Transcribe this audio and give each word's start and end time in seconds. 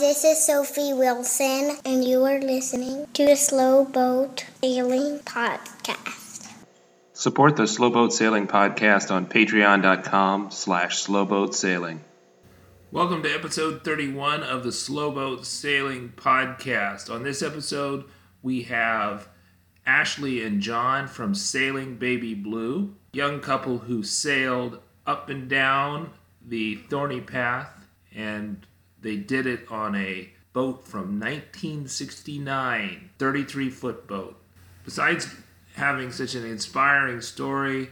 this 0.00 0.24
is 0.24 0.42
Sophie 0.42 0.94
Wilson, 0.94 1.76
and 1.84 2.02
you 2.02 2.24
are 2.24 2.40
listening 2.40 3.06
to 3.12 3.26
the 3.26 3.36
Slow 3.36 3.84
Boat 3.84 4.46
Sailing 4.62 5.18
Podcast. 5.18 6.50
Support 7.12 7.56
the 7.56 7.66
Slow 7.66 7.90
Boat 7.90 8.10
Sailing 8.10 8.46
Podcast 8.46 9.10
on 9.10 9.26
patreon.com 9.26 10.52
slash 10.52 11.04
slowboatsailing. 11.04 11.98
Welcome 12.90 13.22
to 13.24 13.30
episode 13.30 13.84
31 13.84 14.42
of 14.42 14.64
the 14.64 14.72
Slow 14.72 15.10
Boat 15.10 15.44
Sailing 15.44 16.14
Podcast. 16.16 17.14
On 17.14 17.22
this 17.22 17.42
episode, 17.42 18.04
we 18.42 18.62
have 18.62 19.28
Ashley 19.84 20.42
and 20.42 20.62
John 20.62 21.08
from 21.08 21.34
Sailing 21.34 21.96
Baby 21.96 22.32
Blue, 22.32 22.94
young 23.12 23.40
couple 23.40 23.76
who 23.76 24.02
sailed 24.02 24.80
up 25.06 25.28
and 25.28 25.46
down 25.46 26.14
the 26.42 26.76
thorny 26.88 27.20
path 27.20 27.84
and 28.14 28.66
they 29.02 29.16
did 29.16 29.46
it 29.46 29.70
on 29.70 29.94
a 29.94 30.30
boat 30.52 30.86
from 30.86 31.20
1969, 31.20 33.10
33 33.18 33.70
foot 33.70 34.06
boat. 34.06 34.36
Besides 34.84 35.34
having 35.74 36.10
such 36.10 36.34
an 36.34 36.44
inspiring 36.44 37.20
story, 37.20 37.90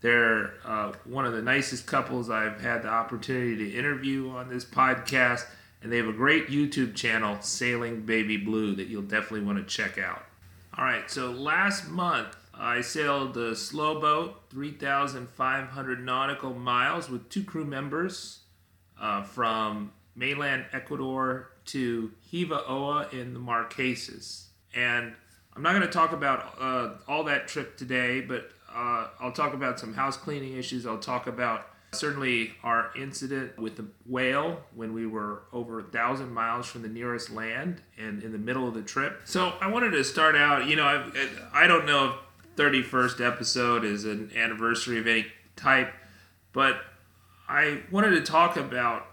they're 0.00 0.54
uh, 0.64 0.92
one 1.04 1.26
of 1.26 1.32
the 1.32 1.42
nicest 1.42 1.86
couples 1.86 2.30
I've 2.30 2.60
had 2.60 2.82
the 2.82 2.88
opportunity 2.88 3.56
to 3.56 3.76
interview 3.76 4.30
on 4.30 4.48
this 4.48 4.64
podcast, 4.64 5.44
and 5.82 5.92
they 5.92 5.96
have 5.96 6.08
a 6.08 6.12
great 6.12 6.48
YouTube 6.48 6.94
channel, 6.94 7.38
Sailing 7.40 8.02
Baby 8.02 8.36
Blue, 8.36 8.74
that 8.76 8.88
you'll 8.88 9.02
definitely 9.02 9.42
want 9.42 9.58
to 9.58 9.64
check 9.64 9.98
out. 9.98 10.24
All 10.76 10.84
right, 10.84 11.10
so 11.10 11.32
last 11.32 11.88
month 11.88 12.36
I 12.54 12.80
sailed 12.80 13.34
the 13.34 13.56
slow 13.56 14.00
boat, 14.00 14.40
3,500 14.50 16.04
nautical 16.04 16.54
miles, 16.54 17.10
with 17.10 17.28
two 17.28 17.42
crew 17.42 17.64
members 17.64 18.40
uh, 19.00 19.22
from 19.22 19.92
mainland 20.18 20.66
Ecuador 20.72 21.50
to 21.66 22.10
Hiva 22.30 22.64
Oa 22.66 23.08
in 23.12 23.34
the 23.34 23.40
Marquesas. 23.40 24.46
And 24.74 25.14
I'm 25.54 25.62
not 25.62 25.70
going 25.70 25.82
to 25.82 25.88
talk 25.88 26.12
about 26.12 26.54
uh, 26.60 26.90
all 27.06 27.24
that 27.24 27.48
trip 27.48 27.76
today, 27.76 28.20
but 28.20 28.50
uh, 28.74 29.08
I'll 29.20 29.32
talk 29.32 29.54
about 29.54 29.78
some 29.80 29.94
house 29.94 30.16
cleaning 30.16 30.56
issues. 30.56 30.86
I'll 30.86 30.98
talk 30.98 31.26
about 31.26 31.68
certainly 31.92 32.52
our 32.62 32.90
incident 32.96 33.58
with 33.58 33.76
the 33.76 33.86
whale 34.06 34.60
when 34.74 34.92
we 34.92 35.06
were 35.06 35.42
over 35.52 35.80
a 35.80 35.84
thousand 35.84 36.30
miles 36.32 36.66
from 36.66 36.82
the 36.82 36.88
nearest 36.88 37.30
land 37.30 37.80
and 37.96 38.22
in 38.22 38.32
the 38.32 38.38
middle 38.38 38.68
of 38.68 38.74
the 38.74 38.82
trip. 38.82 39.22
So 39.24 39.54
I 39.60 39.68
wanted 39.68 39.92
to 39.92 40.04
start 40.04 40.36
out, 40.36 40.66
you 40.66 40.76
know, 40.76 40.84
I've, 40.84 41.48
I 41.52 41.66
don't 41.66 41.86
know 41.86 42.10
if 42.10 42.56
31st 42.56 43.24
episode 43.26 43.84
is 43.84 44.04
an 44.04 44.32
anniversary 44.36 44.98
of 44.98 45.06
any 45.06 45.26
type, 45.56 45.92
but 46.52 46.80
I 47.48 47.80
wanted 47.90 48.10
to 48.10 48.20
talk 48.20 48.56
about 48.56 49.06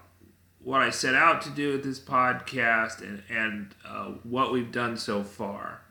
what 0.66 0.82
I 0.82 0.90
set 0.90 1.14
out 1.14 1.42
to 1.42 1.50
do 1.50 1.70
with 1.70 1.84
this 1.84 2.00
podcast 2.00 3.00
and, 3.00 3.22
and 3.30 3.72
uh, 3.86 4.06
what 4.24 4.52
we've 4.52 4.72
done 4.72 4.96
so 4.96 5.22
far. 5.22 5.82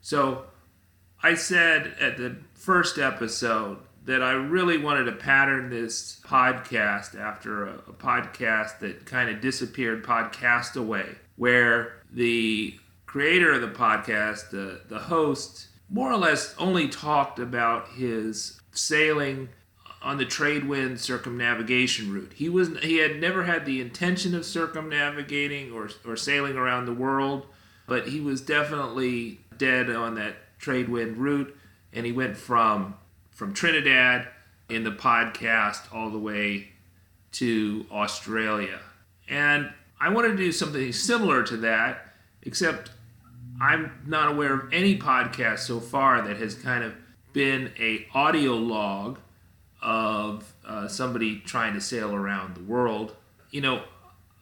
So, 0.00 0.46
I 1.22 1.34
said 1.34 1.94
at 2.00 2.16
the 2.16 2.36
first 2.54 2.96
episode 2.96 3.76
that 4.06 4.22
I 4.22 4.32
really 4.32 4.78
wanted 4.78 5.04
to 5.04 5.12
pattern 5.12 5.68
this 5.68 6.18
podcast 6.24 7.14
after 7.14 7.66
a, 7.66 7.74
a 7.74 7.92
podcast 7.92 8.78
that 8.78 9.04
kind 9.04 9.28
of 9.28 9.42
disappeared, 9.42 10.02
Podcastaway, 10.02 11.14
where 11.36 12.00
the 12.10 12.74
creator 13.04 13.52
of 13.52 13.60
the 13.60 13.68
podcast, 13.68 14.48
the, 14.48 14.80
the 14.88 14.98
host, 14.98 15.68
more 15.90 16.10
or 16.10 16.16
less 16.16 16.54
only 16.58 16.88
talked 16.88 17.38
about 17.38 17.86
his 17.90 18.58
sailing 18.70 19.50
on 20.02 20.18
the 20.18 20.24
trade 20.24 20.64
wind 20.64 21.00
circumnavigation 21.00 22.12
route. 22.12 22.32
He 22.34 22.48
was 22.48 22.76
he 22.78 22.98
had 22.98 23.20
never 23.20 23.44
had 23.44 23.64
the 23.64 23.80
intention 23.80 24.34
of 24.34 24.44
circumnavigating 24.44 25.72
or, 25.72 25.90
or 26.06 26.16
sailing 26.16 26.56
around 26.56 26.86
the 26.86 26.94
world, 26.94 27.46
but 27.86 28.08
he 28.08 28.20
was 28.20 28.40
definitely 28.40 29.40
dead 29.58 29.90
on 29.90 30.14
that 30.16 30.36
trade 30.58 30.88
wind 30.88 31.16
route 31.16 31.56
and 31.92 32.06
he 32.06 32.12
went 32.12 32.36
from 32.36 32.94
from 33.30 33.52
Trinidad 33.52 34.28
in 34.68 34.84
the 34.84 34.90
podcast 34.90 35.92
all 35.92 36.10
the 36.10 36.18
way 36.18 36.68
to 37.32 37.86
Australia. 37.90 38.80
And 39.28 39.70
I 40.00 40.08
wanted 40.10 40.28
to 40.28 40.36
do 40.36 40.52
something 40.52 40.92
similar 40.92 41.42
to 41.44 41.56
that, 41.58 42.12
except 42.42 42.90
I'm 43.60 44.02
not 44.06 44.28
aware 44.28 44.52
of 44.54 44.72
any 44.72 44.98
podcast 44.98 45.60
so 45.60 45.80
far 45.80 46.22
that 46.22 46.36
has 46.38 46.54
kind 46.54 46.82
of 46.84 46.94
been 47.32 47.72
a 47.78 48.06
audio 48.14 48.52
log 48.52 49.18
of 49.82 50.52
uh, 50.66 50.88
somebody 50.88 51.40
trying 51.40 51.74
to 51.74 51.80
sail 51.80 52.14
around 52.14 52.54
the 52.54 52.62
world. 52.62 53.16
You 53.50 53.60
know, 53.60 53.82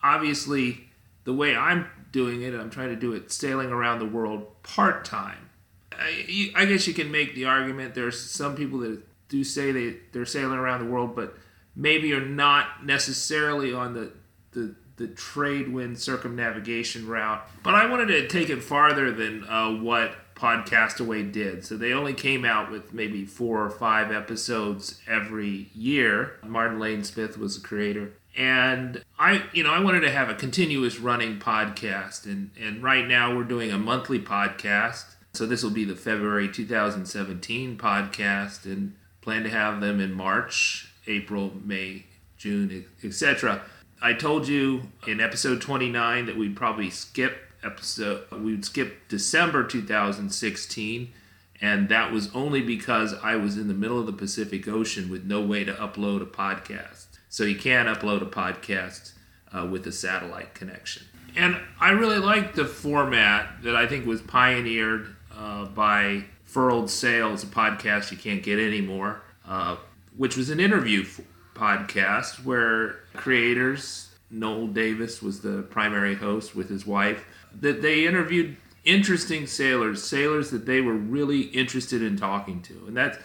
obviously, 0.03 0.89
the 1.25 1.33
way 1.33 1.57
I'm 1.57 1.87
doing 2.13 2.43
it, 2.43 2.55
I'm 2.55 2.71
trying 2.71 2.91
to 2.91 2.97
do 2.97 3.13
it 3.13 3.33
sailing 3.33 3.71
around 3.71 3.99
the 3.99 4.07
world 4.07 4.63
part 4.63 5.05
time. 5.05 5.51
I, 5.93 6.53
I, 6.55 6.65
guess 6.67 6.87
you 6.87 6.95
can 6.95 7.11
make 7.11 7.35
the 7.35 7.45
argument 7.45 7.95
there's 7.95 8.19
some 8.19 8.57
people 8.57 8.79
that 8.81 9.03
do 9.29 9.45
say 9.45 9.71
they, 9.71 9.97
they're 10.13 10.25
sailing 10.25 10.59
around 10.59 10.85
the 10.85 10.91
world, 10.91 11.15
but 11.15 11.37
maybe 11.77 12.13
are 12.13 12.25
not 12.25 12.85
necessarily 12.87 13.73
on 13.73 13.93
the, 13.93 14.13
the, 14.53 14.75
the 14.97 15.09
trade 15.09 15.69
wind 15.69 15.99
circumnavigation 15.99 17.07
route. 17.07 17.47
But 17.63 17.75
I 17.75 17.87
wanted 17.87 18.07
to 18.07 18.29
take 18.29 18.51
it 18.51 18.63
farther 18.63 19.13
than 19.13 19.45
uh, 19.45 19.73
what 19.73 20.15
Podcastaway 20.41 21.31
did. 21.31 21.65
So 21.65 21.77
they 21.77 21.93
only 21.93 22.15
came 22.15 22.45
out 22.45 22.71
with 22.71 22.95
maybe 22.95 23.27
four 23.27 23.63
or 23.63 23.71
five 23.71 24.11
episodes 24.11 25.01
every 25.07 25.69
year. 25.75 26.39
Martin 26.43 26.81
Lane 26.81 27.05
Smith 27.05 27.37
was 27.37 27.61
the 27.61 27.67
creator. 27.67 28.13
And 28.37 29.05
I, 29.19 29.45
you 29.53 29.63
know, 29.63 29.73
I 29.73 29.81
wanted 29.81 30.01
to 30.01 30.11
have 30.11 30.31
a 30.31 30.35
continuous 30.35 30.99
running 30.99 31.39
podcast. 31.39 32.25
And, 32.25 32.51
and 32.59 32.83
right 32.83 33.07
now 33.07 33.37
we're 33.37 33.45
doing 33.45 33.71
a 33.71 33.79
monthly 33.79 34.19
podcast. 34.19 35.05
So 35.35 35.47
this 35.47 35.63
will 35.63 35.71
be 35.71 35.85
the 35.85 35.95
February 35.97 36.51
2017 36.51 37.77
podcast 37.77 38.65
and 38.65 38.95
plan 39.21 39.43
to 39.43 39.51
have 39.51 39.81
them 39.81 40.01
in 40.01 40.13
March, 40.13 40.93
April, 41.07 41.53
May, 41.63 42.07
June, 42.39 42.87
etc. 43.05 43.63
I 44.01 44.15
told 44.15 44.49
you 44.49 44.85
in 45.07 45.21
episode 45.21 45.61
29 45.61 46.27
that 46.27 46.37
we'd 46.37 46.57
probably 46.57 46.89
skip 46.89 47.37
episode 47.63 48.25
we 48.33 48.53
would 48.53 48.65
skip 48.65 49.09
December 49.09 49.65
2016 49.65 51.13
and 51.61 51.89
that 51.91 52.11
was 52.11 52.35
only 52.35 52.63
because 52.63 53.15
I 53.23 53.37
was 53.37 53.57
in 53.59 53.69
the 53.69 53.75
middle 53.75 53.99
of 54.01 54.07
the 54.07 54.13
Pacific 54.13 54.67
Ocean 54.67 55.11
with 55.11 55.25
no 55.25 55.43
way 55.43 55.65
to 55.65 55.75
upload 55.75 56.23
a 56.23 56.27
podcast. 56.27 57.07
So 57.29 57.45
you 57.45 57.57
can't 57.57 57.87
upload 57.87 58.23
a 58.23 58.27
podcast 58.27 59.13
uh, 59.53 59.67
with 59.67 59.87
a 59.87 59.93
satellite 59.93 60.55
connection. 60.55 61.03
And 61.37 61.57
I 61.79 61.91
really 61.91 62.19
like 62.19 62.55
the 62.55 62.65
format 62.65 63.63
that 63.63 63.77
I 63.77 63.87
think 63.87 64.07
was 64.07 64.23
pioneered 64.23 65.15
uh, 65.37 65.67
by 65.67 66.25
Furled 66.45 66.91
Sails, 66.91 67.45
a 67.45 67.47
podcast 67.47 68.11
you 68.11 68.17
can't 68.17 68.43
get 68.43 68.59
anymore, 68.59 69.23
uh, 69.47 69.77
which 70.17 70.37
was 70.37 70.51
an 70.51 70.59
interview 70.59 71.03
f- 71.03 71.21
podcast 71.55 72.45
where 72.45 73.01
creators, 73.15 74.09
Noel 74.31 74.67
Davis 74.69 75.23
was 75.23 75.41
the 75.41 75.63
primary 75.63 76.15
host 76.15 76.57
with 76.57 76.69
his 76.69 76.87
wife, 76.87 77.25
that 77.61 77.83
they 77.83 78.07
interviewed 78.07 78.57
interesting 78.85 79.47
sailors, 79.47 80.03
sailors 80.03 80.51
that 80.51 80.67
they 80.67 80.81
were 80.81 80.95
really 80.95 81.43
interested 81.43 82.03
in 82.03 82.17
talking 82.17 82.63
to, 82.63 82.85
and 82.87 82.97
that's 82.97 83.19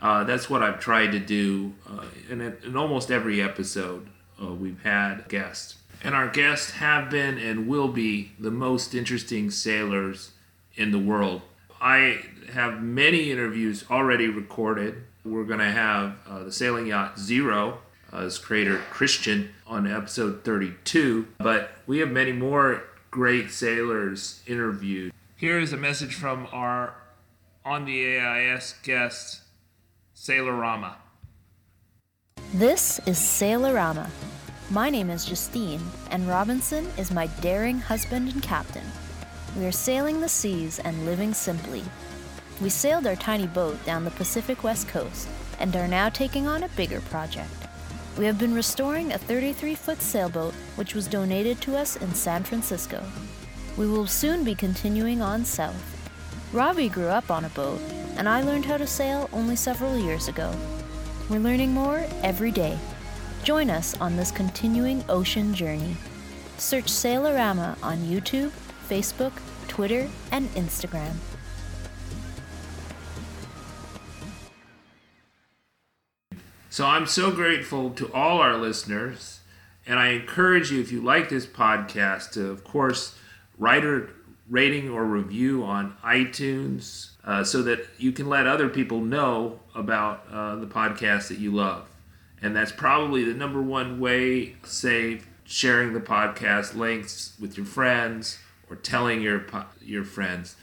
uh, 0.00 0.24
that's 0.24 0.50
what 0.50 0.62
I've 0.62 0.80
tried 0.80 1.12
to 1.12 1.20
do. 1.20 1.74
Uh, 1.88 2.04
in, 2.28 2.40
in 2.40 2.76
almost 2.76 3.10
every 3.10 3.40
episode, 3.40 4.08
uh, 4.42 4.46
we've 4.46 4.82
had 4.82 5.28
guests, 5.28 5.76
and 6.02 6.14
our 6.14 6.28
guests 6.28 6.72
have 6.72 7.10
been 7.10 7.38
and 7.38 7.68
will 7.68 7.88
be 7.88 8.32
the 8.38 8.50
most 8.50 8.94
interesting 8.94 9.50
sailors 9.50 10.32
in 10.74 10.90
the 10.90 10.98
world. 10.98 11.42
I 11.80 12.20
have 12.52 12.82
many 12.82 13.30
interviews 13.30 13.84
already 13.90 14.28
recorded. 14.28 15.02
We're 15.24 15.44
going 15.44 15.60
to 15.60 15.70
have 15.70 16.16
uh, 16.28 16.44
the 16.44 16.52
sailing 16.52 16.86
yacht 16.86 17.18
Zero 17.18 17.78
as 18.12 18.38
creator 18.38 18.78
Christian 18.90 19.50
on 19.66 19.86
episode 19.86 20.44
32, 20.44 21.26
but 21.38 21.70
we 21.86 21.98
have 21.98 22.10
many 22.10 22.32
more 22.32 22.84
great 23.12 23.50
sailors 23.50 24.42
interviewed. 24.46 25.12
Here 25.36 25.60
is 25.60 25.74
a 25.74 25.76
message 25.76 26.14
from 26.14 26.48
our 26.50 26.94
on 27.62 27.84
the 27.84 28.16
AIS 28.18 28.74
guest, 28.82 29.42
Sailorama. 30.16 30.94
This 32.54 33.00
is 33.06 33.18
Sailorama. 33.18 34.08
My 34.70 34.88
name 34.88 35.10
is 35.10 35.26
Justine, 35.26 35.82
and 36.10 36.26
Robinson 36.26 36.86
is 36.96 37.10
my 37.10 37.26
daring 37.42 37.78
husband 37.78 38.32
and 38.32 38.42
captain. 38.42 38.86
We 39.58 39.66
are 39.66 39.72
sailing 39.72 40.22
the 40.22 40.28
seas 40.28 40.78
and 40.78 41.04
living 41.04 41.34
simply. 41.34 41.84
We 42.62 42.70
sailed 42.70 43.06
our 43.06 43.16
tiny 43.16 43.46
boat 43.46 43.84
down 43.84 44.04
the 44.04 44.10
Pacific 44.12 44.64
West 44.64 44.88
Coast 44.88 45.28
and 45.60 45.76
are 45.76 45.86
now 45.86 46.08
taking 46.08 46.46
on 46.46 46.62
a 46.62 46.68
bigger 46.70 47.02
project. 47.02 47.52
We 48.18 48.26
have 48.26 48.38
been 48.38 48.54
restoring 48.54 49.12
a 49.12 49.18
33 49.18 49.74
foot 49.74 50.02
sailboat 50.02 50.52
which 50.76 50.94
was 50.94 51.06
donated 51.06 51.60
to 51.62 51.76
us 51.76 51.96
in 51.96 52.14
San 52.14 52.44
Francisco. 52.44 53.02
We 53.78 53.86
will 53.86 54.06
soon 54.06 54.44
be 54.44 54.54
continuing 54.54 55.22
on 55.22 55.46
south. 55.46 55.98
Robbie 56.52 56.90
grew 56.90 57.06
up 57.06 57.30
on 57.30 57.46
a 57.46 57.50
boat, 57.50 57.80
and 58.16 58.28
I 58.28 58.42
learned 58.42 58.66
how 58.66 58.76
to 58.76 58.86
sail 58.86 59.30
only 59.32 59.56
several 59.56 59.96
years 59.96 60.28
ago. 60.28 60.54
We're 61.30 61.38
learning 61.38 61.72
more 61.72 62.04
every 62.22 62.50
day. 62.50 62.78
Join 63.44 63.70
us 63.70 63.98
on 63.98 64.16
this 64.16 64.30
continuing 64.30 65.02
ocean 65.08 65.54
journey. 65.54 65.96
Search 66.58 66.86
Sailorama 66.86 67.82
on 67.82 67.98
YouTube, 68.00 68.52
Facebook, 68.90 69.32
Twitter, 69.68 70.10
and 70.30 70.50
Instagram. 70.50 71.14
So 76.72 76.86
I'm 76.86 77.04
so 77.04 77.30
grateful 77.30 77.90
to 77.90 78.10
all 78.14 78.38
our 78.38 78.56
listeners, 78.56 79.40
and 79.86 79.98
I 79.98 80.12
encourage 80.12 80.72
you, 80.72 80.80
if 80.80 80.90
you 80.90 81.02
like 81.02 81.28
this 81.28 81.44
podcast, 81.44 82.30
to 82.30 82.48
of 82.48 82.64
course 82.64 83.14
write 83.58 83.84
a 83.84 84.08
rating 84.48 84.88
or 84.88 85.04
review 85.04 85.64
on 85.64 85.94
iTunes 86.02 87.10
uh, 87.26 87.44
so 87.44 87.60
that 87.64 87.86
you 87.98 88.10
can 88.10 88.26
let 88.26 88.46
other 88.46 88.70
people 88.70 89.02
know 89.02 89.60
about 89.74 90.24
uh, 90.32 90.56
the 90.56 90.66
podcast 90.66 91.28
that 91.28 91.36
you 91.36 91.52
love. 91.52 91.90
And 92.40 92.56
that's 92.56 92.72
probably 92.72 93.22
the 93.22 93.34
number 93.34 93.60
one 93.60 94.00
way, 94.00 94.56
say, 94.64 95.20
sharing 95.44 95.92
the 95.92 96.00
podcast 96.00 96.74
links 96.74 97.36
with 97.38 97.58
your 97.58 97.66
friends 97.66 98.38
or 98.70 98.76
telling 98.76 99.20
your 99.20 99.44
your 99.82 100.04
friends. 100.04 100.56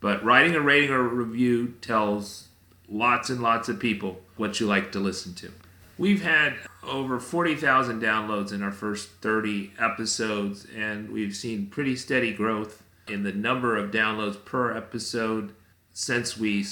But 0.00 0.22
writing 0.22 0.54
a 0.56 0.60
rating 0.60 0.90
or 0.90 1.02
review 1.02 1.68
tells 1.80 2.48
lots 2.88 3.30
and 3.30 3.40
lots 3.40 3.68
of 3.68 3.78
people 3.78 4.20
what 4.36 4.60
you 4.60 4.66
like 4.66 4.92
to 4.92 5.00
listen 5.00 5.34
to. 5.34 5.50
We've 5.96 6.22
had 6.22 6.54
over 6.82 7.20
40,000 7.20 8.02
downloads 8.02 8.52
in 8.52 8.62
our 8.62 8.72
first 8.72 9.10
30 9.20 9.72
episodes, 9.78 10.66
and 10.76 11.10
we've 11.10 11.36
seen 11.36 11.66
pretty 11.66 11.94
steady 11.94 12.32
growth 12.32 12.82
in 13.06 13.22
the 13.22 13.32
number 13.32 13.76
of 13.76 13.90
downloads 13.90 14.42
per 14.44 14.76
episode 14.76 15.54
since 15.92 16.36
we 16.36 16.66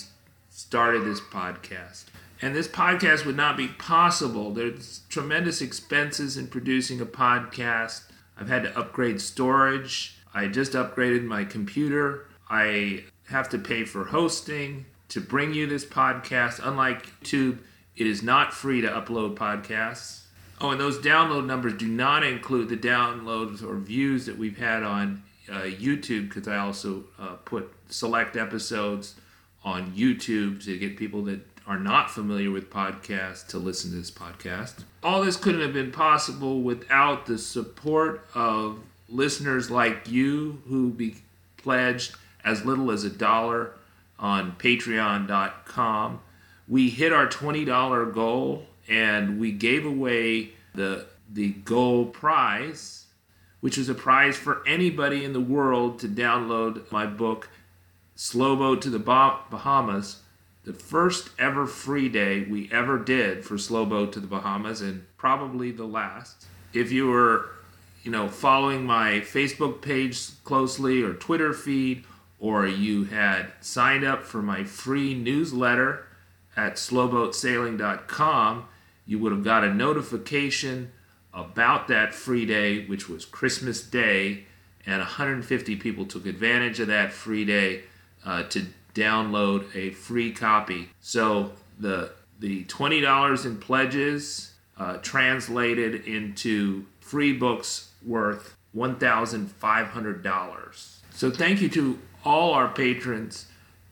started 0.50 1.04
this 1.04 1.20
podcast. 1.20 2.04
And 2.40 2.56
this 2.56 2.66
podcast 2.66 3.24
would 3.24 3.36
not 3.36 3.56
be 3.56 3.68
possible. 3.68 4.52
There's 4.52 5.02
tremendous 5.08 5.62
expenses 5.62 6.36
in 6.36 6.48
producing 6.48 7.00
a 7.00 7.06
podcast. 7.06 8.02
I've 8.36 8.48
had 8.48 8.64
to 8.64 8.76
upgrade 8.76 9.20
storage. 9.20 10.16
I 10.34 10.48
just 10.48 10.72
upgraded 10.72 11.22
my 11.22 11.44
computer. 11.44 12.26
I 12.50 13.04
have 13.28 13.48
to 13.50 13.58
pay 13.58 13.84
for 13.84 14.06
hosting 14.06 14.86
to 15.12 15.20
bring 15.20 15.52
you 15.52 15.66
this 15.66 15.84
podcast. 15.84 16.60
Unlike 16.62 17.06
YouTube, 17.20 17.58
it 17.96 18.06
is 18.06 18.22
not 18.22 18.54
free 18.54 18.80
to 18.80 18.88
upload 18.88 19.36
podcasts. 19.36 20.22
Oh, 20.60 20.70
and 20.70 20.80
those 20.80 20.98
download 20.98 21.46
numbers 21.46 21.74
do 21.74 21.86
not 21.86 22.22
include 22.22 22.68
the 22.68 22.76
downloads 22.76 23.62
or 23.62 23.76
views 23.76 24.26
that 24.26 24.38
we've 24.38 24.56
had 24.56 24.82
on 24.82 25.22
uh, 25.50 25.62
YouTube 25.62 26.28
because 26.28 26.48
I 26.48 26.58
also 26.58 27.04
uh, 27.18 27.34
put 27.44 27.70
select 27.88 28.36
episodes 28.36 29.16
on 29.64 29.92
YouTube 29.92 30.64
to 30.64 30.78
get 30.78 30.96
people 30.96 31.24
that 31.24 31.40
are 31.66 31.78
not 31.78 32.10
familiar 32.10 32.50
with 32.50 32.70
podcasts 32.70 33.46
to 33.48 33.58
listen 33.58 33.90
to 33.90 33.96
this 33.96 34.10
podcast. 34.10 34.84
All 35.02 35.22
this 35.22 35.36
couldn't 35.36 35.60
have 35.60 35.72
been 35.72 35.92
possible 35.92 36.62
without 36.62 37.26
the 37.26 37.38
support 37.38 38.26
of 38.34 38.78
listeners 39.08 39.70
like 39.70 40.08
you 40.08 40.62
who 40.68 40.90
be 40.90 41.16
pledged 41.58 42.16
as 42.44 42.64
little 42.64 42.90
as 42.90 43.04
a 43.04 43.10
dollar 43.10 43.74
on 44.22 44.52
patreon.com. 44.52 46.20
We 46.66 46.88
hit 46.88 47.12
our 47.12 47.26
$20 47.26 48.14
goal 48.14 48.66
and 48.88 49.38
we 49.38 49.52
gave 49.52 49.84
away 49.84 50.52
the 50.74 51.06
the 51.30 51.50
goal 51.50 52.06
prize, 52.06 53.06
which 53.60 53.78
is 53.78 53.88
a 53.88 53.94
prize 53.94 54.36
for 54.36 54.62
anybody 54.66 55.24
in 55.24 55.32
the 55.32 55.40
world 55.40 55.98
to 55.98 56.08
download 56.08 56.90
my 56.92 57.06
book 57.06 57.48
Slow 58.14 58.54
Boat 58.54 58.82
to 58.82 58.90
the 58.90 58.98
Bahamas 58.98 60.22
the 60.64 60.72
first 60.72 61.30
ever 61.38 61.66
free 61.66 62.08
day 62.08 62.44
we 62.44 62.70
ever 62.70 62.98
did 62.98 63.44
for 63.44 63.58
Slow 63.58 63.84
Boat 63.84 64.12
to 64.12 64.20
the 64.20 64.26
Bahamas, 64.26 64.80
and 64.80 65.04
probably 65.16 65.72
the 65.72 65.84
last. 65.84 66.46
If 66.72 66.92
you 66.92 67.08
were, 67.08 67.50
you 68.04 68.10
know, 68.10 68.28
following 68.28 68.84
my 68.84 69.20
Facebook 69.20 69.82
page 69.82 70.42
closely 70.44 71.02
or 71.02 71.14
Twitter 71.14 71.52
feed, 71.52 72.04
or 72.42 72.66
you 72.66 73.04
had 73.04 73.52
signed 73.60 74.04
up 74.04 74.24
for 74.24 74.42
my 74.42 74.64
free 74.64 75.14
newsletter 75.14 76.04
at 76.56 76.74
slowboatsailing.com, 76.74 78.64
you 79.06 79.16
would 79.20 79.30
have 79.30 79.44
got 79.44 79.62
a 79.62 79.72
notification 79.72 80.90
about 81.32 81.86
that 81.86 82.12
free 82.12 82.44
day, 82.44 82.84
which 82.86 83.08
was 83.08 83.24
Christmas 83.24 83.80
Day, 83.80 84.42
and 84.84 84.98
150 84.98 85.76
people 85.76 86.04
took 86.04 86.26
advantage 86.26 86.80
of 86.80 86.88
that 86.88 87.12
free 87.12 87.44
day 87.44 87.84
uh, 88.26 88.42
to 88.42 88.66
download 88.92 89.64
a 89.76 89.90
free 89.90 90.32
copy. 90.32 90.88
So 91.00 91.52
the 91.78 92.10
the 92.40 92.64
twenty 92.64 93.00
dollars 93.00 93.46
in 93.46 93.56
pledges 93.58 94.54
uh, 94.76 94.96
translated 94.96 96.06
into 96.06 96.86
free 96.98 97.32
books 97.32 97.92
worth 98.04 98.56
one 98.72 98.96
thousand 98.96 99.48
five 99.52 99.86
hundred 99.86 100.24
dollars. 100.24 101.00
So 101.12 101.30
thank 101.30 101.60
you 101.60 101.68
to 101.70 101.98
all 102.24 102.52
our 102.54 102.68
patrons 102.68 103.46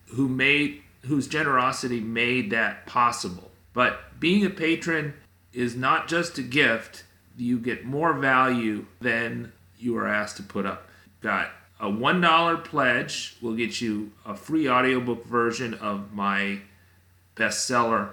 who 0.07 0.29
made 0.29 0.83
whose 1.07 1.27
generosity 1.27 2.01
made 2.01 2.51
that 2.51 2.87
possible. 2.87 3.51
But 3.73 4.21
being 4.21 4.45
a 4.45 4.51
patron 4.51 5.15
is 5.53 5.75
not 5.75 6.09
just 6.09 6.39
a 6.39 6.43
gift. 6.43 7.05
You 7.37 7.59
get 7.59 7.85
more 7.85 8.13
value 8.13 8.85
than 9.01 9.53
you 9.79 9.97
are 9.97 10.07
asked 10.07 10.37
to 10.37 10.43
put 10.43 10.67
up. 10.67 10.89
Got 11.23 11.51
a 11.81 11.87
$1 11.87 12.65
pledge 12.65 13.37
will 13.41 13.55
get 13.55 13.81
you 13.81 14.13
a 14.27 14.35
free 14.35 14.69
audiobook 14.69 15.25
version 15.25 15.73
of 15.75 16.13
my 16.13 16.59
bestseller, 17.37 18.11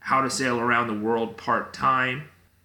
How 0.00 0.22
to 0.22 0.30
Sail 0.30 0.58
Around 0.58 0.88
the 0.88 1.06
World 1.06 1.36
Part 1.36 1.72
Time. 1.72 2.24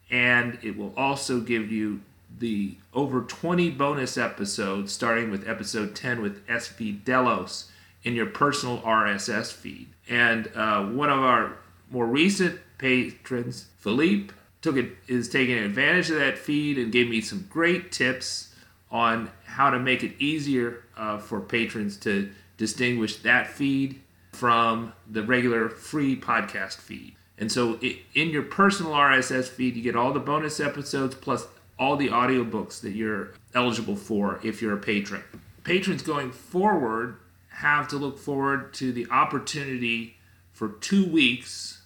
And 0.09 0.57
it 0.63 0.75
will 0.75 0.93
also 0.97 1.39
give 1.39 1.71
you 1.71 2.01
the 2.39 2.77
over 2.93 3.21
20 3.21 3.71
bonus 3.71 4.17
episodes, 4.17 4.91
starting 4.91 5.29
with 5.31 5.47
episode 5.47 5.95
10 5.95 6.21
with 6.21 6.45
SV 6.47 7.03
Delos 7.03 7.71
in 8.03 8.15
your 8.15 8.25
personal 8.25 8.79
RSS 8.79 9.51
feed. 9.51 9.89
And 10.09 10.49
uh, 10.55 10.83
one 10.85 11.09
of 11.09 11.19
our 11.19 11.57
more 11.91 12.05
recent 12.05 12.59
patrons, 12.77 13.67
Philippe, 13.77 14.33
took 14.61 14.77
it 14.77 14.91
is 15.07 15.29
taking 15.29 15.57
advantage 15.57 16.09
of 16.09 16.17
that 16.17 16.37
feed 16.37 16.77
and 16.77 16.91
gave 16.91 17.09
me 17.09 17.21
some 17.21 17.47
great 17.49 17.91
tips 17.91 18.53
on 18.91 19.29
how 19.45 19.69
to 19.69 19.79
make 19.79 20.03
it 20.03 20.13
easier 20.19 20.83
uh, 20.97 21.17
for 21.17 21.39
patrons 21.39 21.97
to 21.97 22.29
distinguish 22.57 23.17
that 23.17 23.47
feed 23.47 24.01
from 24.31 24.93
the 25.09 25.23
regular 25.23 25.69
free 25.69 26.19
podcast 26.19 26.77
feed. 26.77 27.15
And 27.37 27.51
so 27.51 27.79
in 27.79 28.29
your 28.29 28.43
personal 28.43 28.91
RSS 28.91 29.47
feed, 29.47 29.75
you 29.75 29.81
get 29.81 29.95
all 29.95 30.11
the 30.11 30.19
bonus 30.19 30.59
episodes 30.59 31.15
plus 31.15 31.47
all 31.79 31.95
the 31.95 32.09
audiobooks 32.09 32.81
that 32.81 32.91
you're 32.91 33.31
eligible 33.55 33.95
for 33.95 34.39
if 34.43 34.61
you're 34.61 34.75
a 34.75 34.79
patron. 34.79 35.23
Patrons 35.63 36.01
going 36.01 36.31
forward 36.31 37.17
have 37.49 37.87
to 37.87 37.97
look 37.97 38.19
forward 38.19 38.73
to 38.75 38.91
the 38.91 39.07
opportunity 39.09 40.17
for 40.51 40.69
two 40.69 41.05
weeks 41.05 41.81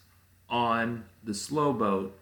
on 0.49 1.05
the 1.23 1.33
slow 1.33 1.71
boat 1.71 2.19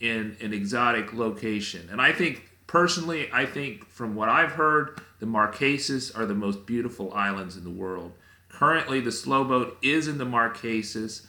in 0.00 0.36
an 0.40 0.52
exotic 0.52 1.12
location. 1.12 1.88
And 1.90 2.00
I 2.00 2.12
think 2.12 2.50
Personally, 2.70 3.28
I 3.32 3.46
think 3.46 3.88
from 3.88 4.14
what 4.14 4.28
I've 4.28 4.52
heard, 4.52 5.00
the 5.18 5.26
Marquesas 5.26 6.16
are 6.16 6.24
the 6.24 6.36
most 6.36 6.66
beautiful 6.66 7.12
islands 7.12 7.56
in 7.56 7.64
the 7.64 7.68
world. 7.68 8.12
Currently, 8.48 9.00
the 9.00 9.10
slow 9.10 9.42
boat 9.42 9.76
is 9.82 10.06
in 10.06 10.18
the 10.18 10.24
Marquesas, 10.24 11.26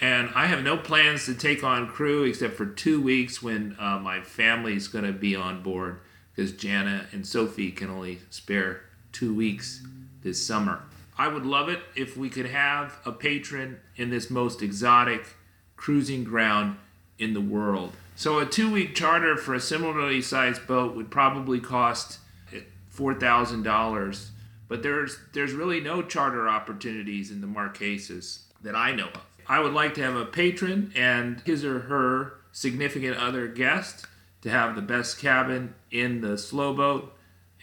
and 0.00 0.30
I 0.34 0.46
have 0.46 0.62
no 0.62 0.76
plans 0.76 1.26
to 1.26 1.34
take 1.34 1.62
on 1.62 1.88
crew 1.88 2.24
except 2.24 2.54
for 2.54 2.66
two 2.66 3.00
weeks 3.00 3.42
when 3.42 3.76
uh, 3.78 3.98
my 3.98 4.22
family 4.22 4.74
is 4.74 4.88
going 4.88 5.04
to 5.04 5.12
be 5.12 5.36
on 5.36 5.62
board 5.62 6.00
because 6.34 6.52
Jana 6.52 7.06
and 7.12 7.26
Sophie 7.26 7.70
can 7.70 7.90
only 7.90 8.20
spare 8.30 8.82
two 9.12 9.34
weeks 9.34 9.84
this 10.22 10.44
summer. 10.44 10.82
I 11.18 11.28
would 11.28 11.44
love 11.44 11.68
it 11.68 11.80
if 11.94 12.16
we 12.16 12.30
could 12.30 12.46
have 12.46 12.98
a 13.04 13.12
patron 13.12 13.78
in 13.96 14.10
this 14.10 14.30
most 14.30 14.62
exotic 14.62 15.36
cruising 15.76 16.24
ground 16.24 16.76
in 17.18 17.34
the 17.34 17.40
world. 17.40 17.92
So 18.16 18.38
a 18.38 18.46
two 18.46 18.70
week 18.70 18.94
charter 18.94 19.36
for 19.36 19.54
a 19.54 19.60
similarly 19.60 20.22
sized 20.22 20.66
boat 20.66 20.96
would 20.96 21.10
probably 21.10 21.60
cost 21.60 22.18
thousand 23.18 23.62
dollars. 23.62 24.30
But 24.68 24.82
there's 24.82 25.18
there's 25.32 25.52
really 25.52 25.80
no 25.80 26.02
charter 26.02 26.48
opportunities 26.48 27.30
in 27.30 27.40
the 27.40 27.46
Marquesas 27.46 28.40
that 28.62 28.76
I 28.76 28.92
know 28.92 29.08
of. 29.08 29.29
I 29.50 29.58
would 29.58 29.72
like 29.72 29.94
to 29.94 30.02
have 30.02 30.14
a 30.14 30.24
patron 30.24 30.92
and 30.94 31.40
his 31.40 31.64
or 31.64 31.80
her 31.80 32.34
significant 32.52 33.16
other 33.16 33.48
guest 33.48 34.06
to 34.42 34.48
have 34.48 34.76
the 34.76 34.80
best 34.80 35.18
cabin 35.18 35.74
in 35.90 36.20
the 36.20 36.38
slow 36.38 36.72
boat, 36.72 37.12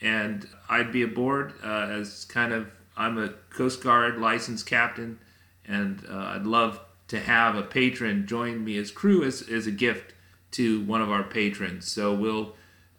and 0.01 0.46
I'd 0.70 0.91
be 0.91 1.01
aboard 1.01 1.53
uh, 1.63 1.88
as 1.89 2.25
kind 2.25 2.51
of 2.51 2.67
I'm 2.98 3.17
a 3.17 3.29
Coast 3.56 3.82
Guard 3.82 4.17
licensed 4.17 4.65
captain, 4.65 5.20
and 5.65 6.06
uh, 6.12 6.34
I'd 6.36 6.46
love 6.46 6.82
to 7.08 7.22
have 7.22 7.56
a 7.56 7.63
patron 7.63 8.27
join 8.27 8.65
me 8.65 8.77
as 8.77 8.91
crew 8.91 9.24
as, 9.24 9.48
as 9.50 9.65
a 9.65 9.72
gift 9.72 10.13
to 10.51 10.84
one 10.84 11.01
of 11.01 11.10
our 11.10 11.24
patrons. 11.24 11.89
So 11.89 12.13
we'll 12.13 12.53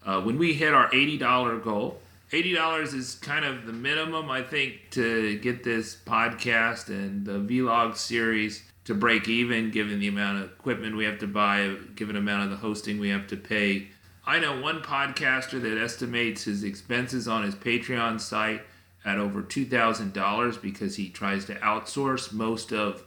uh, 0.07 0.23
when 0.23 0.38
we 0.38 0.54
hit 0.54 0.73
our 0.73 0.88
eighty 0.95 1.18
dollar 1.18 1.59
goal. 1.59 2.00
Eighty 2.30 2.54
dollars 2.54 2.92
is 2.92 3.14
kind 3.14 3.45
of 3.45 3.64
the 3.64 3.73
minimum, 3.73 4.30
I 4.30 4.42
think, 4.42 4.90
to 4.90 5.38
get 5.38 5.64
this 5.64 5.97
podcast 5.97 6.88
and 6.88 7.25
the 7.25 7.38
vlog 7.38 7.97
series 7.97 8.64
to 8.88 8.95
break 8.95 9.28
even, 9.28 9.71
given 9.71 10.00
the 10.00 10.09
amount 10.09 10.42
of 10.42 10.50
equipment 10.50 10.97
we 10.97 11.04
have 11.04 11.18
to 11.18 11.26
buy, 11.26 11.76
given 11.95 12.14
the 12.14 12.21
amount 12.21 12.45
of 12.45 12.49
the 12.49 12.57
hosting 12.57 12.99
we 12.99 13.11
have 13.11 13.26
to 13.26 13.37
pay. 13.37 13.87
I 14.25 14.38
know 14.38 14.62
one 14.62 14.80
podcaster 14.80 15.61
that 15.61 15.78
estimates 15.78 16.45
his 16.45 16.64
expenses 16.64 17.28
on 17.28 17.42
his 17.42 17.54
Patreon 17.54 18.18
site 18.18 18.62
at 19.04 19.18
over 19.18 19.42
$2,000 19.42 20.62
because 20.62 20.97
he 20.97 21.11
tries 21.11 21.45
to 21.45 21.54
outsource 21.57 22.33
most 22.33 22.73
of 22.73 23.04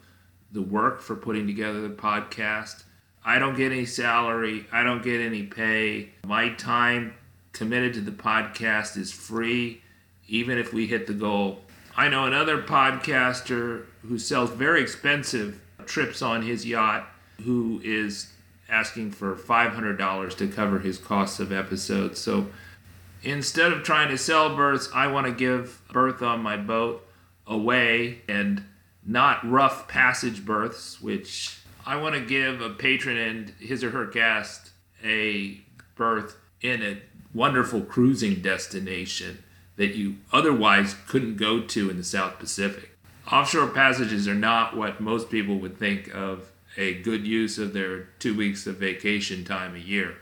the 0.51 0.61
work 0.61 1.01
for 1.01 1.15
putting 1.15 1.47
together 1.47 1.81
the 1.81 1.95
podcast. 1.95 2.83
I 3.25 3.39
don't 3.39 3.57
get 3.57 3.71
any 3.71 3.87
salary, 3.87 4.67
I 4.71 4.83
don't 4.83 5.01
get 5.01 5.19
any 5.19 5.41
pay. 5.41 6.11
My 6.27 6.49
time 6.49 7.15
committed 7.53 7.95
to 7.95 8.01
the 8.01 8.11
podcast 8.11 8.97
is 8.97 9.11
free, 9.11 9.81
even 10.27 10.59
if 10.59 10.73
we 10.73 10.85
hit 10.85 11.07
the 11.07 11.13
goal. 11.13 11.61
I 11.97 12.07
know 12.07 12.25
another 12.25 12.61
podcaster 12.61 13.85
who 14.03 14.19
sells 14.19 14.51
very 14.51 14.83
expensive 14.83 15.59
trips 15.91 16.21
on 16.21 16.41
his 16.41 16.65
yacht 16.65 17.07
who 17.43 17.81
is 17.83 18.31
asking 18.69 19.11
for 19.11 19.35
$500 19.35 20.37
to 20.37 20.47
cover 20.47 20.79
his 20.79 20.97
costs 20.97 21.39
of 21.39 21.51
episodes. 21.51 22.19
So 22.19 22.47
instead 23.21 23.73
of 23.73 23.83
trying 23.83 24.09
to 24.09 24.17
sell 24.17 24.55
berths, 24.55 24.89
I 24.93 25.07
want 25.07 25.27
to 25.27 25.33
give 25.33 25.81
berth 25.91 26.21
on 26.21 26.41
my 26.41 26.55
boat 26.55 27.05
away 27.45 28.21
and 28.29 28.63
not 29.05 29.47
rough 29.49 29.87
passage 29.87 30.45
berths, 30.45 31.01
which 31.01 31.57
I 31.85 31.97
want 31.97 32.15
to 32.15 32.21
give 32.21 32.61
a 32.61 32.69
patron 32.69 33.17
and 33.17 33.49
his 33.59 33.83
or 33.83 33.91
her 33.91 34.05
guest 34.05 34.71
a 35.03 35.59
berth 35.95 36.37
in 36.61 36.81
a 36.81 37.01
wonderful 37.33 37.81
cruising 37.81 38.41
destination 38.41 39.43
that 39.75 39.95
you 39.95 40.17
otherwise 40.31 40.95
couldn't 41.07 41.37
go 41.37 41.59
to 41.59 41.89
in 41.89 41.97
the 41.97 42.03
South 42.03 42.39
Pacific. 42.39 42.90
Offshore 43.31 43.67
passages 43.67 44.27
are 44.27 44.35
not 44.35 44.75
what 44.75 44.99
most 44.99 45.29
people 45.29 45.57
would 45.59 45.77
think 45.77 46.13
of 46.13 46.51
a 46.77 46.95
good 46.95 47.25
use 47.25 47.57
of 47.57 47.73
their 47.73 48.03
two 48.19 48.35
weeks 48.35 48.67
of 48.67 48.77
vacation 48.77 49.45
time 49.45 49.75
a 49.75 49.79
year. 49.79 50.15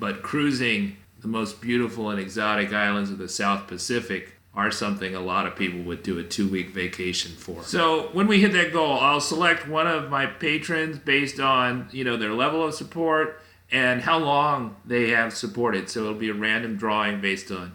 But 0.00 0.22
cruising 0.22 0.96
the 1.20 1.28
most 1.28 1.60
beautiful 1.60 2.10
and 2.10 2.20
exotic 2.20 2.72
islands 2.72 3.10
of 3.10 3.18
the 3.18 3.28
South 3.28 3.66
Pacific 3.66 4.34
are 4.54 4.70
something 4.72 5.14
a 5.14 5.20
lot 5.20 5.46
of 5.46 5.54
people 5.54 5.80
would 5.82 6.02
do 6.02 6.18
a 6.18 6.24
two 6.24 6.48
week 6.48 6.70
vacation 6.70 7.32
for. 7.32 7.62
So 7.62 8.08
when 8.12 8.26
we 8.26 8.40
hit 8.40 8.52
that 8.54 8.72
goal, 8.72 8.98
I'll 8.98 9.20
select 9.20 9.68
one 9.68 9.86
of 9.86 10.10
my 10.10 10.26
patrons 10.26 10.98
based 10.98 11.38
on, 11.38 11.88
you 11.92 12.02
know, 12.02 12.16
their 12.16 12.32
level 12.32 12.66
of 12.66 12.74
support 12.74 13.40
and 13.70 14.00
how 14.00 14.18
long 14.18 14.76
they 14.84 15.10
have 15.10 15.36
supported. 15.36 15.88
So 15.88 16.00
it'll 16.00 16.14
be 16.14 16.30
a 16.30 16.34
random 16.34 16.76
drawing 16.76 17.20
based 17.20 17.52
on, 17.52 17.74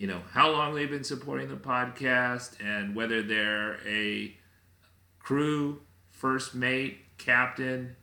you 0.00 0.06
know, 0.06 0.22
how 0.32 0.50
long 0.50 0.74
they've 0.74 0.88
been 0.88 1.04
supporting 1.04 1.48
the 1.48 1.56
podcast 1.56 2.52
and 2.58 2.96
whether 2.96 3.22
they're 3.22 3.86
a 3.86 4.34
crew, 5.18 5.82
first 6.08 6.54
mate, 6.54 7.00
captain, 7.18 7.94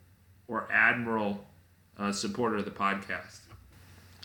or 0.47 0.71
admiral 0.71 1.43
uh, 1.97 2.11
supporter 2.11 2.57
of 2.57 2.65
the 2.65 2.71
podcast. 2.71 3.39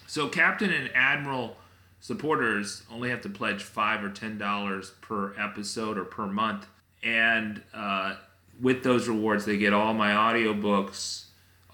So 0.07 0.29
captain 0.29 0.71
and 0.71 0.91
admiral 0.95 1.57
supporters 1.99 2.83
only 2.93 3.09
have 3.09 3.23
to 3.23 3.31
pledge 3.31 3.63
five 3.63 4.05
or 4.05 4.11
ten 4.11 4.37
dollars 4.37 4.91
per 5.01 5.35
episode 5.39 5.97
or 5.97 6.05
per 6.05 6.27
month, 6.27 6.67
and 7.03 7.63
uh, 7.73 8.17
with 8.61 8.83
those 8.83 9.09
rewards, 9.09 9.47
they 9.47 9.57
get 9.57 9.73
all 9.73 9.95
my 9.95 10.11
audiobooks, 10.11 11.25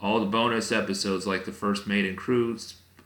all 0.00 0.20
the 0.20 0.26
bonus 0.26 0.70
episodes 0.70 1.26
like 1.26 1.44
the 1.44 1.50
First 1.50 1.88
Mate 1.88 2.04
and 2.04 2.16
Crew 2.16 2.56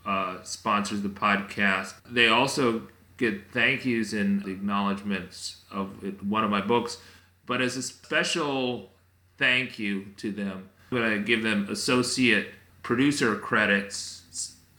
uh, 0.05 0.43
sponsors 0.43 1.03
the 1.03 1.09
podcast. 1.09 1.95
They 2.09 2.29
also 2.29 2.83
get 3.17 3.51
thank 3.53 3.85
yous 3.85 4.13
and 4.13 4.47
acknowledgments 4.47 5.63
of 5.71 5.91
one 6.29 6.45
of 6.45 6.51
my 6.51 6.61
books, 6.61 6.99
but 7.47 7.61
as 7.61 7.77
a 7.77 7.83
special 7.83 8.91
thank 9.39 9.79
you 9.79 10.07
to 10.17 10.33
them, 10.33 10.71
I'm 10.91 10.99
going 10.99 11.19
to 11.19 11.25
give 11.25 11.43
them 11.43 11.69
associate 11.71 12.49
producer 12.83 13.37
credits 13.37 14.23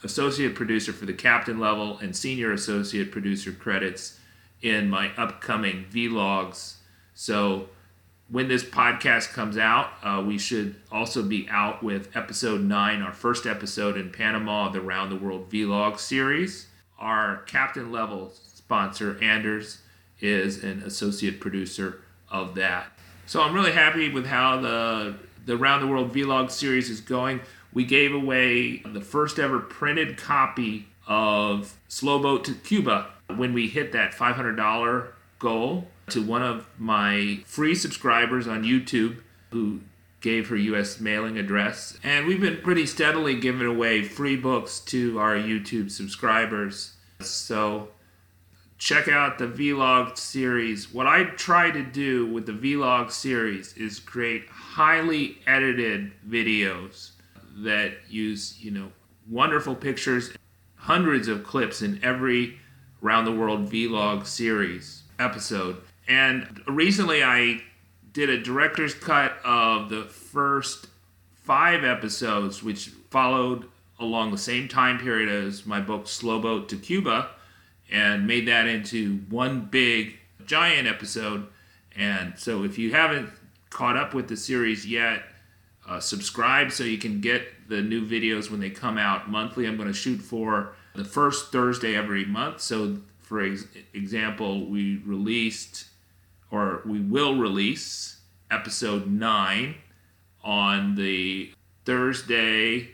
associate 0.03 0.53
producer 0.53 0.93
for 0.93 1.05
the 1.05 1.13
captain 1.13 1.59
level 1.59 1.97
and 1.99 2.15
senior 2.15 2.51
associate 2.51 3.11
producer 3.11 3.51
credits 3.51 4.19
in 4.61 4.89
my 4.89 5.11
upcoming 5.15 5.85
vlogs. 5.91 6.75
So 7.13 7.69
when 8.33 8.47
this 8.47 8.63
podcast 8.63 9.31
comes 9.31 9.59
out, 9.59 9.91
uh, 10.01 10.23
we 10.25 10.39
should 10.39 10.73
also 10.91 11.21
be 11.21 11.47
out 11.51 11.83
with 11.83 12.15
episode 12.17 12.61
nine, 12.61 13.03
our 13.03 13.13
first 13.13 13.45
episode 13.45 13.95
in 13.95 14.09
Panama 14.09 14.65
of 14.65 14.73
the 14.73 14.81
Round 14.81 15.11
the 15.11 15.15
World 15.15 15.51
Vlog 15.51 15.99
series. 15.99 16.65
Our 16.97 17.43
captain 17.43 17.91
level 17.91 18.33
sponsor, 18.33 19.19
Anders, 19.21 19.83
is 20.19 20.63
an 20.63 20.81
associate 20.81 21.39
producer 21.39 22.01
of 22.31 22.55
that. 22.55 22.87
So 23.27 23.39
I'm 23.39 23.53
really 23.53 23.71
happy 23.71 24.09
with 24.09 24.25
how 24.25 24.59
the 24.59 25.13
the 25.45 25.55
Round 25.55 25.83
the 25.83 25.87
World 25.87 26.11
Vlog 26.11 26.49
series 26.49 26.89
is 26.89 27.01
going 27.01 27.39
we 27.71 27.85
gave 27.85 28.15
away 28.15 28.77
the 28.79 29.01
first 29.01 29.37
ever 29.37 29.59
printed 29.59 30.17
copy 30.17 30.87
of 31.07 31.75
Slow 31.87 32.19
Boat 32.19 32.45
to 32.45 32.53
Cuba 32.53 33.09
when 33.35 33.53
we 33.53 33.67
hit 33.67 33.91
that 33.91 34.13
$500 34.13 35.07
goal 35.39 35.87
to 36.09 36.21
one 36.21 36.43
of 36.43 36.67
my 36.77 37.39
free 37.45 37.75
subscribers 37.75 38.47
on 38.47 38.63
YouTube 38.63 39.17
who 39.51 39.81
gave 40.21 40.47
her 40.47 40.55
US 40.55 40.99
mailing 40.99 41.37
address. 41.37 41.97
And 42.03 42.25
we've 42.25 42.41
been 42.41 42.61
pretty 42.61 42.85
steadily 42.85 43.35
giving 43.35 43.67
away 43.67 44.03
free 44.03 44.35
books 44.35 44.79
to 44.81 45.19
our 45.19 45.35
YouTube 45.35 45.91
subscribers. 45.91 46.93
So 47.19 47.89
check 48.77 49.07
out 49.07 49.37
the 49.37 49.47
vlog 49.47 50.17
series. 50.17 50.93
What 50.93 51.07
I 51.07 51.25
try 51.25 51.71
to 51.71 51.83
do 51.83 52.25
with 52.25 52.45
the 52.45 52.53
vlog 52.53 53.11
series 53.11 53.73
is 53.77 53.99
create 53.99 54.47
highly 54.49 55.37
edited 55.45 56.11
videos 56.27 57.11
that 57.57 57.93
use 58.09 58.57
you 58.61 58.71
know 58.71 58.91
wonderful 59.29 59.75
pictures, 59.75 60.31
hundreds 60.75 61.27
of 61.27 61.43
clips 61.43 61.81
in 61.81 61.99
every 62.03 62.59
round 63.01 63.27
the 63.27 63.31
world 63.31 63.69
vlog 63.69 64.25
series 64.25 65.03
episode. 65.19 65.77
And 66.07 66.61
recently 66.67 67.23
I 67.23 67.61
did 68.11 68.29
a 68.29 68.41
director's 68.41 68.93
cut 68.93 69.37
of 69.43 69.89
the 69.89 70.03
first 70.03 70.87
five 71.33 71.83
episodes, 71.83 72.63
which 72.63 72.89
followed 73.09 73.65
along 73.99 74.31
the 74.31 74.37
same 74.37 74.67
time 74.67 74.99
period 74.99 75.29
as 75.29 75.65
my 75.65 75.79
book 75.79 76.07
Slow 76.07 76.39
Boat 76.39 76.69
to 76.69 76.77
Cuba, 76.77 77.29
and 77.91 78.27
made 78.27 78.47
that 78.47 78.67
into 78.67 79.17
one 79.29 79.65
big 79.65 80.17
giant 80.45 80.87
episode. 80.87 81.47
And 81.95 82.37
so 82.37 82.63
if 82.63 82.77
you 82.77 82.91
haven't 82.91 83.29
caught 83.69 83.97
up 83.97 84.13
with 84.13 84.27
the 84.27 84.37
series 84.37 84.85
yet, 84.85 85.23
uh, 85.87 85.99
subscribe 85.99 86.71
so 86.71 86.83
you 86.83 86.97
can 86.97 87.19
get 87.19 87.67
the 87.67 87.81
new 87.81 88.05
videos 88.05 88.49
when 88.49 88.59
they 88.59 88.69
come 88.69 88.97
out 88.97 89.29
monthly. 89.29 89.65
I'm 89.65 89.75
going 89.75 89.89
to 89.89 89.93
shoot 89.93 90.21
for 90.21 90.73
the 90.95 91.03
first 91.03 91.51
Thursday 91.51 91.95
every 91.95 92.25
month. 92.25 92.61
So, 92.61 92.97
for 93.19 93.41
ex- 93.41 93.65
example, 93.93 94.69
we 94.69 94.97
released 95.05 95.85
or 96.53 96.81
we 96.85 96.99
will 96.99 97.35
release 97.35 98.21
episode 98.51 99.07
9 99.07 99.75
on 100.43 100.95
the 100.95 101.51
Thursday, 101.83 102.91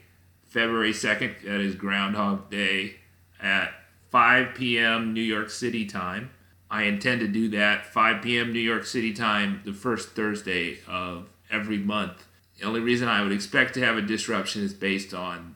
February 0.47 0.93
2nd. 0.93 1.43
That 1.43 1.59
is 1.59 1.75
Groundhog 1.75 2.49
Day 2.49 2.95
at 3.41 3.71
5 4.09 4.55
p.m. 4.55 5.13
New 5.13 5.21
York 5.21 5.49
City 5.49 5.85
time. 5.85 6.31
I 6.71 6.83
intend 6.83 7.19
to 7.21 7.27
do 7.27 7.49
that 7.49 7.85
5 7.85 8.21
p.m. 8.23 8.53
New 8.53 8.59
York 8.59 8.85
City 8.85 9.13
time 9.13 9.61
the 9.65 9.73
first 9.73 10.09
Thursday 10.11 10.77
of 10.87 11.27
every 11.51 11.77
month 11.77 12.25
the 12.59 12.65
only 12.65 12.81
reason 12.81 13.07
I 13.07 13.23
would 13.23 13.31
expect 13.31 13.73
to 13.75 13.85
have 13.85 13.97
a 13.97 14.01
disruption 14.01 14.63
is 14.63 14.73
based 14.73 15.13
on 15.13 15.55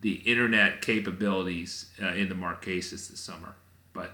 the 0.00 0.14
internet 0.14 0.80
capabilities 0.80 1.90
uh, 2.02 2.08
in 2.14 2.28
the 2.28 2.34
Marquesas 2.34 3.10
this 3.10 3.20
summer. 3.20 3.54
But 3.92 4.12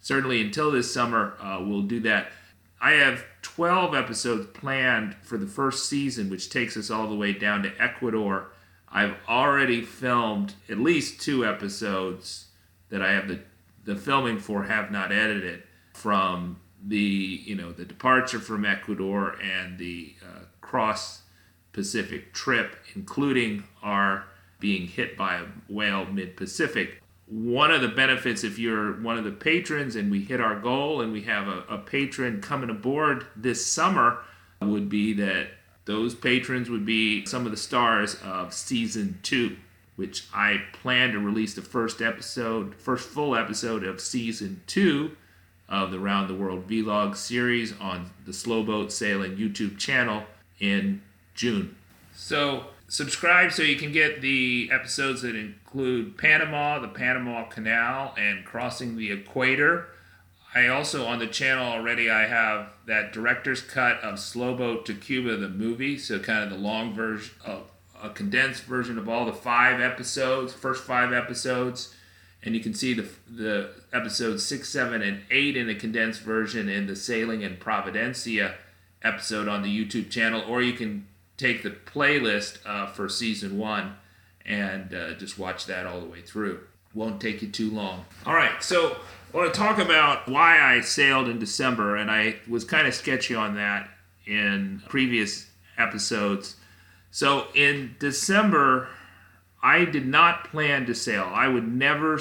certainly 0.00 0.42
until 0.42 0.70
this 0.70 0.92
summer, 0.92 1.34
uh, 1.40 1.62
we'll 1.64 1.82
do 1.82 2.00
that. 2.00 2.32
I 2.80 2.92
have 2.92 3.24
12 3.42 3.94
episodes 3.94 4.46
planned 4.58 5.14
for 5.22 5.36
the 5.36 5.46
first 5.46 5.88
season, 5.88 6.30
which 6.30 6.48
takes 6.48 6.76
us 6.76 6.90
all 6.90 7.08
the 7.08 7.14
way 7.14 7.32
down 7.32 7.62
to 7.64 7.72
Ecuador. 7.78 8.52
I've 8.88 9.16
already 9.28 9.82
filmed 9.82 10.54
at 10.68 10.78
least 10.78 11.20
two 11.20 11.44
episodes 11.44 12.46
that 12.88 13.02
I 13.02 13.12
have 13.12 13.28
the, 13.28 13.40
the 13.84 13.96
filming 13.96 14.38
for, 14.38 14.64
have 14.64 14.90
not 14.90 15.12
edited 15.12 15.62
from 15.92 16.58
the 16.82 17.42
you 17.44 17.54
know 17.54 17.72
the 17.72 17.84
departure 17.84 18.38
from 18.38 18.64
Ecuador 18.64 19.36
and 19.42 19.78
the 19.78 20.14
uh, 20.22 20.40
cross 20.60 21.22
Pacific 21.72 22.32
trip, 22.32 22.74
including 22.94 23.64
our 23.82 24.24
being 24.58 24.86
hit 24.86 25.16
by 25.16 25.36
a 25.36 25.44
whale 25.68 26.06
mid 26.06 26.36
Pacific. 26.36 26.99
One 27.30 27.70
of 27.70 27.80
the 27.80 27.88
benefits, 27.88 28.42
if 28.42 28.58
you're 28.58 29.00
one 29.00 29.16
of 29.16 29.24
the 29.24 29.30
patrons 29.30 29.94
and 29.94 30.10
we 30.10 30.20
hit 30.20 30.40
our 30.40 30.58
goal 30.58 31.00
and 31.00 31.12
we 31.12 31.22
have 31.22 31.46
a, 31.46 31.64
a 31.68 31.78
patron 31.78 32.42
coming 32.42 32.70
aboard 32.70 33.24
this 33.36 33.64
summer, 33.64 34.18
would 34.60 34.88
be 34.88 35.12
that 35.14 35.48
those 35.84 36.14
patrons 36.14 36.68
would 36.68 36.84
be 36.84 37.24
some 37.26 37.46
of 37.46 37.52
the 37.52 37.56
stars 37.56 38.16
of 38.24 38.52
season 38.52 39.18
two, 39.22 39.56
which 39.96 40.26
I 40.34 40.62
plan 40.72 41.12
to 41.12 41.18
release 41.18 41.54
the 41.54 41.62
first 41.62 42.02
episode, 42.02 42.74
first 42.74 43.08
full 43.08 43.34
episode 43.36 43.84
of 43.84 44.00
season 44.00 44.62
two 44.66 45.16
of 45.68 45.92
the 45.92 46.00
Round 46.00 46.28
the 46.28 46.34
World 46.34 46.68
Vlog 46.68 47.16
series 47.16 47.72
on 47.80 48.10
the 48.26 48.32
Slow 48.32 48.62
Boat 48.62 48.92
Sailing 48.92 49.36
YouTube 49.36 49.78
channel 49.78 50.24
in 50.58 51.00
June. 51.34 51.76
So 52.14 52.66
subscribe 52.90 53.52
so 53.52 53.62
you 53.62 53.76
can 53.76 53.92
get 53.92 54.20
the 54.20 54.68
episodes 54.72 55.22
that 55.22 55.36
include 55.36 56.18
Panama, 56.18 56.80
the 56.80 56.88
Panama 56.88 57.44
Canal, 57.44 58.14
and 58.18 58.44
crossing 58.44 58.96
the 58.96 59.12
equator. 59.12 59.86
I 60.54 60.66
also 60.66 61.06
on 61.06 61.20
the 61.20 61.28
channel 61.28 61.64
already 61.64 62.10
I 62.10 62.26
have 62.26 62.70
that 62.86 63.12
director's 63.12 63.62
cut 63.62 64.00
of 64.00 64.18
Slow 64.18 64.56
Boat 64.56 64.84
to 64.86 64.94
Cuba 64.94 65.36
the 65.36 65.48
movie, 65.48 65.96
so 65.96 66.18
kind 66.18 66.42
of 66.42 66.50
the 66.50 66.56
long 66.56 66.92
version 66.92 67.32
of 67.46 67.70
a 68.02 68.10
condensed 68.10 68.64
version 68.64 68.98
of 68.98 69.08
all 69.08 69.24
the 69.24 69.32
five 69.32 69.80
episodes, 69.80 70.52
first 70.52 70.82
five 70.82 71.12
episodes, 71.12 71.94
and 72.42 72.56
you 72.56 72.60
can 72.60 72.74
see 72.74 72.92
the 72.92 73.08
the 73.28 73.70
episodes 73.92 74.44
six, 74.44 74.68
seven, 74.68 75.00
and 75.00 75.22
eight 75.30 75.56
in 75.56 75.68
a 75.68 75.74
condensed 75.76 76.22
version 76.22 76.68
in 76.68 76.88
the 76.88 76.96
Sailing 76.96 77.42
in 77.42 77.56
Providencia 77.56 78.54
episode 79.02 79.46
on 79.46 79.62
the 79.62 79.68
YouTube 79.68 80.10
channel, 80.10 80.42
or 80.48 80.60
you 80.60 80.72
can 80.72 81.06
take 81.40 81.62
the 81.62 81.70
playlist 81.70 82.58
uh, 82.66 82.86
for 82.86 83.08
season 83.08 83.58
one 83.58 83.94
and 84.44 84.94
uh, 84.94 85.14
just 85.14 85.38
watch 85.38 85.66
that 85.66 85.86
all 85.86 86.00
the 86.00 86.06
way 86.06 86.20
through. 86.20 86.60
Won't 86.94 87.20
take 87.20 87.40
you 87.40 87.48
too 87.48 87.70
long. 87.70 88.04
All 88.26 88.34
right, 88.34 88.62
so 88.62 88.96
I 89.32 89.36
want 89.36 89.54
to 89.54 89.58
talk 89.58 89.78
about 89.78 90.28
why 90.28 90.60
I 90.60 90.80
sailed 90.80 91.28
in 91.28 91.38
December, 91.38 91.96
and 91.96 92.10
I 92.10 92.36
was 92.48 92.64
kind 92.64 92.88
of 92.88 92.94
sketchy 92.94 93.34
on 93.34 93.54
that 93.54 93.88
in 94.26 94.82
previous 94.88 95.48
episodes. 95.78 96.56
So 97.12 97.46
in 97.54 97.94
December, 98.00 98.88
I 99.62 99.84
did 99.84 100.06
not 100.06 100.50
plan 100.50 100.86
to 100.86 100.94
sail. 100.94 101.30
I 101.32 101.46
would 101.46 101.68
never 101.68 102.18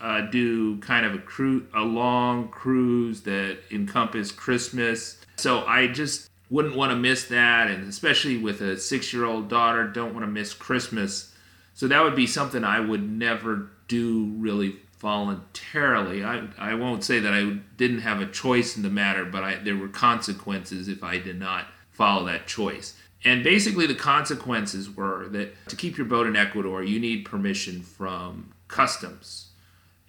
uh, 0.00 0.20
do 0.22 0.78
kind 0.78 1.04
of 1.04 1.14
a 1.14 1.18
cru- 1.18 1.66
a 1.74 1.82
long 1.82 2.48
cruise 2.48 3.22
that 3.22 3.58
encompassed 3.70 4.36
Christmas. 4.36 5.18
So 5.36 5.64
I 5.64 5.88
just 5.88 6.30
wouldn't 6.50 6.76
want 6.76 6.90
to 6.90 6.96
miss 6.96 7.24
that, 7.24 7.68
and 7.70 7.88
especially 7.88 8.38
with 8.38 8.60
a 8.60 8.78
six-year-old 8.78 9.48
daughter, 9.48 9.86
don't 9.88 10.14
want 10.14 10.24
to 10.24 10.30
miss 10.30 10.54
Christmas. 10.54 11.34
So 11.74 11.88
that 11.88 12.02
would 12.02 12.16
be 12.16 12.26
something 12.26 12.64
I 12.64 12.80
would 12.80 13.02
never 13.02 13.70
do 13.88 14.32
really 14.36 14.76
voluntarily. 14.98 16.24
I, 16.24 16.48
I 16.58 16.74
won't 16.74 17.04
say 17.04 17.18
that 17.18 17.32
I 17.32 17.58
didn't 17.76 18.00
have 18.00 18.20
a 18.20 18.26
choice 18.26 18.76
in 18.76 18.82
the 18.82 18.90
matter, 18.90 19.24
but 19.24 19.44
I, 19.44 19.56
there 19.56 19.76
were 19.76 19.88
consequences 19.88 20.88
if 20.88 21.02
I 21.04 21.18
did 21.18 21.38
not 21.38 21.66
follow 21.90 22.24
that 22.26 22.46
choice. 22.46 22.94
And 23.24 23.42
basically, 23.42 23.86
the 23.86 23.94
consequences 23.94 24.88
were 24.94 25.28
that 25.30 25.68
to 25.68 25.76
keep 25.76 25.96
your 25.96 26.06
boat 26.06 26.26
in 26.26 26.36
Ecuador, 26.36 26.82
you 26.82 27.00
need 27.00 27.24
permission 27.24 27.82
from 27.82 28.52
customs. 28.68 29.48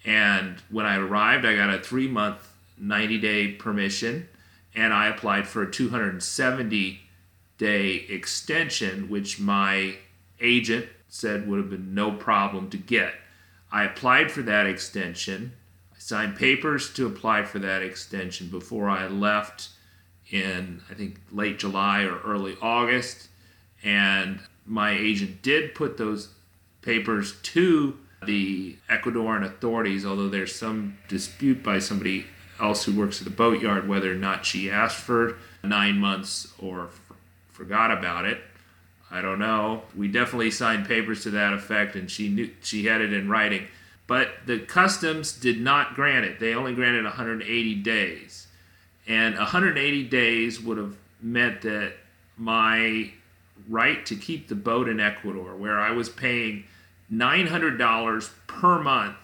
And 0.04 0.62
when 0.70 0.86
I 0.86 0.96
arrived, 0.96 1.44
I 1.44 1.56
got 1.56 1.74
a 1.74 1.80
three 1.80 2.08
month, 2.08 2.46
90 2.78 3.18
day 3.18 3.52
permission, 3.52 4.28
and 4.78 4.94
I 4.94 5.08
applied 5.08 5.48
for 5.48 5.62
a 5.62 5.70
270 5.70 7.00
day 7.58 7.94
extension, 8.08 9.08
which 9.08 9.40
my 9.40 9.96
agent 10.40 10.86
said 11.08 11.48
would 11.48 11.58
have 11.58 11.70
been 11.70 11.94
no 11.94 12.12
problem 12.12 12.70
to 12.70 12.76
get. 12.76 13.14
I 13.72 13.82
applied 13.82 14.30
for 14.30 14.42
that 14.42 14.66
extension. 14.66 15.52
I 15.92 15.98
signed 15.98 16.36
papers 16.36 16.92
to 16.94 17.06
apply 17.06 17.42
for 17.42 17.58
that 17.58 17.82
extension 17.82 18.50
before 18.50 18.88
I 18.88 19.08
left 19.08 19.70
in, 20.30 20.80
I 20.88 20.94
think, 20.94 21.18
late 21.32 21.58
July 21.58 22.02
or 22.02 22.20
early 22.20 22.56
August. 22.62 23.28
And 23.82 24.38
my 24.64 24.92
agent 24.92 25.42
did 25.42 25.74
put 25.74 25.96
those 25.96 26.28
papers 26.82 27.34
to 27.42 27.98
the 28.24 28.76
Ecuadorian 28.88 29.44
authorities, 29.44 30.06
although 30.06 30.28
there's 30.28 30.54
some 30.54 30.98
dispute 31.08 31.64
by 31.64 31.80
somebody 31.80 32.26
else 32.60 32.84
who 32.84 32.98
works 32.98 33.20
at 33.20 33.24
the 33.24 33.30
boatyard 33.30 33.88
whether 33.88 34.10
or 34.10 34.16
not 34.16 34.44
she 34.44 34.70
asked 34.70 34.98
for 34.98 35.38
nine 35.62 35.98
months 35.98 36.52
or 36.58 36.86
f- 36.86 37.00
forgot 37.50 37.90
about 37.90 38.24
it. 38.24 38.40
I 39.10 39.22
don't 39.22 39.38
know. 39.38 39.82
We 39.96 40.08
definitely 40.08 40.50
signed 40.50 40.86
papers 40.86 41.22
to 41.22 41.30
that 41.30 41.54
effect, 41.54 41.96
and 41.96 42.10
she 42.10 42.28
knew 42.28 42.50
she 42.62 42.84
had 42.84 43.00
it 43.00 43.12
in 43.12 43.28
writing. 43.28 43.66
But 44.06 44.30
the 44.46 44.58
customs 44.58 45.32
did 45.32 45.60
not 45.60 45.94
grant 45.94 46.24
it. 46.24 46.40
They 46.40 46.54
only 46.54 46.74
granted 46.74 47.04
180 47.04 47.74
days, 47.76 48.46
and 49.06 49.36
180 49.36 50.04
days 50.04 50.60
would 50.60 50.78
have 50.78 50.96
meant 51.22 51.62
that 51.62 51.94
my 52.36 53.12
right 53.68 54.04
to 54.06 54.16
keep 54.16 54.48
the 54.48 54.54
boat 54.54 54.88
in 54.88 55.00
Ecuador, 55.00 55.56
where 55.56 55.78
I 55.78 55.90
was 55.90 56.08
paying 56.08 56.64
$900 57.12 58.30
per 58.46 58.82
month, 58.82 59.16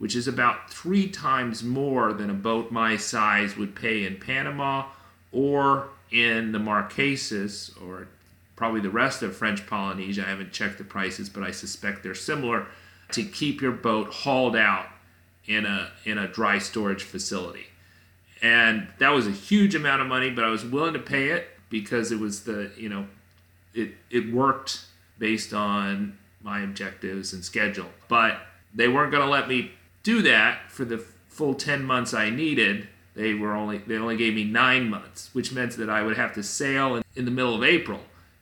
which 0.00 0.16
is 0.16 0.26
about 0.26 0.70
three 0.70 1.06
times 1.06 1.62
more 1.62 2.14
than 2.14 2.30
a 2.30 2.34
boat 2.34 2.72
my 2.72 2.96
size 2.96 3.58
would 3.58 3.76
pay 3.76 4.06
in 4.06 4.16
Panama 4.16 4.86
or 5.30 5.90
in 6.10 6.52
the 6.52 6.58
Marquesas 6.58 7.70
or 7.86 8.08
probably 8.56 8.80
the 8.80 8.88
rest 8.88 9.22
of 9.22 9.36
French 9.36 9.66
Polynesia. 9.66 10.24
I 10.24 10.30
haven't 10.30 10.52
checked 10.52 10.78
the 10.78 10.84
prices, 10.84 11.28
but 11.28 11.42
I 11.42 11.50
suspect 11.50 12.02
they're 12.02 12.14
similar. 12.14 12.66
To 13.12 13.22
keep 13.22 13.60
your 13.60 13.72
boat 13.72 14.08
hauled 14.08 14.56
out 14.56 14.86
in 15.46 15.66
a 15.66 15.90
in 16.04 16.16
a 16.16 16.28
dry 16.28 16.58
storage 16.58 17.02
facility, 17.02 17.66
and 18.40 18.86
that 19.00 19.10
was 19.10 19.26
a 19.26 19.32
huge 19.32 19.74
amount 19.74 20.00
of 20.00 20.06
money, 20.06 20.30
but 20.30 20.44
I 20.44 20.48
was 20.48 20.64
willing 20.64 20.92
to 20.92 21.00
pay 21.00 21.30
it 21.30 21.48
because 21.68 22.12
it 22.12 22.20
was 22.20 22.44
the 22.44 22.70
you 22.76 22.88
know, 22.88 23.06
it 23.74 23.90
it 24.10 24.32
worked 24.32 24.84
based 25.18 25.52
on 25.52 26.16
my 26.40 26.60
objectives 26.62 27.32
and 27.32 27.44
schedule. 27.44 27.90
But 28.06 28.40
they 28.72 28.86
weren't 28.86 29.10
going 29.10 29.24
to 29.24 29.30
let 29.30 29.48
me 29.48 29.72
do 30.02 30.22
that 30.22 30.70
for 30.70 30.84
the 30.84 30.98
full 30.98 31.54
10 31.54 31.84
months 31.84 32.14
I 32.14 32.30
needed. 32.30 32.88
They 33.14 33.34
were 33.34 33.52
only 33.52 33.78
they 33.78 33.96
only 33.96 34.16
gave 34.16 34.34
me 34.34 34.44
9 34.44 34.88
months, 34.88 35.30
which 35.32 35.52
meant 35.52 35.76
that 35.76 35.90
I 35.90 36.02
would 36.02 36.16
have 36.16 36.34
to 36.34 36.42
sail 36.42 36.96
in, 36.96 37.02
in 37.14 37.24
the 37.24 37.30
middle 37.30 37.54
of 37.54 37.64
April 37.64 38.00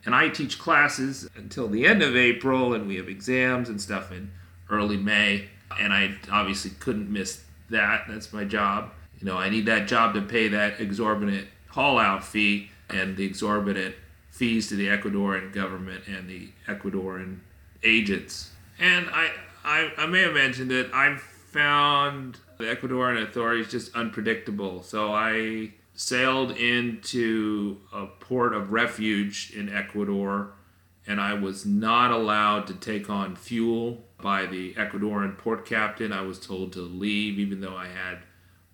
and 0.09 0.14
I 0.14 0.31
teach 0.31 0.59
classes 0.59 1.29
until 1.37 1.68
the 1.68 1.85
end 1.85 2.03
of 2.03 2.16
April, 2.16 2.73
and 2.73 2.88
we 2.88 2.97
have 2.97 3.11
exams 3.11 3.68
and 3.68 3.79
stuff 3.79 4.11
in 4.11 4.31
early 4.71 4.97
May. 4.97 5.51
And 5.79 5.92
I 5.92 6.14
obviously 6.33 6.71
couldn't 6.81 7.12
miss 7.12 7.42
that. 7.68 8.05
That's 8.09 8.33
my 8.33 8.44
job. 8.44 8.90
You 9.21 9.27
know, 9.27 9.37
I 9.37 9.51
need 9.51 9.66
that 9.66 9.87
job 9.87 10.14
to 10.14 10.23
pay 10.23 10.49
that 10.49 10.81
exorbitant 10.81 11.49
haul 11.68 11.99
out 11.99 12.25
fee 12.25 12.71
and 12.88 13.18
the 13.18 13.25
exorbitant 13.27 13.97
fees 14.31 14.68
to 14.68 14.77
the 14.77 14.87
Ecuadorian 14.87 15.53
government 15.53 16.05
and 16.07 16.27
the 16.27 16.49
Ecuadorian 16.66 17.40
agents. 17.83 18.53
And 18.79 19.09
I, 19.11 19.31
I, 19.62 19.92
I 19.99 20.07
may 20.07 20.23
have 20.23 20.33
mentioned 20.33 20.71
that 20.71 20.88
I've 20.94 21.28
found 21.51 22.39
the 22.59 22.65
Ecuadorian 22.65 23.23
authorities 23.23 23.71
just 23.71 23.95
unpredictable. 23.95 24.83
So 24.83 25.13
I 25.13 25.73
sailed 25.95 26.53
into 26.53 27.79
a 27.93 28.07
port 28.07 28.55
of 28.55 28.73
refuge 28.73 29.53
in 29.55 29.69
Ecuador, 29.69 30.53
and 31.07 31.21
I 31.21 31.35
was 31.35 31.65
not 31.65 32.11
allowed 32.11 32.67
to 32.69 32.75
take 32.75 33.09
on 33.09 33.35
fuel 33.35 34.05
by 34.21 34.47
the 34.47 34.75
Ecuadorian 34.75 35.39
port 35.39 35.65
captain. 35.65 36.13
I 36.13 36.23
was 36.23 36.39
told 36.39 36.73
to 36.75 36.81
leave, 36.81 37.39
even 37.39 37.61
though 37.61 37.77
I 37.77 37.87
had 37.87 38.19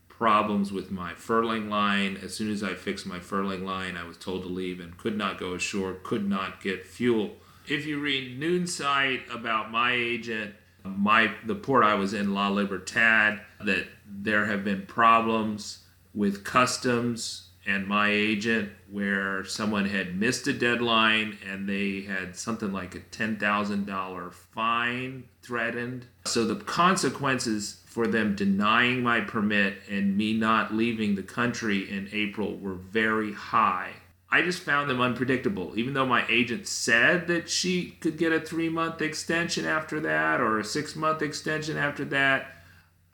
problems 0.09 0.73
with 0.73 0.91
my 0.91 1.15
furling 1.15 1.69
line. 1.69 2.19
As 2.23 2.35
soon 2.35 2.51
as 2.53 2.63
I 2.63 2.75
fixed 2.75 3.07
my 3.07 3.21
furling 3.21 3.65
line, 3.65 3.97
I 3.97 4.05
was 4.05 4.17
told 4.17 4.43
to 4.43 4.49
leave 4.49 4.81
and 4.81 4.97
could 4.97 5.17
not 5.17 5.39
go 5.39 5.55
ashore, 5.55 5.97
could 6.03 6.29
not 6.29 6.63
get 6.63 6.87
fuel. 6.87 7.37
If 7.67 7.87
you 7.87 8.01
read 8.01 8.39
Noonsite 8.39 9.33
about 9.33 9.71
my 9.71 9.93
agent, 9.93 10.55
my 10.85 11.33
the 11.45 11.55
port 11.55 11.85
I 11.85 11.95
was 11.95 12.15
in, 12.15 12.35
La 12.35 12.49
Libertad, 12.49 13.41
that 13.61 13.87
there 14.07 14.47
have 14.47 14.65
been 14.65 14.87
problems 14.87 15.85
with 16.15 16.45
customs 16.45 17.49
and 17.67 17.87
my 17.87 18.11
agent 18.11 18.71
where 18.91 19.45
someone 19.45 19.87
had 19.87 20.19
missed 20.19 20.47
a 20.47 20.53
deadline 20.53 21.39
and 21.51 21.69
they 21.69 22.03
had 22.03 22.37
something 22.37 22.73
like 22.73 22.95
a 22.95 23.01
$10,000 23.01 24.33
fine 24.35 25.25
threatened. 25.43 26.07
So 26.27 26.45
the 26.45 26.57
consequences 26.57 27.81
for 27.87 28.07
them 28.07 28.35
denying 28.35 29.03
my 29.03 29.21
permit 29.21 29.79
and 29.89 30.17
me 30.17 30.35
not 30.35 30.75
leaving 30.75 31.15
the 31.15 31.23
country 31.23 31.91
in 31.91 32.09
April 32.13 32.57
were 32.57 32.75
very 32.75 33.33
high. 33.33 33.93
I 34.35 34.43
just 34.43 34.63
found 34.63 34.91
them 34.91 35.01
unpredictable. 35.01 35.75
Even 35.77 35.95
though 35.95 36.07
my 36.07 36.27
agent 36.29 36.67
said 36.67 37.29
that 37.29 37.49
she 37.49 37.91
could 38.01 38.19
get 38.19 38.33
a 38.33 38.41
three 38.41 38.69
month 38.69 39.01
extension 39.01 39.65
after 39.65 40.01
that 40.01 40.41
or 40.41 40.59
a 40.59 40.65
six 40.65 40.97
month 40.97 41.23
extension 41.23 41.77
after 41.77 42.05
that, 42.07 42.57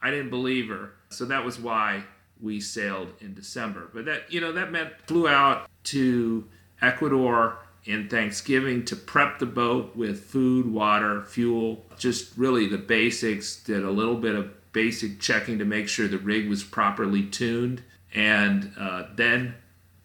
I 0.01 0.11
didn't 0.11 0.31
believe 0.31 0.71
her. 0.71 0.93
So 1.11 1.27
that 1.27 1.45
was 1.45 1.61
why 1.61 2.05
we 2.41 2.59
sailed 2.59 3.13
in 3.21 3.35
December. 3.35 3.91
But 3.93 4.07
that 4.07 4.33
you 4.33 4.41
know 4.41 4.53
that 4.53 4.73
meant 4.73 4.95
flew 5.07 5.29
out 5.29 5.69
to 5.85 6.49
Ecuador 6.81 7.59
in 7.85 8.09
Thanksgiving 8.09 8.87
to 8.87 8.97
prep 8.97 9.41
the 9.41 9.47
boat 9.47 9.95
with 9.95 10.25
food, 10.25 10.73
water, 10.73 11.23
fuel, 11.25 11.85
just 11.99 12.35
really 12.39 12.67
the 12.67 12.79
basics. 12.79 13.63
Did 13.63 13.85
a 13.85 13.91
little 13.91 14.17
bit 14.17 14.35
of 14.35 14.73
basic 14.73 15.21
checking 15.21 15.59
to 15.59 15.67
make 15.67 15.87
sure 15.87 16.09
the 16.09 16.17
rig 16.17 16.49
was 16.49 16.65
properly 16.65 17.25
tuned, 17.25 17.83
and 18.15 18.73
uh, 18.79 19.03
then 19.17 19.55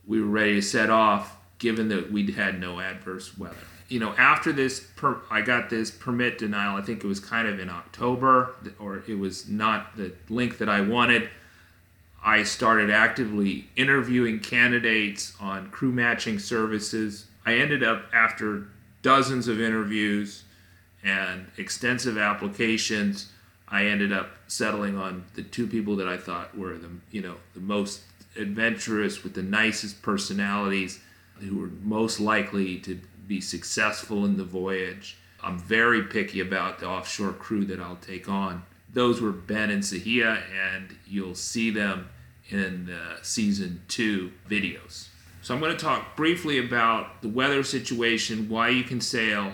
we 0.08 0.22
were 0.22 0.28
ready 0.28 0.56
to 0.56 0.62
set 0.62 0.90
off. 0.90 1.38
Given 1.58 1.88
that 1.88 2.12
we'd 2.12 2.32
had 2.32 2.60
no 2.60 2.82
adverse 2.82 3.38
weather, 3.38 3.56
you 3.88 4.00
know, 4.00 4.14
after 4.18 4.52
this, 4.52 4.82
per, 4.98 5.22
I 5.32 5.42
got 5.42 5.70
this 5.70 5.90
permit 5.90 6.38
denial. 6.38 6.76
I 6.76 6.82
think 6.82 7.04
it 7.04 7.08
was 7.08 7.22
kind 7.22 7.48
of 7.48 7.60
in 7.60 7.70
October, 7.70 8.56
or 8.78 9.04
it 9.08 9.18
was 9.18 9.48
not 9.48 9.96
the 9.96 10.14
length 10.28 10.60
that 10.60 10.68
I 10.68 10.82
wanted. 10.82 11.30
I 12.24 12.44
started 12.44 12.90
actively 12.90 13.70
interviewing 13.76 14.40
candidates 14.40 15.34
on 15.40 15.70
crew 15.70 15.92
matching 15.92 16.40
services. 16.40 17.28
I 17.46 17.54
ended 17.54 17.84
up, 17.84 18.06
after 18.12 18.68
dozens 19.02 19.48
of 19.48 19.62
interviews 19.62 20.44
and 21.04 21.46
extensive 21.58 22.18
applications, 22.18 23.32
I 23.68 23.86
ended 23.86 24.12
up 24.12 24.30
settling 24.48 24.98
on 24.98 25.26
the 25.36 25.44
two 25.44 25.68
people 25.68 25.96
that 25.98 26.08
I 26.08 26.18
thought 26.18 26.58
were 26.58 26.78
the 26.78 26.90
you 27.12 27.22
know 27.22 27.36
the 27.54 27.60
most 27.60 28.02
adventurous 28.38 29.24
with 29.24 29.34
the 29.34 29.44
nicest 29.44 30.02
personalities 30.02 31.00
who 31.40 31.58
were 31.58 31.70
most 31.84 32.20
likely 32.20 32.80
to 32.80 33.00
be 33.28 33.42
successful 33.42 34.26
in 34.26 34.38
the 34.38 34.44
voyage. 34.44 35.18
I'm 35.44 35.60
very 35.60 36.04
picky 36.04 36.40
about 36.40 36.80
the 36.80 36.88
offshore 36.88 37.34
crew 37.34 37.66
that 37.66 37.80
I'll 37.80 37.98
take 37.98 38.30
on. 38.30 38.64
Those 38.94 39.22
were 39.22 39.32
Ben 39.32 39.70
and 39.70 39.84
Sahia, 39.84 40.42
and 40.52 40.96
you'll 41.06 41.36
see 41.36 41.70
them 41.70 42.10
in 42.50 42.86
the 42.86 43.18
season 43.22 43.82
two 43.88 44.32
videos. 44.50 45.08
So 45.42 45.54
I'm 45.54 45.60
going 45.60 45.76
to 45.76 45.78
talk 45.78 46.16
briefly 46.16 46.58
about 46.58 47.22
the 47.22 47.30
weather 47.30 47.64
situation, 47.64 48.50
why 48.50 48.70
you 48.70 48.84
can 48.84 49.02
sail 49.02 49.54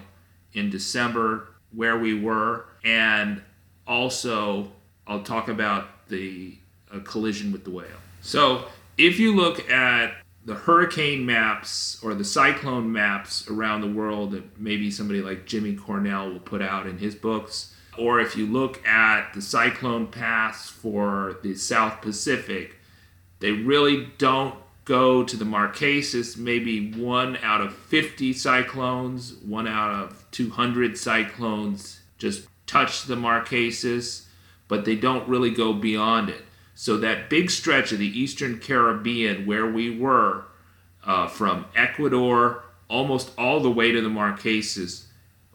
in 0.54 0.70
December, 0.70 1.48
where 1.74 1.98
we 1.98 2.14
were, 2.14 2.66
and 2.84 3.42
also 3.88 4.72
I'll 5.08 5.24
talk 5.24 5.48
about 5.48 6.08
the 6.08 6.58
uh, 6.94 7.00
collision 7.00 7.52
with 7.52 7.64
the 7.64 7.72
whale. 7.72 7.88
So 8.22 8.66
if 8.98 9.20
you 9.20 9.36
look 9.36 9.70
at 9.70 10.14
the 10.46 10.56
hurricane 10.56 11.26
maps 11.26 12.00
or 12.04 12.14
the 12.14 12.24
cyclone 12.24 12.92
maps 12.92 13.48
around 13.50 13.82
the 13.82 13.92
world 13.92 14.32
that 14.32 14.60
maybe 14.60 14.90
somebody 14.90 15.22
like 15.22 15.46
Jimmy 15.46 15.76
Cornell 15.76 16.32
will 16.32 16.40
put 16.40 16.62
out 16.62 16.88
in 16.88 16.98
his 16.98 17.14
books, 17.16 17.76
or 17.98 18.20
if 18.20 18.36
you 18.36 18.48
look 18.48 18.86
at 18.88 19.34
the 19.34 19.42
cyclone 19.42 20.08
paths 20.08 20.70
for 20.70 21.38
the 21.44 21.56
South 21.56 22.02
Pacific, 22.02 22.78
they 23.40 23.52
really 23.52 24.08
don't 24.18 24.56
go 24.86 25.24
to 25.24 25.36
the 25.38 25.46
Marquesas. 25.46 26.38
Maybe 26.38 26.92
one 26.94 27.38
out 27.38 27.62
of 27.62 27.76
50 27.76 28.34
cyclones, 28.34 29.34
one 29.36 29.68
out 29.68 29.92
of 29.92 30.26
200 30.32 30.98
cyclones 30.98 32.00
just 32.18 32.48
touch 32.68 33.06
the 33.06 33.16
Marquesas, 33.16 34.26
but 34.68 34.86
they 34.86 34.96
don't 34.96 35.28
really 35.28 35.50
go 35.50 35.74
beyond 35.74 36.30
it. 36.30 36.46
So 36.82 36.98
that 36.98 37.30
big 37.30 37.52
stretch 37.52 37.92
of 37.92 38.00
the 38.00 38.20
Eastern 38.20 38.58
Caribbean 38.58 39.46
where 39.46 39.68
we 39.68 39.96
were, 39.96 40.46
uh, 41.06 41.28
from 41.28 41.66
Ecuador 41.76 42.64
almost 42.88 43.30
all 43.38 43.60
the 43.60 43.70
way 43.70 43.92
to 43.92 44.02
the 44.02 44.10
Marquesas, 44.10 45.06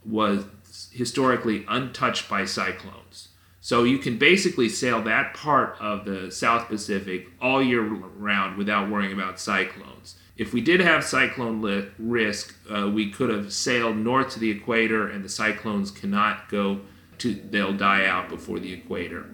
was 0.04 0.44
historically 0.92 1.64
untouched 1.66 2.28
by 2.28 2.44
cyclones. 2.44 3.30
So 3.60 3.82
you 3.82 3.98
can 3.98 4.18
basically 4.18 4.68
sail 4.68 5.02
that 5.02 5.34
part 5.34 5.74
of 5.80 6.04
the 6.04 6.30
South 6.30 6.68
Pacific 6.68 7.26
all 7.40 7.60
year 7.60 7.82
round 7.82 8.56
without 8.56 8.88
worrying 8.88 9.12
about 9.12 9.40
cyclones. 9.40 10.14
If 10.36 10.52
we 10.52 10.60
did 10.60 10.78
have 10.78 11.02
cyclone 11.04 11.60
li- 11.60 11.88
risk, 11.98 12.54
uh, 12.70 12.88
we 12.88 13.10
could 13.10 13.30
have 13.30 13.52
sailed 13.52 13.96
north 13.96 14.30
to 14.34 14.38
the 14.38 14.52
equator, 14.52 15.08
and 15.08 15.24
the 15.24 15.28
cyclones 15.28 15.90
cannot 15.90 16.48
go 16.48 16.82
to, 17.18 17.34
they'll 17.34 17.76
die 17.76 18.06
out 18.06 18.28
before 18.28 18.58
the 18.58 18.72
equator 18.72 19.26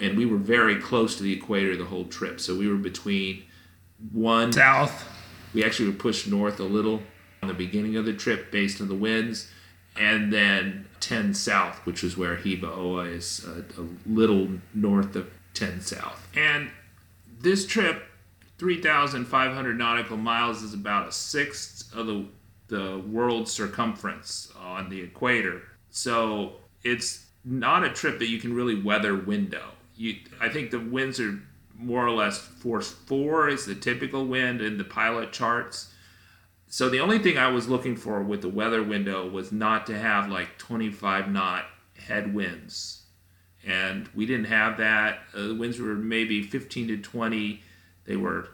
and 0.00 0.16
we 0.16 0.26
were 0.26 0.36
very 0.36 0.76
close 0.76 1.16
to 1.16 1.22
the 1.22 1.32
equator 1.32 1.76
the 1.76 1.84
whole 1.84 2.04
trip. 2.04 2.40
So 2.40 2.56
we 2.56 2.68
were 2.68 2.76
between 2.76 3.44
one 4.12 4.52
south. 4.52 5.06
We 5.54 5.64
actually 5.64 5.90
were 5.90 5.96
pushed 5.96 6.28
north 6.28 6.60
a 6.60 6.64
little 6.64 7.02
on 7.42 7.48
the 7.48 7.54
beginning 7.54 7.96
of 7.96 8.04
the 8.04 8.12
trip 8.12 8.50
based 8.50 8.80
on 8.80 8.88
the 8.88 8.94
winds, 8.94 9.50
and 9.96 10.32
then 10.32 10.86
10 11.00 11.34
south, 11.34 11.84
which 11.86 12.04
is 12.04 12.16
where 12.16 12.36
Hiva 12.36 12.70
Oa 12.70 13.04
is 13.04 13.44
a, 13.46 13.80
a 13.80 13.86
little 14.06 14.48
north 14.74 15.16
of 15.16 15.30
10 15.54 15.80
south. 15.80 16.28
And 16.36 16.70
this 17.40 17.66
trip, 17.66 18.04
3,500 18.58 19.78
nautical 19.78 20.16
miles, 20.16 20.62
is 20.62 20.74
about 20.74 21.08
a 21.08 21.12
sixth 21.12 21.94
of 21.94 22.06
the 22.06 22.26
the 22.68 23.02
world's 23.08 23.50
circumference 23.50 24.52
on 24.60 24.90
the 24.90 25.00
equator. 25.00 25.62
So 25.88 26.56
it's 26.84 27.27
not 27.50 27.84
a 27.84 27.90
trip 27.90 28.18
that 28.18 28.28
you 28.28 28.38
can 28.38 28.54
really 28.54 28.80
weather 28.80 29.16
window 29.16 29.72
you 29.98 30.16
I 30.40 30.48
think 30.48 30.70
the 30.70 30.78
winds 30.78 31.20
are 31.20 31.38
more 31.76 32.06
or 32.06 32.12
less 32.12 32.38
force 32.38 32.90
four 32.90 33.48
is 33.48 33.66
the 33.66 33.74
typical 33.74 34.26
wind 34.26 34.62
in 34.62 34.78
the 34.78 34.84
pilot 34.84 35.32
charts. 35.32 35.92
So 36.68 36.88
the 36.88 37.00
only 37.00 37.18
thing 37.18 37.38
I 37.38 37.48
was 37.48 37.68
looking 37.68 37.96
for 37.96 38.22
with 38.22 38.42
the 38.42 38.48
weather 38.48 38.82
window 38.82 39.28
was 39.28 39.52
not 39.52 39.86
to 39.86 39.98
have 39.98 40.28
like 40.28 40.58
25 40.58 41.30
knot 41.30 41.64
headwinds. 41.96 43.02
And 43.66 44.08
we 44.14 44.26
didn't 44.26 44.46
have 44.46 44.78
that. 44.78 45.20
Uh, 45.34 45.48
the 45.48 45.54
winds 45.54 45.78
were 45.78 45.94
maybe 45.94 46.42
15 46.42 46.88
to 46.88 46.96
20. 46.98 47.62
They 48.06 48.16
were 48.16 48.48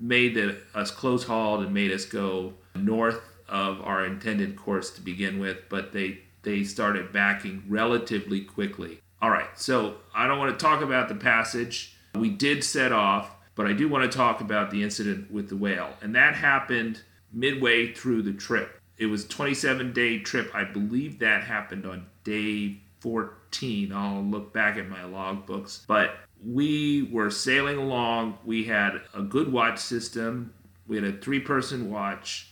made 0.00 0.34
the, 0.34 0.58
us 0.74 0.90
close 0.90 1.24
hauled 1.24 1.62
and 1.62 1.72
made 1.72 1.92
us 1.92 2.04
go 2.04 2.54
north 2.74 3.20
of 3.48 3.80
our 3.82 4.04
intended 4.04 4.56
course 4.56 4.90
to 4.92 5.00
begin 5.00 5.38
with, 5.38 5.58
but 5.68 5.92
they, 5.92 6.20
they 6.48 6.64
started 6.64 7.12
backing 7.12 7.62
relatively 7.68 8.40
quickly. 8.40 9.02
All 9.20 9.28
right, 9.28 9.50
so 9.54 9.96
I 10.14 10.26
don't 10.26 10.38
want 10.38 10.58
to 10.58 10.64
talk 10.64 10.80
about 10.80 11.10
the 11.10 11.14
passage. 11.14 11.94
We 12.14 12.30
did 12.30 12.64
set 12.64 12.90
off, 12.90 13.30
but 13.54 13.66
I 13.66 13.74
do 13.74 13.86
want 13.86 14.10
to 14.10 14.16
talk 14.16 14.40
about 14.40 14.70
the 14.70 14.82
incident 14.82 15.30
with 15.30 15.50
the 15.50 15.56
whale. 15.56 15.90
And 16.00 16.14
that 16.14 16.34
happened 16.34 17.02
midway 17.34 17.92
through 17.92 18.22
the 18.22 18.32
trip. 18.32 18.80
It 18.96 19.06
was 19.06 19.26
a 19.26 19.28
27 19.28 19.92
day 19.92 20.20
trip. 20.20 20.50
I 20.54 20.64
believe 20.64 21.18
that 21.18 21.44
happened 21.44 21.84
on 21.84 22.06
day 22.24 22.78
14. 23.00 23.92
I'll 23.92 24.22
look 24.22 24.54
back 24.54 24.78
at 24.78 24.88
my 24.88 25.04
log 25.04 25.44
books. 25.44 25.84
But 25.86 26.16
we 26.42 27.10
were 27.12 27.30
sailing 27.30 27.76
along. 27.76 28.38
We 28.42 28.64
had 28.64 29.02
a 29.12 29.20
good 29.20 29.52
watch 29.52 29.80
system, 29.80 30.54
we 30.86 30.96
had 30.96 31.04
a 31.04 31.12
three 31.12 31.40
person 31.40 31.90
watch. 31.90 32.50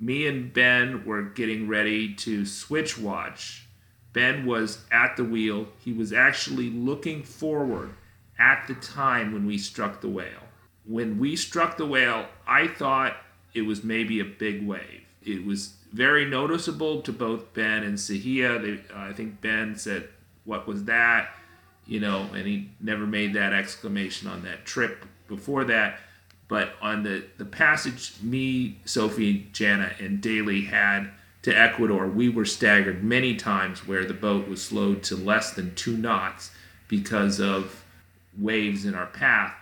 Me 0.00 0.26
and 0.26 0.52
Ben 0.52 1.04
were 1.04 1.22
getting 1.22 1.68
ready 1.68 2.14
to 2.14 2.44
switch 2.44 2.98
watch 2.98 3.62
Ben 4.12 4.44
was 4.44 4.84
at 4.90 5.16
the 5.16 5.24
wheel. 5.24 5.68
He 5.78 5.92
was 5.92 6.12
actually 6.12 6.70
looking 6.70 7.22
forward 7.22 7.94
at 8.38 8.66
the 8.66 8.74
time 8.74 9.32
when 9.32 9.46
we 9.46 9.58
struck 9.58 10.00
the 10.00 10.08
whale. 10.08 10.48
When 10.84 11.18
we 11.18 11.36
struck 11.36 11.76
the 11.76 11.86
whale, 11.86 12.26
I 12.46 12.68
thought 12.68 13.16
it 13.54 13.62
was 13.62 13.84
maybe 13.84 14.20
a 14.20 14.24
big 14.24 14.66
wave. 14.66 15.02
It 15.22 15.46
was 15.46 15.74
very 15.92 16.24
noticeable 16.24 17.02
to 17.02 17.12
both 17.12 17.54
Ben 17.54 17.84
and 17.84 17.96
Sahia. 17.96 18.60
They, 18.60 18.94
uh, 18.94 18.98
I 18.98 19.12
think 19.12 19.40
Ben 19.40 19.76
said, 19.76 20.08
What 20.44 20.66
was 20.66 20.84
that? 20.84 21.30
You 21.86 22.00
know, 22.00 22.28
and 22.34 22.46
he 22.46 22.70
never 22.80 23.06
made 23.06 23.34
that 23.34 23.52
exclamation 23.52 24.28
on 24.28 24.42
that 24.42 24.64
trip 24.64 25.04
before 25.28 25.64
that. 25.64 26.00
But 26.48 26.74
on 26.82 27.02
the, 27.02 27.24
the 27.38 27.44
passage, 27.44 28.14
me, 28.22 28.78
Sophie, 28.84 29.48
Jana, 29.52 29.92
and 29.98 30.20
Daly 30.20 30.62
had 30.62 31.10
to 31.42 31.52
Ecuador, 31.56 32.06
we 32.06 32.28
were 32.28 32.44
staggered 32.44 33.02
many 33.02 33.34
times 33.36 33.86
where 33.86 34.04
the 34.04 34.14
boat 34.14 34.48
was 34.48 34.62
slowed 34.62 35.02
to 35.04 35.16
less 35.16 35.52
than 35.52 35.74
two 35.74 35.96
knots 35.96 36.50
because 36.88 37.40
of 37.40 37.84
waves 38.38 38.84
in 38.84 38.94
our 38.94 39.06
path. 39.06 39.54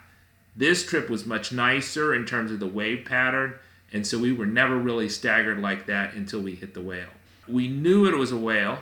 This 0.57 0.85
trip 0.85 1.09
was 1.09 1.25
much 1.25 1.53
nicer 1.53 2.14
in 2.14 2.27
terms 2.27 2.51
of 2.51 2.61
the 2.61 2.66
wave 2.66 3.05
pattern, 3.07 3.55
and 3.93 4.07
so 4.07 4.19
we 4.19 4.33
were 4.33 4.47
never 4.47 4.77
really 4.77 5.09
staggered 5.09 5.61
like 5.61 5.87
that 5.87 6.14
until 6.14 6.40
we 6.40 6.55
hit 6.55 6.75
the 6.75 6.81
whale. 6.81 7.09
We 7.49 7.69
knew 7.69 8.07
it 8.07 8.16
was 8.16 8.33
a 8.33 8.37
whale 8.37 8.81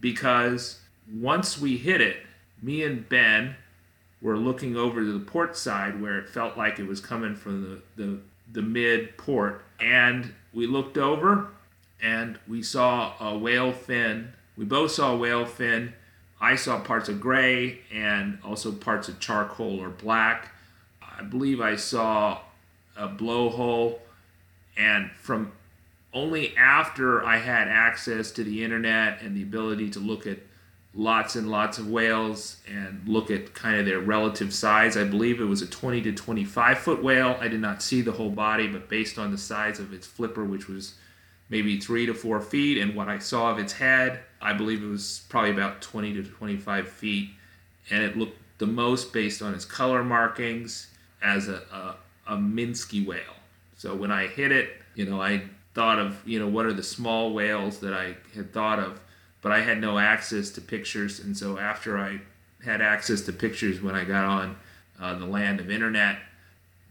because 0.00 0.80
once 1.12 1.58
we 1.58 1.76
hit 1.76 2.00
it, 2.00 2.16
me 2.62 2.82
and 2.82 3.08
Ben 3.08 3.56
were 4.24 4.38
looking 4.38 4.74
over 4.74 5.00
to 5.00 5.12
the 5.12 5.24
port 5.24 5.54
side 5.54 6.00
where 6.00 6.18
it 6.18 6.30
felt 6.30 6.56
like 6.56 6.78
it 6.78 6.86
was 6.86 6.98
coming 6.98 7.36
from 7.36 7.82
the, 7.96 8.02
the, 8.02 8.18
the 8.50 8.62
mid 8.62 9.16
port, 9.18 9.62
and 9.78 10.32
we 10.54 10.66
looked 10.66 10.96
over 10.96 11.48
and 12.02 12.38
we 12.48 12.62
saw 12.62 13.12
a 13.20 13.36
whale 13.36 13.70
fin. 13.70 14.32
We 14.56 14.64
both 14.64 14.92
saw 14.92 15.12
a 15.12 15.16
whale 15.16 15.44
fin. 15.44 15.92
I 16.40 16.56
saw 16.56 16.80
parts 16.80 17.10
of 17.10 17.20
gray 17.20 17.80
and 17.92 18.38
also 18.42 18.72
parts 18.72 19.08
of 19.08 19.20
charcoal 19.20 19.78
or 19.78 19.90
black. 19.90 20.52
I 21.02 21.22
believe 21.22 21.60
I 21.60 21.76
saw 21.76 22.40
a 22.96 23.08
blowhole, 23.08 23.98
and 24.76 25.10
from 25.12 25.52
only 26.14 26.56
after 26.56 27.22
I 27.24 27.36
had 27.38 27.68
access 27.68 28.30
to 28.32 28.44
the 28.44 28.64
internet 28.64 29.20
and 29.20 29.36
the 29.36 29.42
ability 29.42 29.90
to 29.90 29.98
look 29.98 30.26
at 30.26 30.38
lots 30.94 31.34
and 31.34 31.50
lots 31.50 31.78
of 31.78 31.90
whales 31.90 32.58
and 32.68 33.02
look 33.06 33.30
at 33.30 33.52
kind 33.52 33.78
of 33.80 33.86
their 33.86 34.00
relative 34.00 34.54
size. 34.54 34.96
I 34.96 35.04
believe 35.04 35.40
it 35.40 35.44
was 35.44 35.62
a 35.62 35.66
20 35.66 36.02
to 36.02 36.12
25 36.12 36.78
foot 36.78 37.02
whale. 37.02 37.36
I 37.40 37.48
did 37.48 37.60
not 37.60 37.82
see 37.82 38.00
the 38.00 38.12
whole 38.12 38.30
body, 38.30 38.68
but 38.68 38.88
based 38.88 39.18
on 39.18 39.30
the 39.32 39.38
size 39.38 39.80
of 39.80 39.92
its 39.92 40.06
flipper, 40.06 40.44
which 40.44 40.68
was 40.68 40.94
maybe 41.48 41.78
three 41.78 42.06
to 42.06 42.14
four 42.14 42.40
feet, 42.40 42.78
and 42.78 42.94
what 42.94 43.08
I 43.08 43.18
saw 43.18 43.50
of 43.50 43.58
its 43.58 43.72
head, 43.72 44.20
I 44.40 44.52
believe 44.52 44.82
it 44.82 44.86
was 44.86 45.24
probably 45.28 45.50
about 45.50 45.82
20 45.82 46.14
to 46.14 46.22
25 46.22 46.88
feet, 46.88 47.30
and 47.90 48.02
it 48.02 48.16
looked 48.16 48.38
the 48.58 48.66
most 48.66 49.12
based 49.12 49.42
on 49.42 49.54
its 49.54 49.64
color 49.64 50.04
markings 50.04 50.88
as 51.22 51.48
a, 51.48 51.62
a, 51.72 51.96
a 52.34 52.36
Minke 52.36 53.04
whale. 53.04 53.20
So 53.76 53.94
when 53.94 54.10
I 54.10 54.26
hit 54.26 54.52
it, 54.52 54.70
you 54.94 55.04
know, 55.04 55.20
I 55.20 55.42
thought 55.74 55.98
of, 55.98 56.16
you 56.24 56.38
know, 56.38 56.48
what 56.48 56.66
are 56.66 56.72
the 56.72 56.82
small 56.82 57.34
whales 57.34 57.80
that 57.80 57.92
I 57.92 58.16
had 58.34 58.52
thought 58.52 58.78
of, 58.78 59.00
but 59.44 59.52
I 59.52 59.60
had 59.60 59.78
no 59.78 59.98
access 59.98 60.48
to 60.52 60.62
pictures, 60.62 61.20
and 61.20 61.36
so 61.36 61.58
after 61.58 61.98
I 61.98 62.22
had 62.64 62.80
access 62.80 63.20
to 63.26 63.32
pictures 63.32 63.82
when 63.82 63.94
I 63.94 64.04
got 64.04 64.24
on 64.24 64.56
uh, 64.98 65.18
the 65.18 65.26
land 65.26 65.60
of 65.60 65.70
internet, 65.70 66.16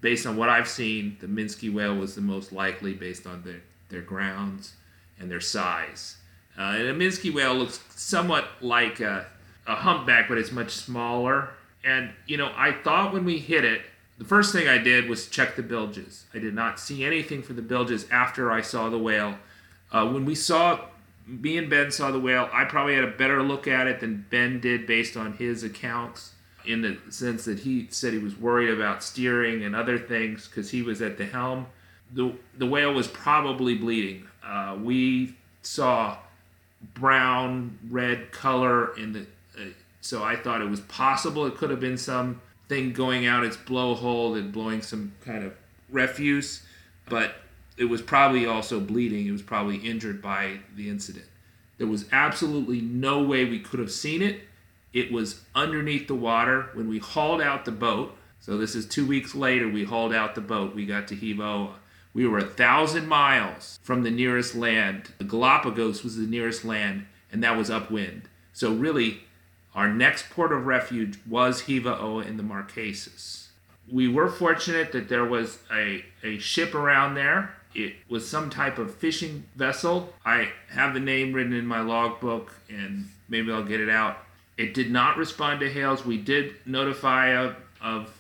based 0.02 0.28
on 0.28 0.38
what 0.38 0.50
I've 0.50 0.68
seen, 0.68 1.18
the 1.20 1.26
Minke 1.26 1.74
whale 1.74 1.96
was 1.96 2.14
the 2.14 2.22
most 2.22 2.54
likely 2.54 2.94
based 2.94 3.26
on 3.26 3.42
the 3.42 3.56
their 3.90 4.04
grounds 4.04 4.74
and 5.20 5.32
their 5.32 5.42
size. 5.42 6.18
Uh, 6.56 6.76
and 6.78 6.90
a 6.90 6.94
Minke 6.94 7.34
whale 7.34 7.56
looks 7.56 7.80
somewhat 7.90 8.48
like 8.62 9.00
a, 9.00 9.26
a 9.66 9.74
humpback, 9.74 10.30
but 10.30 10.38
it's 10.38 10.52
much 10.52 10.70
smaller. 10.70 11.50
And, 11.84 12.12
you 12.28 12.38
know, 12.38 12.52
I 12.56 12.72
thought 12.72 13.14
when 13.14 13.26
we 13.26 13.40
hit 13.40 13.66
it, 13.66 13.82
the 14.20 14.26
first 14.26 14.54
thing 14.54 14.68
I 14.68 14.78
did 14.78 15.10
was 15.10 15.28
check 15.28 15.56
the 15.56 15.64
bilges. 15.64 16.26
I 16.36 16.38
did 16.38 16.54
not 16.54 16.80
see 16.80 17.04
anything 17.04 17.42
for 17.42 17.54
the 17.54 17.64
bilges 17.64 18.06
after 18.12 18.52
I 18.52 18.62
saw 18.62 18.90
the 18.90 19.00
whale. 19.00 19.40
Uh, 19.92 20.08
when 20.08 20.24
we 20.26 20.36
saw, 20.36 20.80
me 21.26 21.58
and 21.58 21.70
Ben 21.70 21.92
saw 21.92 22.12
the 22.12 22.20
whale, 22.20 22.50
I 22.52 22.66
probably 22.66 22.96
had 22.96 23.04
a 23.04 23.12
better 23.12 23.42
look 23.42 23.68
at 23.68 23.88
it 23.88 24.00
than 24.00 24.26
Ben 24.30 24.60
did 24.60 24.86
based 24.86 25.16
on 25.16 25.34
his 25.34 25.64
accounts, 25.64 26.34
in 26.66 26.82
the 26.82 26.98
sense 27.10 27.46
that 27.46 27.60
he 27.60 27.88
said 27.90 28.14
he 28.14 28.20
was 28.20 28.38
worried 28.38 28.70
about 28.70 29.04
steering 29.04 29.64
and 29.64 29.76
other 29.76 29.98
things 29.98 30.48
because 30.48 30.72
he 30.72 30.82
was 30.82 31.02
at 31.02 31.18
the 31.18 31.26
helm. 31.26 31.68
The, 32.14 32.34
the 32.58 32.66
whale 32.66 32.94
was 32.94 33.08
probably 33.08 33.76
bleeding. 33.76 34.28
Uh, 34.46 34.78
we 34.82 35.36
saw 35.62 36.18
brown 36.94 37.78
red 37.90 38.32
color 38.32 38.96
in 38.98 39.14
the 39.14 39.22
uh, 39.58 39.70
so 40.02 40.22
I 40.22 40.36
thought 40.36 40.62
it 40.62 40.70
was 40.70 40.82
possible 40.82 41.46
it 41.46 41.56
could 41.56 41.70
have 41.70 41.80
been 41.80 41.98
some 41.98 42.42
thing 42.68 42.92
going 42.92 43.26
out 43.26 43.46
its 43.46 43.56
blowhole 43.56 44.38
and 44.38 44.52
blowing 44.52 44.82
some 44.82 45.14
kind 45.24 45.46
of 45.46 45.54
refuse, 45.90 46.64
but 47.08 47.36
it 47.78 47.86
was 47.86 48.02
probably 48.02 48.46
also 48.46 48.80
bleeding. 48.80 49.28
It 49.28 49.32
was 49.32 49.42
probably 49.42 49.78
injured 49.78 50.22
by 50.22 50.60
the 50.76 50.90
incident. 50.90 51.26
There 51.78 51.88
was 51.88 52.06
absolutely 52.12 52.82
no 52.82 53.24
way 53.24 53.46
we 53.46 53.60
could 53.60 53.80
have 53.80 53.92
seen 53.92 54.22
it. 54.22 54.42
It 54.94 55.12
was 55.12 55.42
underneath 55.56 56.08
the 56.08 56.16
water 56.16 56.70
when 56.74 56.88
we 56.88 57.00
hauled 57.00 57.42
out 57.42 57.66
the 57.66 57.72
boat. 57.72 58.16
So 58.40 58.58
this 58.58 58.76
is 58.76 58.86
two 58.86 59.08
weeks 59.08 59.34
later. 59.34 59.68
We 59.68 59.84
hauled 59.84 60.14
out 60.14 60.36
the 60.36 60.42
boat. 60.42 60.76
We 60.76 60.86
got 60.86 61.08
to 61.08 61.16
Hiva 61.16 61.70
we 62.14 62.28
were 62.28 62.38
a 62.38 62.46
thousand 62.46 63.08
miles 63.08 63.80
from 63.82 64.04
the 64.04 64.12
nearest 64.12 64.54
land. 64.54 65.12
The 65.18 65.24
Galapagos 65.24 66.04
was 66.04 66.16
the 66.16 66.28
nearest 66.28 66.64
land, 66.64 67.08
and 67.32 67.44
that 67.44 67.58
was 67.58 67.72
upwind. 67.72 68.30
So, 68.54 68.72
really, 68.72 69.22
our 69.74 69.92
next 69.92 70.30
port 70.30 70.52
of 70.52 70.68
refuge 70.68 71.18
was 71.28 71.62
Hiva 71.62 72.00
Oa 72.00 72.22
in 72.22 72.38
the 72.38 72.44
Marquesas. 72.44 73.48
We 73.92 74.08
were 74.08 74.30
fortunate 74.30 74.92
that 74.92 75.10
there 75.10 75.26
was 75.26 75.58
a, 75.72 76.06
a 76.24 76.38
ship 76.38 76.76
around 76.76 77.16
there. 77.16 77.56
It 77.76 77.96
was 78.08 78.30
some 78.30 78.50
type 78.50 78.78
of 78.78 78.94
fishing 78.96 79.46
vessel. 79.56 80.14
I 80.26 80.50
have 80.70 80.94
the 80.94 81.00
name 81.00 81.34
written 81.34 81.54
in 81.54 81.66
my 81.66 81.82
logbook, 81.82 82.54
and 82.70 83.10
maybe 83.28 83.52
I'll 83.52 83.64
get 83.64 83.82
it 83.82 83.90
out. 83.90 84.18
It 84.58 84.74
did 84.74 84.92
not 84.92 85.18
respond 85.18 85.60
to 85.62 85.72
hails. 85.72 86.06
We 86.06 86.18
did 86.18 86.56
notify 86.66 87.36
of, 87.36 87.56
of 87.82 88.16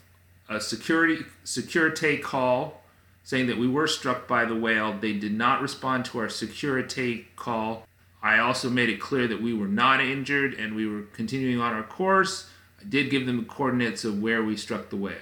a 0.49 0.59
security 0.59 1.23
security 1.43 2.17
call 2.17 2.81
saying 3.23 3.47
that 3.47 3.57
we 3.57 3.67
were 3.67 3.87
struck 3.87 4.27
by 4.27 4.45
the 4.45 4.55
whale. 4.55 4.97
They 4.99 5.13
did 5.13 5.33
not 5.33 5.61
respond 5.61 6.05
to 6.05 6.19
our 6.19 6.29
security 6.29 7.27
call. 7.35 7.87
I 8.21 8.39
also 8.39 8.69
made 8.69 8.89
it 8.89 8.99
clear 8.99 9.27
that 9.27 9.41
we 9.41 9.53
were 9.53 9.67
not 9.67 10.01
injured 10.01 10.53
and 10.55 10.75
we 10.75 10.87
were 10.87 11.03
continuing 11.13 11.59
on 11.59 11.73
our 11.73 11.83
course. 11.83 12.49
I 12.81 12.85
did 12.85 13.09
give 13.09 13.25
them 13.25 13.37
the 13.37 13.43
coordinates 13.43 14.03
of 14.03 14.21
where 14.21 14.43
we 14.43 14.57
struck 14.57 14.89
the 14.89 14.97
whale. 14.97 15.15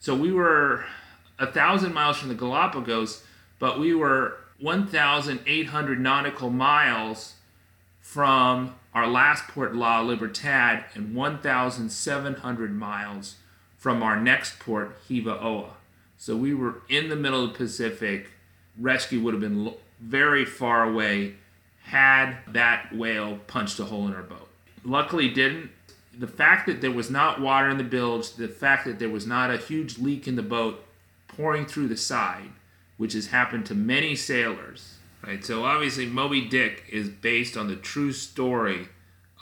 So 0.00 0.14
we 0.14 0.32
were 0.32 0.84
a 1.38 1.46
thousand 1.46 1.94
miles 1.94 2.18
from 2.18 2.28
the 2.28 2.34
Galapagos, 2.34 3.24
but 3.58 3.78
we 3.78 3.94
were 3.94 4.38
1,800 4.60 6.00
nautical 6.00 6.50
miles 6.50 7.34
from 8.00 8.74
our 8.94 9.06
last 9.06 9.46
port, 9.48 9.74
La 9.74 10.00
Libertad, 10.00 10.84
and 10.94 11.14
1,700 11.14 12.74
miles 12.74 13.36
from 13.76 14.02
our 14.02 14.20
next 14.20 14.58
port, 14.58 14.96
Hiva 15.06 15.40
Oa. 15.40 15.70
So 16.16 16.36
we 16.36 16.52
were 16.54 16.82
in 16.88 17.08
the 17.08 17.16
middle 17.16 17.44
of 17.44 17.52
the 17.52 17.58
Pacific. 17.58 18.30
Rescue 18.78 19.20
would 19.20 19.34
have 19.34 19.40
been 19.40 19.74
very 20.00 20.44
far 20.44 20.84
away 20.84 21.34
had 21.84 22.36
that 22.48 22.94
whale 22.94 23.38
punched 23.46 23.78
a 23.78 23.84
hole 23.84 24.06
in 24.06 24.14
our 24.14 24.22
boat. 24.22 24.48
Luckily, 24.84 25.28
didn't. 25.28 25.70
The 26.18 26.26
fact 26.26 26.66
that 26.66 26.80
there 26.80 26.90
was 26.90 27.10
not 27.10 27.40
water 27.40 27.68
in 27.68 27.78
the 27.78 27.84
bilge, 27.84 28.32
the 28.32 28.48
fact 28.48 28.84
that 28.86 28.98
there 28.98 29.08
was 29.08 29.26
not 29.26 29.50
a 29.50 29.56
huge 29.56 29.98
leak 29.98 30.26
in 30.26 30.36
the 30.36 30.42
boat 30.42 30.84
pouring 31.28 31.64
through 31.64 31.88
the 31.88 31.96
side, 31.96 32.50
which 32.98 33.14
has 33.14 33.28
happened 33.28 33.64
to 33.66 33.74
many 33.74 34.14
sailors. 34.14 34.96
Right. 35.26 35.44
So 35.44 35.64
obviously, 35.64 36.06
Moby 36.06 36.42
Dick 36.42 36.84
is 36.90 37.08
based 37.08 37.56
on 37.56 37.68
the 37.68 37.76
true 37.76 38.12
story 38.12 38.88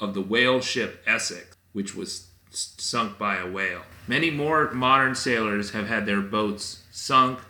of 0.01 0.15
the 0.15 0.23
whale 0.23 0.61
ship 0.61 1.03
Essex, 1.07 1.57
which 1.73 1.95
was 1.95 2.29
sunk 2.51 3.19
by 3.19 3.37
a 3.37 3.51
whale. 3.51 3.83
Many 4.07 4.31
more 4.31 4.71
modern 4.73 5.15
sailors 5.15 5.71
have 5.73 5.89
had 5.89 6.07
their 6.07 6.23
boats 6.23 6.85
sunk 6.91 7.41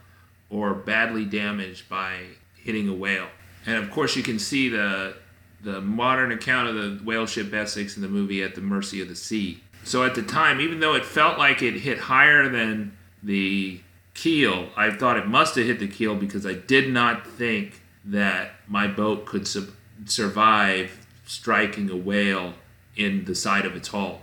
or 0.50 0.74
badly 0.74 1.24
damaged 1.24 1.88
by 1.88 2.20
hitting 2.56 2.88
a 2.88 2.94
whale. 2.94 3.28
And 3.64 3.76
of 3.76 3.90
course, 3.90 4.16
you 4.16 4.22
can 4.22 4.38
see 4.38 4.68
the 4.68 5.16
the 5.62 5.80
modern 5.80 6.32
account 6.32 6.68
of 6.68 6.74
the 6.74 7.04
whale 7.04 7.26
ship 7.26 7.52
Essex 7.52 7.96
in 7.96 8.02
the 8.02 8.08
movie 8.08 8.42
At 8.42 8.54
the 8.54 8.60
Mercy 8.60 9.00
of 9.00 9.08
the 9.08 9.16
Sea. 9.16 9.62
So 9.84 10.04
at 10.04 10.14
the 10.14 10.22
time, 10.22 10.60
even 10.60 10.80
though 10.80 10.94
it 10.94 11.04
felt 11.04 11.38
like 11.38 11.62
it 11.62 11.74
hit 11.74 11.98
higher 11.98 12.48
than 12.48 12.96
the 13.22 13.80
keel, 14.16 14.70
I 14.76 14.90
thought 14.90 15.18
it 15.18 15.28
must 15.28 15.54
have 15.56 15.66
hit 15.66 15.78
the 15.78 15.86
keel 15.86 16.14
because 16.14 16.46
I 16.46 16.54
did 16.54 16.92
not 16.92 17.26
think 17.26 17.82
that 18.04 18.52
my 18.66 18.86
boat 18.86 19.26
could 19.26 19.46
su- 19.46 19.72
survive 20.06 21.06
striking 21.26 21.90
a 21.90 21.96
whale 21.96 22.54
in 22.96 23.24
the 23.26 23.34
side 23.34 23.66
of 23.66 23.76
its 23.76 23.88
hull. 23.88 24.22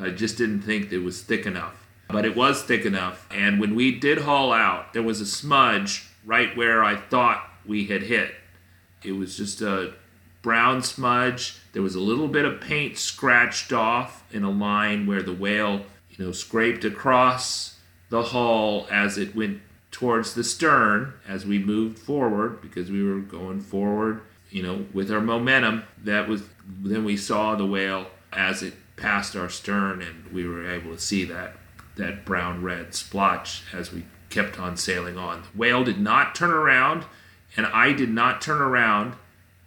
I 0.00 0.10
just 0.10 0.36
didn't 0.36 0.62
think 0.62 0.92
it 0.92 0.98
was 0.98 1.22
thick 1.22 1.46
enough. 1.46 1.86
But 2.08 2.24
it 2.24 2.36
was 2.36 2.62
thick 2.62 2.84
enough. 2.84 3.26
And 3.30 3.60
when 3.60 3.74
we 3.74 3.98
did 3.98 4.18
haul 4.18 4.52
out, 4.52 4.92
there 4.92 5.02
was 5.02 5.20
a 5.20 5.26
smudge 5.26 6.08
right 6.24 6.56
where 6.56 6.82
I 6.82 6.96
thought 6.96 7.48
we 7.64 7.86
had 7.86 8.02
hit. 8.02 8.34
It 9.04 9.12
was 9.12 9.36
just 9.36 9.62
a 9.62 9.94
brown 10.42 10.82
smudge. 10.82 11.58
There 11.72 11.82
was 11.82 11.94
a 11.94 12.00
little 12.00 12.28
bit 12.28 12.44
of 12.44 12.60
paint 12.60 12.98
scratched 12.98 13.72
off 13.72 14.24
in 14.32 14.42
a 14.42 14.50
line 14.50 15.06
where 15.06 15.22
the 15.22 15.32
whale, 15.32 15.82
you 16.10 16.24
know, 16.24 16.32
scraped 16.32 16.84
across 16.84 17.76
the 18.10 18.24
hull 18.24 18.86
as 18.90 19.16
it 19.16 19.34
went 19.34 19.60
towards 19.90 20.34
the 20.34 20.44
stern 20.44 21.14
as 21.26 21.46
we 21.46 21.58
moved 21.58 21.98
forward 21.98 22.60
because 22.60 22.90
we 22.90 23.02
were 23.02 23.20
going 23.20 23.60
forward, 23.60 24.20
you 24.50 24.62
know, 24.62 24.86
with 24.92 25.10
our 25.10 25.20
momentum. 25.20 25.84
That 26.04 26.28
was 26.28 26.42
then 26.68 27.04
we 27.04 27.16
saw 27.16 27.54
the 27.54 27.66
whale 27.66 28.06
as 28.32 28.62
it 28.62 28.74
passed 28.96 29.34
our 29.34 29.48
stern, 29.48 30.02
and 30.02 30.30
we 30.32 30.46
were 30.46 30.68
able 30.68 30.94
to 30.94 31.00
see 31.00 31.24
that 31.24 31.54
that 31.96 32.24
brown 32.24 32.62
red 32.62 32.94
splotch 32.94 33.62
as 33.72 33.92
we 33.92 34.04
kept 34.28 34.58
on 34.58 34.76
sailing 34.76 35.18
on. 35.18 35.42
The 35.42 35.58
whale 35.58 35.84
did 35.84 36.00
not 36.00 36.34
turn 36.34 36.50
around, 36.50 37.04
and 37.56 37.66
I 37.66 37.92
did 37.92 38.10
not 38.10 38.40
turn 38.40 38.60
around 38.60 39.14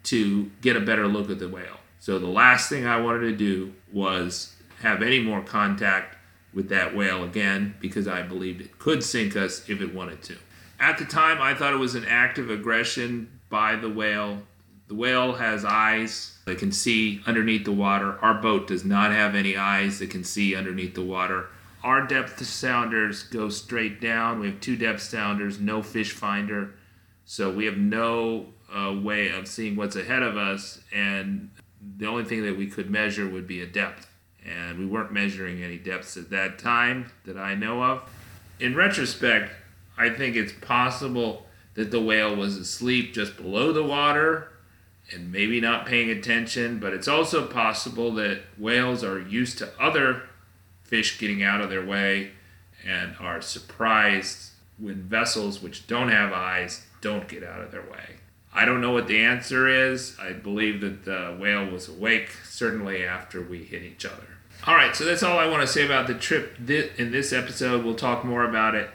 to 0.04 0.52
get 0.62 0.76
a 0.76 0.82
better 0.82 1.08
look 1.08 1.30
at 1.30 1.40
the 1.40 1.50
whale. 1.50 1.80
So 2.00 2.20
the 2.20 2.28
last 2.28 2.70
thing 2.70 2.86
I 2.86 3.00
wanted 3.00 3.22
to 3.22 3.36
do 3.36 3.74
was 3.92 4.56
have 4.82 5.02
any 5.02 5.20
more 5.20 5.42
contact 5.42 6.13
with 6.54 6.70
that 6.70 6.96
whale 6.96 7.24
again 7.24 7.76
because 7.80 8.08
I 8.08 8.22
believed 8.22 8.62
it 8.62 8.80
could 8.80 9.04
sink 9.04 9.36
us 9.36 9.68
if 9.70 9.82
it 9.82 9.94
wanted 9.94 10.22
to. 10.24 10.38
At 10.80 10.98
the 10.98 11.06
time, 11.06 11.42
I 11.42 11.54
thought 11.54 11.74
it 11.74 11.78
was 11.78 11.96
an 11.96 12.06
act 12.06 12.38
of 12.38 12.50
aggression 12.50 13.40
by 13.50 13.76
the 13.76 13.90
whale. 13.90 14.40
The 14.88 14.96
whale 14.96 15.34
has 15.34 15.64
eyes 15.64 16.38
that 16.46 16.58
can 16.58 16.72
see 16.72 17.22
underneath 17.26 17.66
the 17.66 17.72
water. 17.72 18.18
Our 18.22 18.36
boat 18.36 18.68
does 18.68 18.84
not 18.84 19.12
have 19.12 19.34
any 19.34 19.56
eyes 19.56 20.00
that 20.00 20.10
can 20.10 20.24
see 20.24 20.56
underneath 20.56 20.94
the 20.94 21.04
water. 21.04 21.48
Our 21.84 22.06
depth 22.06 22.44
sounders 22.46 23.24
go 23.24 23.50
straight 23.50 24.02
down. 24.02 24.40
We 24.40 24.48
have 24.48 24.60
two 24.60 24.76
depth 24.76 25.02
sounders, 25.02 25.60
no 25.60 25.82
fish 25.82 26.12
finder. 26.12 26.76
So 27.26 27.52
we 27.52 27.66
have 27.66 27.78
no 27.78 28.48
uh, 28.74 28.94
way 29.02 29.30
of 29.30 29.48
seeing 29.48 29.76
what's 29.76 29.96
ahead 29.96 30.24
of 30.24 30.38
us. 30.38 30.82
And 30.94 31.50
the 31.98 32.08
only 32.08 32.24
thing 32.24 32.44
that 32.44 32.58
we 32.58 32.68
could 32.68 32.90
measure 32.90 33.28
would 33.28 33.48
be 33.48 33.62
a 33.62 33.66
depth. 33.66 34.10
And 34.46 34.78
we 34.78 34.86
weren't 34.86 35.12
measuring 35.12 35.64
any 35.64 35.78
depths 35.78 36.18
at 36.18 36.30
that 36.32 36.60
time 36.60 37.12
that 37.26 37.38
I 37.38 37.56
know 37.56 37.84
of. 37.84 38.10
In 38.60 38.76
retrospect, 38.76 39.52
I 39.98 40.10
think 40.10 40.36
it's 40.36 40.54
possible 40.54 41.46
that 41.76 41.92
the 41.92 42.02
whale 42.02 42.36
was 42.36 42.58
asleep 42.58 43.14
just 43.14 43.38
below 43.38 43.72
the 43.72 43.84
water 43.84 44.50
and 45.12 45.32
maybe 45.32 45.60
not 45.60 45.86
paying 45.86 46.10
attention, 46.10 46.80
but 46.80 46.94
it's 46.94 47.08
also 47.08 47.46
possible 47.48 48.12
that 48.14 48.42
whales 48.58 49.04
are 49.04 49.20
used 49.20 49.58
to 49.60 49.70
other 49.80 50.24
fish 50.84 51.20
getting 51.20 51.44
out 51.44 51.62
of 51.62 51.70
their 51.70 51.86
way 51.86 52.32
and 52.86 53.16
are 53.20 53.42
surprised 53.42 54.52
when 54.78 54.96
vessels 55.04 55.62
which 55.62 55.88
don't 55.88 56.10
have 56.10 56.34
eyes 56.34 56.86
don't 57.02 57.28
get 57.28 57.44
out 57.44 57.62
of 57.62 57.72
their 57.72 57.82
way. 57.82 58.18
I 58.54 58.66
don't 58.66 58.82
know 58.82 58.92
what 58.92 59.08
the 59.08 59.20
answer 59.20 59.68
is. 59.68 60.16
I 60.22 60.34
believe 60.34 60.82
that 60.82 61.06
the 61.06 61.36
whale 61.40 61.70
was 61.70 61.90
awake, 61.90 62.30
certainly 62.44 63.06
after 63.06 63.42
we 63.42 63.64
hit 63.64 63.82
each 63.82 64.06
other. 64.06 64.33
All 64.66 64.76
right, 64.76 64.96
so 64.96 65.04
that's 65.04 65.24
all 65.24 65.38
I 65.38 65.50
want 65.50 65.60
to 65.60 65.68
say 65.68 65.86
about 65.86 66.08
the 66.08 66.14
trip 66.14 66.58
in 66.70 67.12
this 67.12 67.34
episode. 67.34 67.84
We'll 67.84 67.96
talk 67.96 68.24
more 68.24 68.48
about 68.48 68.76
it 68.76 68.90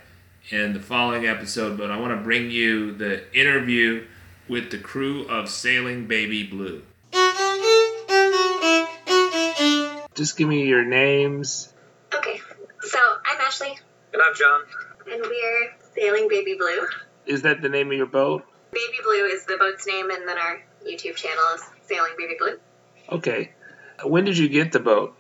in 0.49 0.73
the 0.73 0.81
following 0.81 1.27
episode, 1.27 1.77
but 1.77 1.91
I 1.91 2.01
want 2.01 2.19
to 2.19 2.25
bring 2.25 2.51
you 2.51 2.93
the 2.93 3.31
interview 3.39 4.07
with 4.49 4.71
the 4.71 4.79
crew 4.79 5.27
of 5.29 5.51
Sailing 5.51 6.07
Baby 6.07 6.45
Blue. 6.45 6.83
Just 10.15 10.39
give 10.39 10.49
me 10.49 10.67
your 10.67 10.87
names. 10.87 11.71
Okay, 12.15 12.41
so 12.81 12.99
I'm 13.27 13.41
Ashley. 13.43 13.79
And 14.15 14.23
I'm 14.23 14.35
John. 14.35 14.63
And 15.13 15.21
we're 15.21 15.75
Sailing 15.95 16.29
Baby 16.31 16.55
Blue. 16.59 16.87
Is 17.27 17.43
that 17.43 17.61
the 17.61 17.69
name 17.69 17.89
of 17.89 17.97
your 17.99 18.07
boat? 18.07 18.43
Baby 18.73 18.99
Blue 19.05 19.27
is 19.27 19.45
the 19.45 19.59
boat's 19.59 19.87
name, 19.87 20.09
and 20.09 20.27
then 20.27 20.39
our 20.39 20.63
YouTube 20.83 21.17
channel 21.17 21.45
is 21.57 21.63
Sailing 21.83 22.13
Baby 22.17 22.37
Blue. 22.39 22.59
Okay. 23.13 23.53
When 24.03 24.25
did 24.25 24.39
you 24.39 24.49
get 24.49 24.73
the 24.73 24.81
boat? 24.81 25.15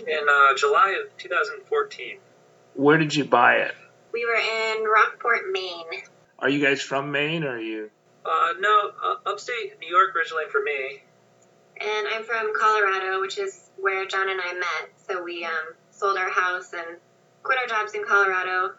In 0.00 0.26
uh, 0.28 0.56
July 0.56 0.98
of 1.04 1.16
2014. 1.18 2.18
Where 2.74 2.96
did 2.96 3.14
you 3.14 3.24
buy 3.24 3.56
it? 3.56 3.74
We 4.12 4.24
were 4.24 4.36
in 4.36 4.84
Rockport, 4.84 5.50
Maine. 5.52 6.02
Are 6.38 6.48
you 6.48 6.64
guys 6.64 6.80
from 6.80 7.12
Maine 7.12 7.44
or 7.44 7.56
are 7.56 7.60
you? 7.60 7.90
Uh, 8.24 8.54
no, 8.60 8.92
uh, 9.02 9.16
upstate 9.26 9.78
New 9.80 9.88
York 9.88 10.14
originally 10.14 10.44
for 10.50 10.62
me. 10.62 11.02
And 11.80 12.08
I'm 12.14 12.24
from 12.24 12.52
Colorado, 12.58 13.20
which 13.20 13.38
is 13.38 13.70
where 13.76 14.06
John 14.06 14.28
and 14.28 14.40
I 14.40 14.54
met. 14.54 14.90
So 15.06 15.22
we 15.22 15.44
um, 15.44 15.74
sold 15.90 16.16
our 16.16 16.30
house 16.30 16.72
and 16.72 16.98
quit 17.42 17.58
our 17.58 17.66
jobs 17.66 17.94
in 17.94 18.04
Colorado 18.04 18.74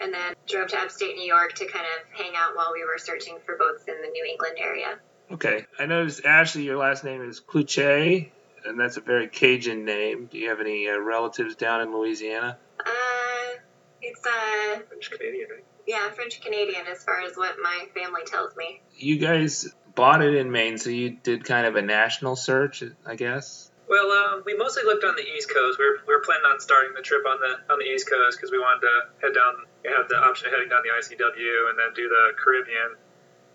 and 0.00 0.12
then 0.12 0.34
drove 0.46 0.68
to 0.68 0.78
upstate 0.78 1.16
New 1.16 1.26
York 1.26 1.54
to 1.54 1.66
kind 1.66 1.84
of 1.84 2.18
hang 2.18 2.32
out 2.36 2.56
while 2.56 2.72
we 2.72 2.84
were 2.84 2.98
searching 2.98 3.38
for 3.44 3.56
boats 3.56 3.84
in 3.86 3.94
the 4.00 4.08
New 4.08 4.24
England 4.24 4.56
area. 4.58 4.98
Okay. 5.30 5.66
I 5.78 5.86
noticed, 5.86 6.24
Ashley, 6.24 6.62
your 6.62 6.78
last 6.78 7.04
name 7.04 7.22
is 7.22 7.40
Cloutier, 7.40 8.30
and 8.64 8.78
that's 8.78 8.96
a 8.96 9.00
very 9.00 9.28
Cajun 9.28 9.84
name. 9.84 10.26
Do 10.30 10.38
you 10.38 10.48
have 10.48 10.60
any 10.60 10.88
uh, 10.88 10.98
relatives 10.98 11.54
down 11.54 11.82
in 11.82 11.92
Louisiana? 11.92 12.58
Uh, 12.78 13.58
it's 14.02 14.24
uh, 14.26 14.80
French 14.88 15.10
Canadian, 15.10 15.48
yeah, 15.86 16.10
French 16.10 16.40
Canadian 16.40 16.86
as 16.90 17.02
far 17.04 17.20
as 17.20 17.36
what 17.36 17.56
my 17.62 17.86
family 17.94 18.22
tells 18.26 18.56
me. 18.56 18.80
You 18.96 19.18
guys 19.18 19.68
bought 19.94 20.22
it 20.22 20.34
in 20.34 20.50
Maine, 20.50 20.78
so 20.78 20.90
you 20.90 21.10
did 21.22 21.44
kind 21.44 21.66
of 21.66 21.76
a 21.76 21.82
national 21.82 22.36
search, 22.36 22.82
I 23.04 23.16
guess? 23.16 23.70
Well, 23.88 24.06
um, 24.12 24.42
we 24.46 24.56
mostly 24.56 24.84
looked 24.84 25.02
on 25.02 25.16
the 25.16 25.26
East 25.26 25.50
Coast. 25.52 25.78
We 25.78 25.84
were, 25.84 25.98
we 26.06 26.14
were 26.14 26.22
planning 26.22 26.46
on 26.46 26.60
starting 26.60 26.94
the 26.94 27.02
trip 27.02 27.26
on 27.26 27.40
the 27.40 27.72
on 27.72 27.78
the 27.80 27.86
East 27.90 28.08
Coast 28.08 28.38
because 28.38 28.52
we 28.52 28.58
wanted 28.58 28.86
to 28.86 28.94
head 29.26 29.34
down. 29.34 29.66
We 29.82 29.90
had 29.90 30.06
the 30.08 30.14
option 30.14 30.46
of 30.46 30.54
heading 30.54 30.68
down 30.70 30.86
the 30.86 30.94
ICW 30.94 31.70
and 31.70 31.76
then 31.76 31.90
do 31.94 32.08
the 32.08 32.38
Caribbean. 32.38 32.94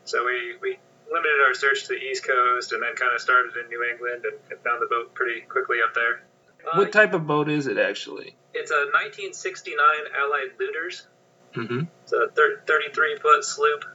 So 0.03 0.25
we, 0.25 0.57
we 0.61 0.77
limited 1.11 1.41
our 1.47 1.53
search 1.53 1.83
to 1.83 1.89
the 1.89 2.01
East 2.01 2.25
Coast 2.25 2.71
and 2.71 2.81
then 2.81 2.95
kind 2.95 3.13
of 3.13 3.21
started 3.21 3.53
in 3.55 3.69
New 3.69 3.83
England 3.83 4.25
and, 4.25 4.37
and 4.51 4.59
found 4.61 4.81
the 4.81 4.87
boat 4.89 5.13
pretty 5.13 5.41
quickly 5.41 5.77
up 5.85 5.93
there. 5.93 6.23
Uh, 6.65 6.77
What 6.77 6.91
type 6.91 7.13
of 7.13 7.27
boat 7.27 7.49
is 7.49 7.67
it, 7.67 7.77
actually? 7.77 8.35
It's 8.53 8.71
a 8.71 8.89
1969 8.91 9.77
Allied 10.17 10.57
Luders. 10.57 11.03
Mm-hmm. 11.55 11.85
It's 12.03 12.13
a 12.13 12.27
33 12.33 13.17
foot 13.17 13.43
sloop. 13.43 13.85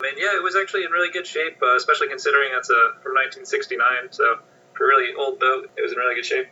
And 0.00 0.18
yeah, 0.18 0.36
it 0.36 0.42
was 0.42 0.56
actually 0.56 0.84
in 0.84 0.90
really 0.90 1.10
good 1.10 1.26
shape, 1.26 1.62
uh, 1.62 1.76
especially 1.76 2.08
considering 2.08 2.50
it's 2.52 2.70
a 2.70 3.00
from 3.02 3.14
1969. 3.14 4.12
So 4.12 4.38
for 4.74 4.84
a 4.84 4.88
really 4.88 5.14
old 5.14 5.38
boat, 5.38 5.70
it 5.76 5.82
was 5.82 5.92
in 5.92 5.98
really 5.98 6.16
good 6.16 6.26
shape. 6.26 6.48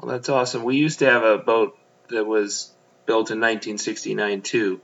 Well, 0.00 0.10
that's 0.12 0.28
awesome. 0.28 0.64
We 0.64 0.76
used 0.76 1.00
to 1.00 1.06
have 1.06 1.22
a 1.22 1.38
boat 1.38 1.78
that 2.08 2.24
was 2.24 2.72
built 3.06 3.30
in 3.30 3.40
1969 3.40 4.42
too. 4.42 4.80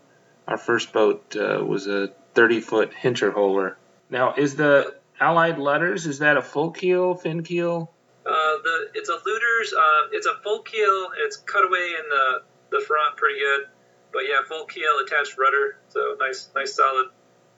Our 0.47 0.59
first 0.59 0.93
boat 0.93 1.37
uh, 1.37 1.65
was 1.65 1.87
a 1.87 2.09
30 2.35 2.61
foot 2.61 2.93
Hinterhoeller. 2.93 3.77
Now, 4.15 4.35
is 4.37 4.55
the 4.55 4.95
Allied 5.19 5.59
Letters 5.59 6.07
is 6.07 6.21
that 6.21 6.37
a 6.37 6.43
full 6.43 6.71
keel, 6.71 7.17
fin 7.17 7.43
keel? 7.43 7.91
Uh, 8.25 8.31
the 8.31 8.91
it's 8.95 9.09
a 9.09 9.15
Luders. 9.15 9.77
Uh, 9.77 10.09
it's 10.13 10.29
a 10.29 10.37
full 10.41 10.61
keel. 10.61 11.09
It's 11.19 11.37
cut 11.37 11.65
away 11.65 11.95
in 11.99 12.09
the 12.09 12.43
the 12.71 12.85
front 12.87 13.17
pretty 13.17 13.41
good, 13.41 13.67
but 14.13 14.21
yeah, 14.21 14.39
full 14.47 14.67
keel 14.67 15.01
attached 15.05 15.37
rudder. 15.37 15.79
So 15.89 16.17
nice, 16.21 16.49
nice 16.55 16.77
solid 16.77 17.09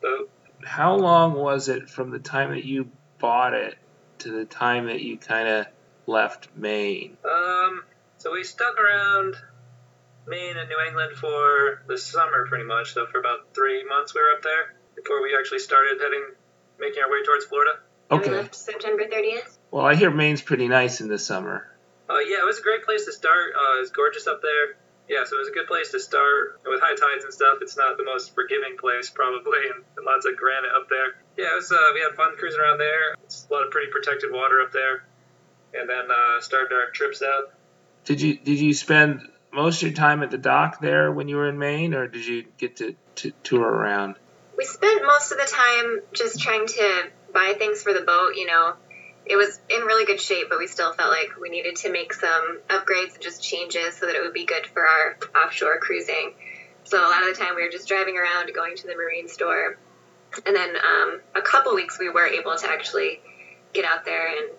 boat. 0.00 0.30
How 0.64 0.96
long 0.96 1.34
was 1.34 1.68
it 1.68 1.90
from 1.90 2.10
the 2.10 2.18
time 2.18 2.52
that 2.52 2.64
you 2.64 2.90
bought 3.18 3.52
it 3.52 3.76
to 4.20 4.30
the 4.30 4.46
time 4.46 4.86
that 4.86 5.02
you 5.02 5.18
kind 5.18 5.48
of 5.48 5.66
left 6.06 6.48
Maine? 6.56 7.18
Um, 7.22 7.84
so 8.16 8.32
we 8.32 8.44
stuck 8.44 8.78
around 8.78 9.36
Maine 10.26 10.56
and 10.56 10.70
New 10.70 10.80
England 10.88 11.18
for 11.18 11.82
the 11.86 11.98
summer 11.98 12.46
pretty 12.46 12.64
much. 12.64 12.94
So 12.94 13.04
for 13.04 13.20
about 13.20 13.54
three 13.54 13.84
months 13.84 14.14
we 14.14 14.22
were 14.22 14.34
up 14.34 14.42
there 14.42 14.74
before 14.96 15.22
we 15.22 15.36
actually 15.38 15.58
started 15.58 16.00
heading, 16.00 16.24
making 16.78 17.02
our 17.02 17.10
way 17.10 17.22
towards 17.24 17.44
Florida. 17.46 17.78
And 18.10 18.20
we 18.20 18.26
Okay. 18.26 18.36
left 18.36 18.54
September 18.54 19.04
30th. 19.04 19.58
Well, 19.70 19.84
I 19.84 19.94
hear 19.94 20.10
Maine's 20.10 20.42
pretty 20.42 20.68
nice 20.68 21.00
in 21.00 21.08
the 21.08 21.18
summer. 21.18 21.68
Uh, 22.08 22.18
yeah, 22.20 22.38
it 22.38 22.44
was 22.46 22.58
a 22.58 22.62
great 22.62 22.84
place 22.84 23.04
to 23.06 23.12
start. 23.12 23.52
Uh, 23.56 23.80
it's 23.80 23.90
gorgeous 23.90 24.26
up 24.26 24.40
there. 24.42 24.76
Yeah, 25.08 25.24
so 25.24 25.36
it 25.36 25.40
was 25.40 25.48
a 25.48 25.52
good 25.52 25.66
place 25.68 25.90
to 25.92 26.00
start. 26.00 26.60
With 26.64 26.80
high 26.80 26.94
tides 26.96 27.24
and 27.24 27.32
stuff, 27.32 27.58
it's 27.62 27.76
not 27.76 27.96
the 27.96 28.04
most 28.04 28.34
forgiving 28.34 28.76
place 28.76 29.10
probably, 29.10 29.58
and, 29.74 29.84
and 29.96 30.04
lots 30.06 30.26
of 30.26 30.36
granite 30.36 30.70
up 30.74 30.88
there. 30.88 31.14
Yeah, 31.36 31.52
it 31.52 31.56
was. 31.56 31.70
Uh, 31.70 31.78
we 31.94 32.00
had 32.00 32.14
fun 32.16 32.36
cruising 32.36 32.60
around 32.60 32.78
there. 32.78 33.14
It's 33.24 33.46
a 33.48 33.52
lot 33.54 33.64
of 33.64 33.70
pretty 33.70 33.90
protected 33.92 34.32
water 34.32 34.60
up 34.62 34.72
there, 34.72 35.04
and 35.74 35.88
then 35.88 36.10
uh, 36.10 36.40
started 36.40 36.74
our 36.74 36.90
trips 36.90 37.22
out. 37.22 37.52
Did 38.04 38.20
you 38.20 38.36
did 38.36 38.58
you 38.58 38.74
spend 38.74 39.28
most 39.52 39.82
of 39.82 39.88
your 39.88 39.96
time 39.96 40.22
at 40.24 40.30
the 40.30 40.38
dock 40.38 40.80
there 40.80 41.10
when 41.12 41.28
you 41.28 41.36
were 41.36 41.48
in 41.48 41.58
Maine, 41.58 41.94
or 41.94 42.06
did 42.08 42.26
you 42.26 42.44
get 42.58 42.76
to, 42.76 42.96
to 43.16 43.30
tour 43.44 43.62
around? 43.66 44.16
We 44.56 44.64
spent 44.64 45.04
most 45.04 45.32
of 45.32 45.38
the 45.38 45.46
time 45.46 46.00
just 46.12 46.40
trying 46.40 46.66
to 46.66 47.10
buy 47.32 47.54
things 47.58 47.82
for 47.82 47.92
the 47.92 48.00
boat, 48.00 48.36
you 48.36 48.46
know. 48.46 48.74
It 49.26 49.36
was 49.36 49.58
in 49.68 49.82
really 49.82 50.06
good 50.06 50.20
shape, 50.20 50.46
but 50.48 50.58
we 50.58 50.66
still 50.68 50.92
felt 50.92 51.10
like 51.10 51.38
we 51.40 51.48
needed 51.48 51.76
to 51.76 51.92
make 51.92 52.12
some 52.12 52.60
upgrades 52.68 53.14
and 53.14 53.22
just 53.22 53.42
changes 53.42 53.96
so 53.96 54.06
that 54.06 54.14
it 54.14 54.22
would 54.22 54.32
be 54.32 54.44
good 54.44 54.66
for 54.66 54.86
our 54.86 55.18
offshore 55.34 55.78
cruising. 55.78 56.34
So 56.84 57.00
a 57.00 57.10
lot 57.10 57.28
of 57.28 57.36
the 57.36 57.44
time 57.44 57.56
we 57.56 57.62
were 57.62 57.70
just 57.70 57.88
driving 57.88 58.16
around, 58.16 58.52
going 58.54 58.76
to 58.76 58.86
the 58.86 58.94
marine 58.94 59.28
store. 59.28 59.76
And 60.46 60.54
then 60.54 60.76
um, 60.76 61.20
a 61.34 61.42
couple 61.42 61.74
weeks 61.74 61.98
we 61.98 62.08
were 62.08 62.26
able 62.26 62.56
to 62.56 62.68
actually 62.68 63.20
get 63.72 63.84
out 63.84 64.04
there 64.04 64.28
and 64.28 64.50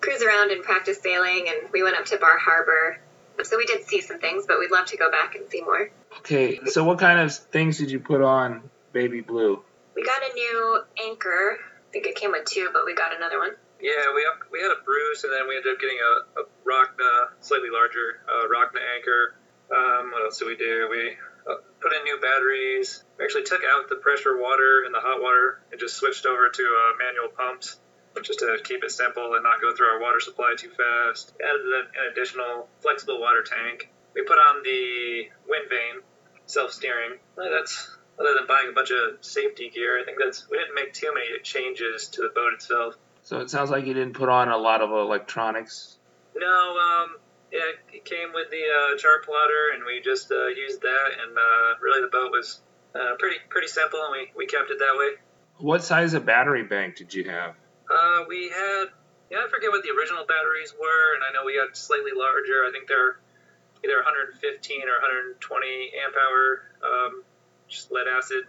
cruise 0.00 0.22
around 0.22 0.50
and 0.50 0.64
practice 0.64 1.00
sailing. 1.00 1.46
And 1.48 1.72
we 1.72 1.84
went 1.84 1.96
up 1.96 2.06
to 2.06 2.18
Bar 2.18 2.38
Harbor. 2.38 2.98
So 3.44 3.56
we 3.56 3.66
did 3.66 3.86
see 3.86 4.00
some 4.00 4.18
things, 4.18 4.46
but 4.48 4.58
we'd 4.58 4.72
love 4.72 4.86
to 4.86 4.96
go 4.96 5.12
back 5.12 5.36
and 5.36 5.48
see 5.48 5.60
more. 5.60 5.90
Okay, 6.18 6.58
so 6.66 6.82
what 6.82 6.98
kind 6.98 7.20
of 7.20 7.32
things 7.32 7.78
did 7.78 7.92
you 7.92 8.00
put 8.00 8.20
on 8.20 8.68
Baby 8.92 9.20
Blue? 9.20 9.62
We 9.94 10.04
got 10.04 10.22
a 10.22 10.32
new 10.34 10.82
anchor. 11.06 11.58
I 11.60 11.92
think 11.92 12.06
it 12.06 12.16
came 12.16 12.32
with 12.32 12.44
two, 12.44 12.70
but 12.72 12.84
we 12.84 12.94
got 12.94 13.16
another 13.16 13.38
one. 13.38 13.52
Yeah, 13.80 14.12
we 14.14 14.26
up, 14.26 14.50
we 14.50 14.60
had 14.60 14.72
a 14.72 14.82
Bruce, 14.84 15.24
and 15.24 15.32
then 15.32 15.46
we 15.48 15.56
ended 15.56 15.72
up 15.74 15.80
getting 15.80 15.98
a, 15.98 16.40
a 16.40 16.44
Rockna, 16.66 17.28
slightly 17.40 17.70
larger 17.70 18.20
uh, 18.26 18.48
Rockna 18.50 18.82
anchor. 18.96 19.34
Um, 19.70 20.10
what 20.10 20.24
else 20.24 20.38
did 20.38 20.48
we 20.48 20.56
do? 20.56 20.88
We 20.90 21.16
uh, 21.46 21.62
put 21.80 21.92
in 21.92 22.02
new 22.02 22.18
batteries. 22.20 23.04
We 23.18 23.24
actually 23.24 23.44
took 23.44 23.62
out 23.62 23.88
the 23.88 23.96
pressure 23.96 24.36
water 24.36 24.82
and 24.84 24.94
the 24.94 25.00
hot 25.00 25.22
water 25.22 25.60
and 25.70 25.78
just 25.78 25.96
switched 25.96 26.26
over 26.26 26.48
to 26.48 26.62
uh, 26.62 26.98
manual 26.98 27.28
pumps, 27.28 27.78
just 28.22 28.40
to 28.40 28.58
keep 28.64 28.82
it 28.82 28.90
simple 28.90 29.34
and 29.34 29.44
not 29.44 29.60
go 29.60 29.74
through 29.74 29.86
our 29.86 30.00
water 30.00 30.18
supply 30.20 30.54
too 30.58 30.70
fast. 30.70 31.32
Added 31.38 31.60
an, 31.62 31.86
an 31.94 32.12
additional 32.12 32.68
flexible 32.80 33.20
water 33.20 33.44
tank. 33.44 33.90
We 34.14 34.22
put 34.22 34.38
on 34.38 34.62
the 34.64 35.28
wind 35.46 35.70
vane, 35.70 36.02
self-steering. 36.46 37.18
Uh, 37.38 37.48
That's 37.50 37.94
other 38.18 38.34
than 38.34 38.46
buying 38.46 38.68
a 38.70 38.72
bunch 38.72 38.90
of 38.90 39.24
safety 39.24 39.70
gear. 39.70 40.00
I 40.00 40.04
think 40.04 40.18
that's 40.18 40.48
we 40.50 40.58
didn't 40.58 40.74
make 40.74 40.92
too 40.92 41.12
many 41.14 41.26
changes 41.42 42.08
to 42.08 42.22
the 42.22 42.30
boat 42.34 42.52
itself. 42.54 42.94
So 43.22 43.40
it 43.40 43.50
sounds 43.50 43.70
like 43.70 43.86
you 43.86 43.94
didn't 43.94 44.14
put 44.14 44.28
on 44.28 44.48
a 44.48 44.56
lot 44.56 44.80
of 44.80 44.90
electronics. 44.90 45.98
No, 46.34 46.46
um, 46.46 47.16
yeah, 47.52 47.60
it 47.92 48.04
came 48.04 48.32
with 48.32 48.50
the 48.50 48.62
uh, 48.62 48.96
chart 48.96 49.24
plotter, 49.24 49.74
and 49.74 49.84
we 49.84 50.00
just 50.00 50.30
uh, 50.30 50.46
used 50.48 50.82
that, 50.82 51.06
and 51.22 51.36
uh, 51.36 51.78
really 51.80 52.02
the 52.02 52.08
boat 52.08 52.30
was 52.30 52.60
uh, 52.94 53.16
pretty 53.18 53.36
pretty 53.48 53.68
simple, 53.68 54.00
and 54.02 54.12
we, 54.12 54.32
we 54.36 54.46
kept 54.46 54.70
it 54.70 54.78
that 54.78 54.94
way. 54.96 55.20
What 55.58 55.82
size 55.82 56.14
of 56.14 56.24
battery 56.24 56.62
bank 56.62 56.96
did 56.96 57.12
you 57.12 57.24
have? 57.24 57.54
Uh, 57.90 58.24
we 58.28 58.48
had, 58.48 58.86
yeah, 59.30 59.42
I 59.44 59.48
forget 59.50 59.70
what 59.70 59.82
the 59.82 59.90
original 59.90 60.24
batteries 60.24 60.72
were, 60.78 61.14
and 61.16 61.24
I 61.24 61.32
know 61.32 61.44
we 61.44 61.56
got 61.56 61.76
slightly 61.76 62.12
larger. 62.14 62.68
I 62.68 62.70
think 62.70 62.86
they're 62.86 63.18
either 63.82 63.96
115 63.96 64.38
or 64.86 64.98
120 65.02 65.92
amp 66.04 66.14
hour, 66.14 66.42
um, 66.84 67.24
just 67.68 67.90
lead 67.92 68.06
acid 68.08 68.44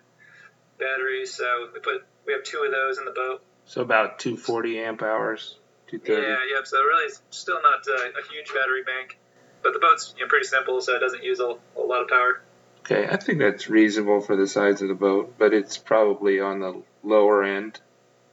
batteries. 0.78 1.34
So 1.34 1.70
we 1.74 1.80
put 1.80 2.06
we 2.26 2.34
have 2.34 2.44
two 2.44 2.64
of 2.66 2.72
those 2.72 2.98
in 2.98 3.06
the 3.06 3.12
boat. 3.12 3.44
So 3.66 3.82
about 3.82 4.20
240 4.20 4.80
amp 4.80 5.02
hours, 5.04 5.56
230. 5.88 6.22
Yeah, 6.22 6.38
yep. 6.56 6.66
So 6.66 6.78
really, 6.78 7.06
it's 7.06 7.22
still 7.30 7.62
not 7.62 7.82
uh, 7.88 8.20
a 8.20 8.32
huge 8.32 8.48
battery 8.48 8.84
bank, 8.84 9.20
but 9.62 9.74
the 9.74 9.80
boat's 9.80 10.14
you 10.18 10.24
know, 10.24 10.30
pretty 10.30 10.48
simple, 10.48 10.82
so 10.82 10.96
it 10.96 11.00
doesn't 11.00 11.24
use 11.24 11.40
a, 11.40 11.56
a 11.78 11.82
lot 11.82 12.02
of 12.02 12.08
power. 12.08 12.42
Okay, 12.80 13.08
I 13.08 13.18
think 13.18 13.40
that's 13.40 13.70
reasonable 13.70 14.22
for 14.22 14.36
the 14.36 14.48
size 14.48 14.82
of 14.82 14.88
the 14.88 14.96
boat, 14.96 15.36
but 15.38 15.54
it's 15.54 15.78
probably 15.78 16.40
on 16.40 16.60
the 16.60 16.82
lower 17.04 17.44
end. 17.44 17.80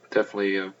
Definitely 0.09 0.55
of 0.57 0.73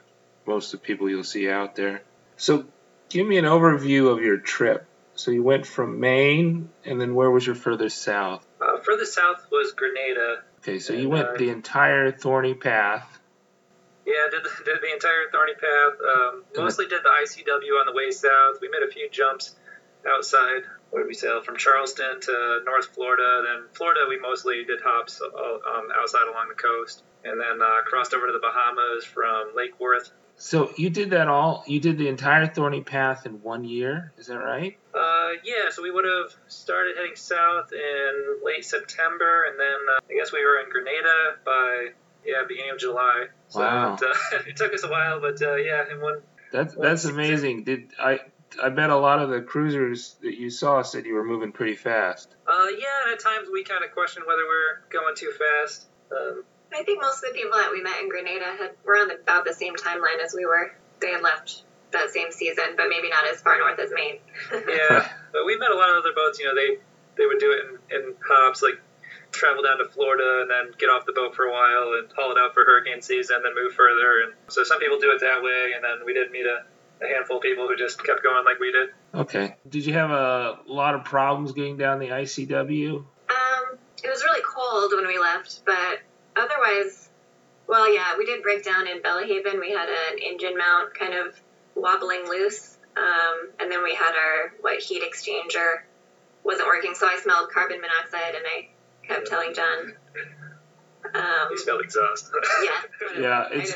most 0.47 0.73
of 0.73 0.79
the 0.79 0.85
people 0.85 1.09
you'll 1.09 1.23
see 1.23 1.49
out 1.49 1.75
there. 1.75 2.01
So, 2.37 2.65
give 3.09 3.27
me 3.27 3.37
an 3.37 3.45
overview 3.45 4.11
of 4.11 4.23
your 4.23 4.37
trip. 4.37 4.87
So 5.15 5.31
you 5.31 5.43
went 5.43 5.65
from 5.65 5.99
Maine, 5.99 6.69
and 6.85 7.01
then 7.01 7.15
where 7.15 7.29
was 7.29 7.45
your 7.45 7.55
furthest 7.55 8.01
south? 8.01 8.45
Uh, 8.61 8.66
further 8.87 9.05
south 9.05 9.45
was 9.51 9.73
Grenada. 9.73 10.43
Okay, 10.59 10.79
so 10.79 10.93
you 10.93 11.09
went 11.09 11.27
uh, 11.27 11.37
the 11.37 11.49
entire 11.49 12.09
Thorny 12.11 12.53
Path. 12.53 13.19
Yeah, 14.05 14.31
did 14.31 14.43
the, 14.43 14.63
did 14.63 14.79
the 14.81 14.93
entire 14.93 15.29
Thorny 15.29 15.53
Path. 15.53 15.99
Um, 15.99 16.45
mostly 16.55 16.87
did 16.87 17.03
the 17.03 17.09
ICW 17.09 17.79
on 17.81 17.85
the 17.85 17.93
way 17.93 18.09
south. 18.11 18.61
We 18.61 18.69
made 18.69 18.87
a 18.87 18.89
few 18.89 19.09
jumps 19.09 19.55
outside. 20.07 20.63
Where 20.91 21.03
did 21.03 21.09
we 21.09 21.13
sail? 21.13 21.43
From 21.43 21.57
Charleston 21.57 22.21
to 22.21 22.61
North 22.65 22.85
Florida. 22.95 23.43
Then 23.43 23.67
Florida, 23.73 24.05
we 24.07 24.17
mostly 24.19 24.63
did 24.63 24.79
hops 24.81 25.21
uh, 25.21 25.27
um, 25.27 25.89
outside 25.93 26.31
along 26.31 26.47
the 26.47 26.55
coast. 26.55 27.03
And 27.25 27.37
then 27.37 27.61
uh, 27.61 27.83
crossed 27.83 28.13
over 28.13 28.27
to 28.27 28.31
the 28.31 28.39
Bahamas 28.39 29.03
from 29.03 29.51
Lake 29.53 29.77
Worth. 29.81 30.11
So 30.37 30.71
you 30.77 30.89
did 30.91 31.09
that 31.09 31.27
all. 31.27 31.63
You 31.67 31.79
did 31.79 31.97
the 31.97 32.07
entire 32.07 32.45
Thorny 32.47 32.81
Path 32.81 33.25
in 33.25 33.41
one 33.41 33.63
year. 33.63 34.13
Is 34.17 34.27
that 34.27 34.37
right? 34.37 34.77
Uh, 34.93 35.29
yeah, 35.43 35.69
so 35.71 35.81
we 35.81 35.91
would 35.91 36.05
have 36.05 36.31
started 36.47 36.95
heading 36.95 37.15
south 37.15 37.73
in 37.73 38.39
late 38.43 38.63
September, 38.63 39.45
and 39.49 39.59
then 39.59 39.95
uh, 39.95 39.99
I 40.09 40.13
guess 40.13 40.31
we 40.31 40.43
were 40.45 40.59
in 40.59 40.69
Grenada 40.69 41.37
by 41.43 41.87
yeah, 42.23 42.43
beginning 42.47 42.71
of 42.71 42.77
July. 42.77 43.25
So 43.49 43.61
Wow. 43.61 43.95
it, 43.95 44.03
uh, 44.03 44.37
it 44.47 44.55
took 44.55 44.73
us 44.73 44.83
a 44.83 44.89
while, 44.89 45.19
but 45.19 45.41
uh, 45.41 45.55
yeah, 45.55 45.83
in 45.91 46.01
one 46.01 46.21
That's 46.51 46.75
Well, 46.75 46.87
that's 46.87 47.05
amazing. 47.05 47.63
Did 47.63 47.93
I? 47.99 48.19
I 48.63 48.69
bet 48.69 48.89
a 48.89 48.95
lot 48.95 49.19
of 49.19 49.29
the 49.29 49.41
cruisers 49.41 50.15
that 50.21 50.35
you 50.35 50.49
saw 50.49 50.81
said 50.81 51.05
you 51.05 51.15
were 51.15 51.25
moving 51.25 51.51
pretty 51.51 51.75
fast. 51.75 52.29
Uh, 52.47 52.67
yeah, 52.77 53.03
and 53.05 53.13
at 53.13 53.19
times 53.19 53.49
we 53.51 53.63
kind 53.63 53.83
of 53.83 53.91
questioned 53.91 54.25
whether 54.25 54.43
we're 54.43 54.87
going 54.89 55.15
too 55.15 55.33
fast. 55.37 55.87
Um, 56.11 56.43
I 56.73 56.83
think 56.83 57.01
most 57.01 57.23
of 57.23 57.33
the 57.33 57.39
people 57.39 57.57
that 57.57 57.71
we 57.71 57.81
met 57.81 58.01
in 58.01 58.09
Grenada 58.09 58.45
had 58.57 58.71
were 58.85 58.95
on 58.95 59.07
the, 59.07 59.15
about 59.15 59.45
the 59.45 59.53
same 59.53 59.75
timeline 59.75 60.23
as 60.23 60.33
we 60.35 60.45
were. 60.45 60.71
They 60.99 61.11
had 61.11 61.21
left 61.21 61.63
that 61.91 62.09
same 62.09 62.31
season, 62.31 62.75
but 62.75 62.87
maybe 62.89 63.09
not 63.09 63.27
as 63.27 63.41
far 63.41 63.57
north 63.57 63.79
as 63.79 63.91
Maine. 63.93 64.19
yeah, 64.51 65.07
but 65.31 65.45
we 65.45 65.57
met 65.57 65.71
a 65.71 65.75
lot 65.75 65.89
of 65.89 65.97
other 65.97 66.13
boats. 66.13 66.39
You 66.39 66.45
know, 66.45 66.55
they 66.55 66.77
they 67.17 67.25
would 67.25 67.39
do 67.39 67.51
it 67.51 67.95
in, 67.95 67.97
in 67.97 68.13
hops, 68.27 68.61
like 68.61 68.79
travel 69.31 69.63
down 69.63 69.77
to 69.77 69.85
Florida 69.85 70.41
and 70.41 70.49
then 70.49 70.73
get 70.77 70.87
off 70.87 71.05
the 71.05 71.13
boat 71.13 71.35
for 71.35 71.45
a 71.45 71.51
while 71.51 71.93
and 71.99 72.11
haul 72.15 72.31
it 72.31 72.37
out 72.39 72.53
for 72.53 72.63
hurricane 72.63 73.01
season, 73.01 73.37
then 73.43 73.53
move 73.55 73.73
further. 73.73 74.23
And 74.23 74.33
so 74.47 74.63
some 74.63 74.79
people 74.79 74.99
do 74.99 75.11
it 75.11 75.21
that 75.21 75.43
way, 75.43 75.73
and 75.75 75.83
then 75.83 76.05
we 76.05 76.13
did 76.13 76.31
meet 76.31 76.45
a, 76.45 76.63
a 77.03 77.07
handful 77.07 77.37
of 77.37 77.43
people 77.43 77.67
who 77.67 77.75
just 77.75 78.03
kept 78.03 78.23
going 78.23 78.45
like 78.45 78.59
we 78.59 78.71
did. 78.71 78.89
Okay. 79.13 79.55
Did 79.67 79.85
you 79.85 79.93
have 79.93 80.11
a 80.11 80.59
lot 80.67 80.95
of 80.95 81.03
problems 81.03 81.51
getting 81.51 81.77
down 81.77 81.99
the 81.99 82.09
ICW? 82.09 82.95
Um, 82.97 83.77
it 84.03 84.09
was 84.09 84.23
really 84.23 84.41
cold 84.43 84.91
when 84.95 85.07
we 85.07 85.19
left, 85.19 85.61
but 85.65 85.99
otherwise, 86.37 87.09
well, 87.67 87.91
yeah, 87.93 88.17
we 88.17 88.25
did 88.25 88.43
break 88.43 88.63
down 88.63 88.87
in 88.87 89.01
Belhaven. 89.01 89.59
We 89.59 89.71
had 89.71 89.89
an 89.89 90.19
engine 90.19 90.57
mount 90.57 90.93
kind 90.93 91.13
of 91.13 91.39
wobbling 91.75 92.27
loose, 92.27 92.77
um, 92.95 93.49
and 93.59 93.71
then 93.71 93.83
we 93.83 93.93
had 93.93 94.15
our 94.15 94.53
what 94.61 94.79
heat 94.79 95.03
exchanger 95.03 95.81
wasn't 96.43 96.67
working, 96.67 96.95
so 96.95 97.07
I 97.07 97.19
smelled 97.21 97.49
carbon 97.51 97.81
monoxide, 97.81 98.35
and 98.35 98.45
I 98.45 98.69
kept 99.05 99.27
telling 99.27 99.53
John. 99.53 99.93
Um, 101.13 101.47
You 101.51 101.57
smelled 101.57 101.81
exhaust. 101.81 102.31
yeah. 102.63 103.19
Yeah, 103.19 103.47
it's 103.51 103.73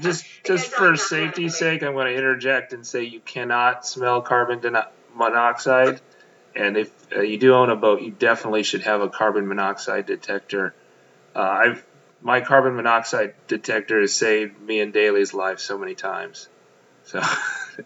just 0.00 0.24
just 0.44 0.66
for 0.72 0.96
safety's 0.96 1.56
sake, 1.56 1.82
I'm 1.82 1.94
going 1.94 2.06
to 2.06 2.16
interject 2.16 2.72
and 2.72 2.86
say 2.86 3.04
you 3.04 3.20
cannot 3.20 3.86
smell 3.86 4.22
carbon 4.22 4.60
monoxide. 5.14 6.00
And 6.54 6.76
if 6.76 6.90
uh, 7.14 7.20
you 7.20 7.38
do 7.38 7.54
own 7.54 7.70
a 7.70 7.76
boat, 7.76 8.02
you 8.02 8.10
definitely 8.10 8.64
should 8.64 8.82
have 8.82 9.00
a 9.00 9.08
carbon 9.08 9.46
monoxide 9.46 10.06
detector. 10.06 10.74
Uh, 11.34 11.40
I've 11.40 11.86
my 12.22 12.42
carbon 12.42 12.76
monoxide 12.76 13.34
detector 13.48 14.00
has 14.00 14.14
saved 14.14 14.60
me 14.60 14.80
and 14.80 14.92
Daly's 14.92 15.32
life 15.32 15.58
so 15.58 15.78
many 15.78 15.94
times. 15.94 16.48
So 17.04 17.18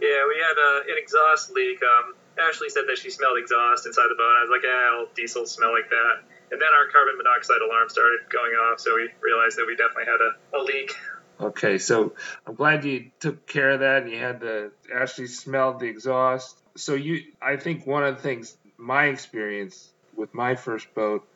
Yeah, 0.00 0.28
we 0.28 0.36
had 0.40 0.56
uh, 0.58 0.80
an 0.92 0.96
exhaust 0.98 1.50
leak. 1.50 1.80
Um, 1.82 2.14
Ashley 2.38 2.68
said 2.68 2.84
that 2.88 2.98
she 2.98 3.10
smelled 3.10 3.38
exhaust 3.38 3.86
inside 3.86 4.08
the 4.10 4.14
boat. 4.16 4.34
I 4.36 4.42
was 4.42 4.50
like, 4.50 4.62
yeah, 4.62 4.98
all 4.98 5.06
diesels 5.14 5.52
smell 5.52 5.72
like 5.72 5.88
that. 5.88 6.22
And 6.52 6.60
then 6.60 6.68
our 6.68 6.86
carbon 6.92 7.16
monoxide 7.16 7.62
alarm 7.64 7.88
started 7.88 8.20
going 8.30 8.52
off, 8.52 8.78
so 8.78 8.94
we 8.94 9.10
realized 9.20 9.58
that 9.58 9.66
we 9.66 9.74
definitely 9.74 10.04
had 10.04 10.20
a, 10.20 10.58
a 10.58 10.60
leak. 10.62 10.94
Okay, 11.40 11.78
so 11.78 12.14
I'm 12.46 12.54
glad 12.54 12.84
you 12.84 13.10
took 13.20 13.46
care 13.46 13.70
of 13.70 13.80
that 13.80 14.02
and 14.02 14.12
you 14.12 14.18
had 14.18 14.40
the 14.40 14.70
actually 14.94 15.26
smelled 15.26 15.80
the 15.80 15.86
exhaust. 15.86 16.56
So 16.76 16.94
you, 16.94 17.24
I 17.42 17.56
think 17.56 17.86
one 17.86 18.04
of 18.04 18.16
the 18.16 18.22
things, 18.22 18.56
my 18.76 19.06
experience 19.06 19.90
with 20.14 20.32
my 20.34 20.54
first 20.54 20.94
boat 20.94 21.26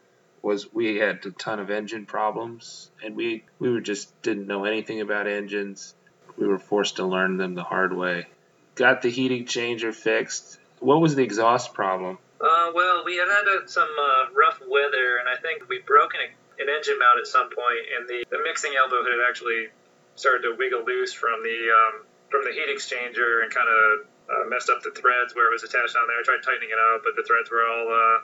was 0.43 0.73
we 0.73 0.97
had 0.97 1.25
a 1.27 1.31
ton 1.31 1.61
of 1.61 1.71
engine 1.71 2.07
problems 2.07 2.91
and 3.05 3.15
we 3.17 3.45
we 3.59 3.71
were 3.71 3.81
just 3.81 4.21
didn't 4.23 4.47
know 4.47 4.65
anything 4.65 5.01
about 5.01 5.27
engines. 5.27 5.95
We 6.37 6.47
were 6.47 6.59
forced 6.59 6.97
to 6.97 7.07
learn 7.07 7.37
them 7.37 7.55
the 7.55 7.63
hard 7.63 7.95
way. 7.95 8.27
Got 8.75 9.03
the 9.03 9.11
heat 9.11 9.33
exchanger 9.33 9.95
fixed. 9.95 10.59
What 10.79 11.01
was 11.01 11.15
the 11.15 11.23
exhaust 11.23 11.75
problem? 11.75 12.19
Uh, 12.41 12.73
well, 12.75 13.05
we 13.05 13.17
had 13.17 13.29
had 13.29 13.69
some 13.69 13.85
uh, 13.85 14.33
rough 14.33 14.59
weather, 14.65 15.21
and 15.21 15.29
I 15.29 15.37
think 15.37 15.69
we 15.69 15.81
broke 15.85 16.15
an, 16.15 16.33
an 16.59 16.73
engine 16.73 16.99
mount 16.99 17.21
at 17.21 17.27
some 17.27 17.51
point, 17.53 17.85
and 17.93 18.09
the, 18.09 18.25
the 18.31 18.41
mixing 18.43 18.73
elbow 18.73 19.05
had 19.05 19.21
actually 19.29 19.69
started 20.17 20.49
to 20.49 20.57
wiggle 20.57 20.85
loose 20.85 21.13
from 21.13 21.43
the 21.43 21.59
um, 21.69 22.07
from 22.31 22.45
the 22.45 22.53
heat 22.53 22.73
exchanger 22.73 23.43
and 23.43 23.53
kind 23.53 23.69
of 23.69 24.07
uh, 24.31 24.49
messed 24.49 24.71
up 24.71 24.81
the 24.81 24.95
threads 24.97 25.35
where 25.35 25.51
it 25.51 25.53
was 25.53 25.65
attached 25.65 25.97
on 25.97 26.07
there. 26.09 26.17
I 26.17 26.25
tried 26.25 26.41
tightening 26.41 26.71
it 26.71 26.81
up, 26.81 27.03
but 27.05 27.13
the 27.17 27.27
threads 27.27 27.51
were 27.51 27.67
all 27.67 27.87
uh, 27.93 28.19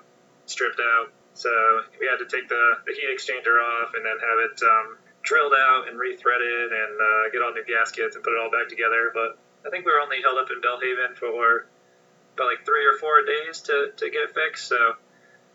stripped 0.46 0.80
out. 0.80 1.12
So 1.36 1.52
we 2.00 2.08
had 2.08 2.16
to 2.18 2.28
take 2.28 2.48
the, 2.48 2.80
the 2.88 2.92
heat 2.96 3.12
exchanger 3.12 3.60
off 3.60 3.92
and 3.92 4.00
then 4.00 4.16
have 4.16 4.38
it 4.48 4.56
um, 4.64 4.96
drilled 5.22 5.52
out 5.52 5.88
and 5.88 6.00
rethreaded 6.00 6.68
and 6.72 6.92
uh, 6.96 7.28
get 7.30 7.44
all 7.44 7.52
new 7.52 7.64
gaskets 7.68 8.16
and 8.16 8.24
put 8.24 8.32
it 8.32 8.40
all 8.40 8.50
back 8.50 8.72
together. 8.72 9.12
But 9.12 9.36
I 9.64 9.70
think 9.70 9.84
we 9.84 9.92
were 9.92 10.00
only 10.00 10.24
held 10.24 10.40
up 10.40 10.48
in 10.48 10.64
Belhaven 10.64 11.12
for 11.16 11.68
about 12.34 12.48
like 12.48 12.64
three 12.64 12.88
or 12.88 12.96
four 12.96 13.20
days 13.24 13.60
to, 13.68 13.92
to 13.96 14.04
get 14.08 14.28
it 14.28 14.34
fixed. 14.34 14.68
So 14.68 14.96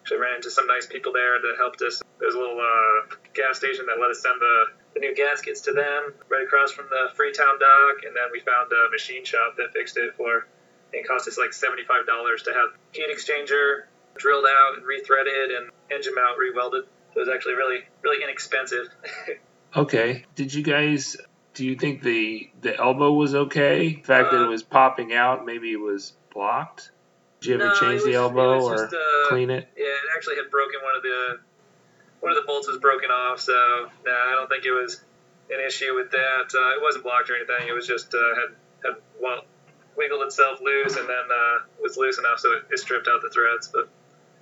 actually 0.01 0.17
ran 0.17 0.37
into 0.37 0.49
some 0.49 0.65
nice 0.65 0.85
people 0.85 1.13
there 1.13 1.41
that 1.41 1.53
helped 1.57 1.81
us. 1.81 2.01
There's 2.19 2.33
a 2.33 2.39
little 2.39 2.61
uh, 2.61 3.15
gas 3.33 3.57
station 3.57 3.85
that 3.89 3.97
let 4.01 4.09
us 4.09 4.21
send 4.21 4.37
the, 4.41 4.55
the 4.93 4.99
new 4.99 5.13
gaskets 5.15 5.61
to 5.61 5.73
them 5.73 6.13
right 6.29 6.43
across 6.45 6.71
from 6.71 6.85
the 6.89 7.13
Freetown 7.13 7.57
dock, 7.57 8.05
and 8.05 8.13
then 8.15 8.29
we 8.31 8.39
found 8.41 8.69
a 8.69 8.89
machine 8.91 9.25
shop 9.25 9.57
that 9.57 9.73
fixed 9.73 9.97
it 9.97 10.13
for. 10.17 10.45
It 10.93 11.07
cost 11.07 11.27
us 11.27 11.37
like 11.37 11.53
seventy-five 11.53 12.05
dollars 12.05 12.43
to 12.43 12.51
have 12.51 12.77
heat 12.91 13.09
exchanger 13.09 13.89
drilled 14.17 14.45
out 14.45 14.77
and 14.77 14.85
rethreaded 14.85 15.57
and 15.57 15.71
engine 15.91 16.13
mount 16.15 16.37
rewelded. 16.37 16.83
So 17.13 17.17
it 17.17 17.19
was 17.19 17.29
actually 17.29 17.55
really 17.55 17.79
really 18.01 18.23
inexpensive. 18.23 18.87
Okay. 19.73 20.25
Did 20.35 20.53
you 20.53 20.63
guys 20.63 21.15
do 21.53 21.65
you 21.65 21.75
think 21.77 22.03
the 22.03 22.49
the 22.59 22.77
elbow 22.77 23.13
was 23.13 23.33
okay? 23.33 23.93
The 23.95 24.01
fact 24.03 24.31
that 24.31 24.41
it 24.41 24.47
Uh, 24.47 24.49
was 24.49 24.63
popping 24.63 25.13
out, 25.13 25.45
maybe 25.45 25.71
it 25.71 25.79
was 25.79 26.11
blocked? 26.33 26.91
Did 27.39 27.47
you 27.47 27.55
ever 27.55 27.67
No, 27.67 27.79
change 27.79 28.01
it 28.01 28.05
the 28.05 28.15
elbow 28.15 28.59
or 28.61 28.75
just, 28.75 28.93
uh, 28.93 29.29
clean 29.29 29.49
it? 29.49 29.69
Yeah, 29.77 29.85
it 29.85 30.09
actually 30.13 30.35
had 30.35 30.51
broken 30.51 30.81
one 30.83 30.95
of 30.97 31.03
the 31.03 31.39
one 32.19 32.31
of 32.33 32.35
the 32.35 32.43
bolts 32.45 32.67
was 32.67 32.79
broken 32.79 33.09
off, 33.11 33.39
so 33.39 33.89
no, 34.05 34.11
I 34.11 34.31
don't 34.35 34.49
think 34.49 34.65
it 34.65 34.71
was 34.73 35.01
an 35.49 35.59
issue 35.65 35.95
with 35.95 36.11
that. 36.11 36.51
Uh, 36.53 36.75
it 36.75 36.81
wasn't 36.81 37.05
blocked 37.05 37.29
or 37.29 37.35
anything. 37.37 37.67
It 37.69 37.73
was 37.73 37.87
just 37.87 38.13
uh, 38.13 38.35
had 38.35 38.55
had 38.83 39.01
well, 39.21 39.43
wiggled 39.95 40.23
itself 40.23 40.59
loose 40.61 40.97
and 40.97 41.07
then 41.07 41.25
uh, 41.31 41.59
was 41.81 41.95
loose 41.95 42.19
enough 42.19 42.39
so 42.39 42.51
it, 42.51 42.63
it 42.71 42.77
stripped 42.79 43.07
out 43.07 43.21
the 43.21 43.29
threads. 43.29 43.69
But 43.71 43.87